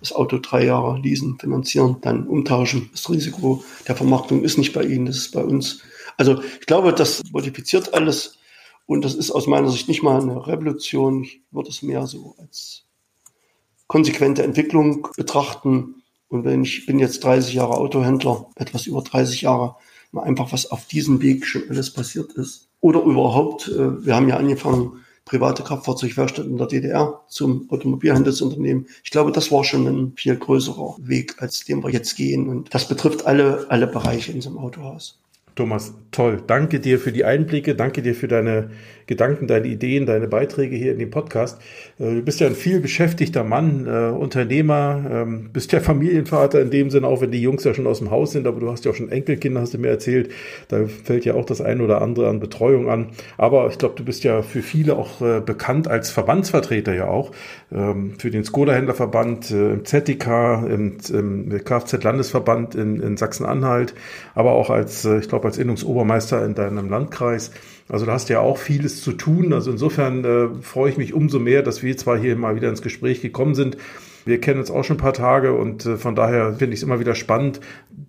das 0.00 0.12
Auto 0.12 0.38
drei 0.38 0.64
Jahre 0.64 0.98
leasen, 0.98 1.38
finanzieren, 1.38 1.96
dann 2.00 2.26
umtauschen. 2.26 2.90
Das 2.92 3.08
Risiko 3.10 3.64
der 3.86 3.96
Vermarktung 3.96 4.42
ist 4.42 4.58
nicht 4.58 4.72
bei 4.72 4.84
Ihnen, 4.84 5.06
das 5.06 5.16
ist 5.16 5.32
bei 5.32 5.44
uns. 5.44 5.82
Also 6.16 6.42
ich 6.60 6.66
glaube, 6.66 6.92
das 6.92 7.22
modifiziert 7.30 7.94
alles 7.94 8.38
und 8.86 9.04
das 9.04 9.14
ist 9.14 9.30
aus 9.30 9.46
meiner 9.46 9.70
Sicht 9.70 9.88
nicht 9.88 10.02
mal 10.02 10.20
eine 10.20 10.46
Revolution. 10.46 11.24
Ich 11.24 11.42
würde 11.50 11.70
es 11.70 11.82
mehr 11.82 12.06
so 12.06 12.34
als 12.38 12.84
konsequente 13.86 14.42
Entwicklung 14.42 15.08
betrachten. 15.16 16.02
Und 16.28 16.44
wenn 16.44 16.62
ich 16.62 16.86
bin 16.86 16.98
jetzt 16.98 17.22
30 17.24 17.54
Jahre 17.54 17.76
Autohändler, 17.76 18.46
etwas 18.56 18.86
über 18.86 19.02
30 19.02 19.42
Jahre, 19.42 19.76
mal 20.12 20.24
einfach 20.24 20.52
was 20.52 20.70
auf 20.70 20.86
diesem 20.86 21.20
Weg 21.22 21.46
schon 21.46 21.68
alles 21.68 21.92
passiert 21.92 22.32
ist. 22.32 22.68
Oder 22.80 23.02
überhaupt, 23.02 23.68
äh, 23.68 24.04
wir 24.04 24.16
haben 24.16 24.28
ja 24.28 24.36
angefangen, 24.36 25.04
private 25.24 25.62
Kraftfahrzeugwerkstatt 25.62 26.46
in 26.46 26.56
der 26.56 26.66
DDR 26.66 27.22
zum 27.28 27.70
Automobilhandelsunternehmen. 27.70 28.86
Ich 29.04 29.10
glaube, 29.10 29.32
das 29.32 29.50
war 29.52 29.64
schon 29.64 29.86
ein 29.86 30.12
viel 30.16 30.36
größerer 30.36 30.96
Weg, 30.98 31.40
als 31.40 31.64
den 31.64 31.82
wir 31.82 31.90
jetzt 31.90 32.16
gehen. 32.16 32.48
Und 32.48 32.74
das 32.74 32.88
betrifft 32.88 33.26
alle, 33.26 33.66
alle 33.68 33.86
Bereiche 33.86 34.32
in 34.32 34.40
so 34.40 34.50
einem 34.50 34.58
Autohaus. 34.58 35.21
Thomas, 35.54 35.94
toll. 36.12 36.42
Danke 36.46 36.80
dir 36.80 36.98
für 36.98 37.12
die 37.12 37.24
Einblicke. 37.24 37.74
Danke 37.74 38.02
dir 38.02 38.14
für 38.14 38.28
deine 38.28 38.70
Gedanken, 39.06 39.46
deine 39.46 39.66
Ideen, 39.66 40.06
deine 40.06 40.28
Beiträge 40.28 40.76
hier 40.76 40.92
in 40.92 40.98
dem 40.98 41.10
Podcast. 41.10 41.60
Äh, 41.98 42.14
du 42.14 42.22
bist 42.22 42.40
ja 42.40 42.46
ein 42.46 42.54
viel 42.54 42.80
beschäftigter 42.80 43.44
Mann, 43.44 43.86
äh, 43.86 44.10
Unternehmer, 44.10 45.04
ähm, 45.10 45.50
bist 45.52 45.72
ja 45.72 45.80
Familienvater 45.80 46.60
in 46.60 46.70
dem 46.70 46.90
Sinne, 46.90 47.06
auch 47.06 47.20
wenn 47.20 47.30
die 47.30 47.42
Jungs 47.42 47.64
ja 47.64 47.74
schon 47.74 47.86
aus 47.86 47.98
dem 47.98 48.10
Haus 48.10 48.32
sind, 48.32 48.46
aber 48.46 48.60
du 48.60 48.70
hast 48.70 48.84
ja 48.84 48.90
auch 48.90 48.94
schon 48.94 49.10
Enkelkinder, 49.10 49.60
hast 49.60 49.74
du 49.74 49.78
mir 49.78 49.88
erzählt. 49.88 50.30
Da 50.68 50.86
fällt 50.86 51.24
ja 51.24 51.34
auch 51.34 51.44
das 51.44 51.60
eine 51.60 51.82
oder 51.82 52.00
andere 52.00 52.28
an 52.28 52.40
Betreuung 52.40 52.88
an. 52.88 53.08
Aber 53.36 53.68
ich 53.68 53.78
glaube, 53.78 53.94
du 53.96 54.04
bist 54.04 54.24
ja 54.24 54.42
für 54.42 54.62
viele 54.62 54.96
auch 54.96 55.20
äh, 55.20 55.40
bekannt 55.40 55.88
als 55.88 56.10
Verbandsvertreter 56.10 56.94
ja 56.94 57.08
auch. 57.08 57.32
Ähm, 57.72 58.14
für 58.18 58.30
den 58.30 58.44
Skoda-Händlerverband 58.44 59.50
im 59.50 59.84
ZDK, 59.84 60.64
im, 60.68 60.98
Kfz-Landesverband 61.64 62.74
in 62.74 63.16
Sachsen-Anhalt, 63.16 63.94
aber 64.34 64.52
auch 64.52 64.70
als, 64.70 65.04
ich 65.04 65.28
glaube, 65.28 65.41
als 65.44 65.58
Innungsobermeister 65.58 66.44
in 66.44 66.54
deinem 66.54 66.88
Landkreis. 66.88 67.50
Also 67.88 68.06
da 68.06 68.12
hast 68.12 68.28
du 68.28 68.34
ja 68.34 68.40
auch 68.40 68.58
vieles 68.58 69.02
zu 69.02 69.12
tun. 69.12 69.52
Also 69.52 69.70
insofern 69.70 70.24
äh, 70.24 70.48
freue 70.62 70.90
ich 70.90 70.96
mich 70.96 71.12
umso 71.14 71.38
mehr, 71.38 71.62
dass 71.62 71.82
wir 71.82 71.96
zwar 71.96 72.18
hier 72.18 72.36
mal 72.36 72.56
wieder 72.56 72.68
ins 72.68 72.82
Gespräch 72.82 73.20
gekommen 73.20 73.54
sind. 73.54 73.76
Wir 74.24 74.40
kennen 74.40 74.60
uns 74.60 74.70
auch 74.70 74.84
schon 74.84 74.96
ein 74.96 75.00
paar 75.00 75.12
Tage 75.14 75.52
und 75.52 75.84
äh, 75.84 75.96
von 75.96 76.14
daher 76.14 76.54
finde 76.54 76.74
ich 76.74 76.80
es 76.80 76.82
immer 76.82 77.00
wieder 77.00 77.14
spannend, 77.14 77.60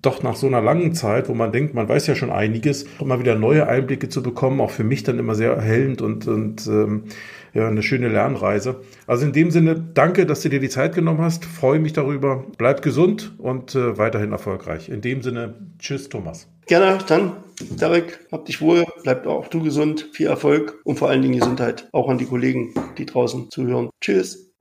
doch 0.02 0.22
nach 0.22 0.36
so 0.36 0.48
einer 0.48 0.62
langen 0.62 0.94
Zeit, 0.94 1.28
wo 1.28 1.34
man 1.34 1.52
denkt, 1.52 1.74
man 1.74 1.90
weiß 1.90 2.08
ja 2.08 2.16
schon 2.16 2.30
einiges, 2.30 2.86
immer 3.00 3.20
wieder 3.20 3.36
neue 3.36 3.68
Einblicke 3.68 4.10
zu 4.10 4.22
bekommen, 4.22 4.62
auch 4.62 4.72
für 4.72 4.84
mich 4.84 5.04
dann 5.04 5.18
immer 5.18 5.36
sehr 5.36 5.54
erhellend 5.54 6.02
und, 6.02 6.28
und 6.28 6.68
ähm, 6.68 7.06
ja, 7.54 7.68
eine 7.68 7.84
schöne 7.84 8.10
Lernreise. 8.10 8.82
Also 9.08 9.26
in 9.26 9.34
dem 9.34 9.52
Sinne, 9.52 9.76
danke, 9.94 10.26
dass 10.26 10.42
du 10.42 10.50
dir 10.50 10.60
die 10.60 10.70
Zeit 10.70 10.96
genommen 10.96 11.22
hast. 11.22 11.46
Freue 11.46 11.80
mich 11.80 11.94
darüber. 11.94 12.46
Bleib 12.58 12.82
gesund 12.82 13.34
und 13.38 13.76
äh, 13.76 13.98
weiterhin 13.98 14.32
erfolgreich. 14.32 14.90
In 14.90 15.02
dem 15.02 15.22
Sinne, 15.22 15.56
tschüss, 15.80 16.10
Thomas. 16.10 16.53
Gerne, 16.66 16.98
dann, 17.08 17.34
Derek, 17.60 18.26
hab 18.32 18.46
dich 18.46 18.62
wohl, 18.62 18.86
bleib 19.04 19.28
auch 19.28 19.48
du 19.48 19.62
gesund, 19.62 20.10
viel 20.14 20.28
Erfolg 20.28 20.80
und 20.86 20.98
vor 20.98 21.10
allen 21.10 21.22
Dingen 21.22 21.40
Gesundheit 21.40 21.90
auch 21.92 22.08
an 22.08 22.18
die 22.18 22.26
Kollegen, 22.26 22.74
die 22.98 23.06
draußen 23.06 23.50
zuhören. 23.52 23.90
Tschüss. 24.00 24.54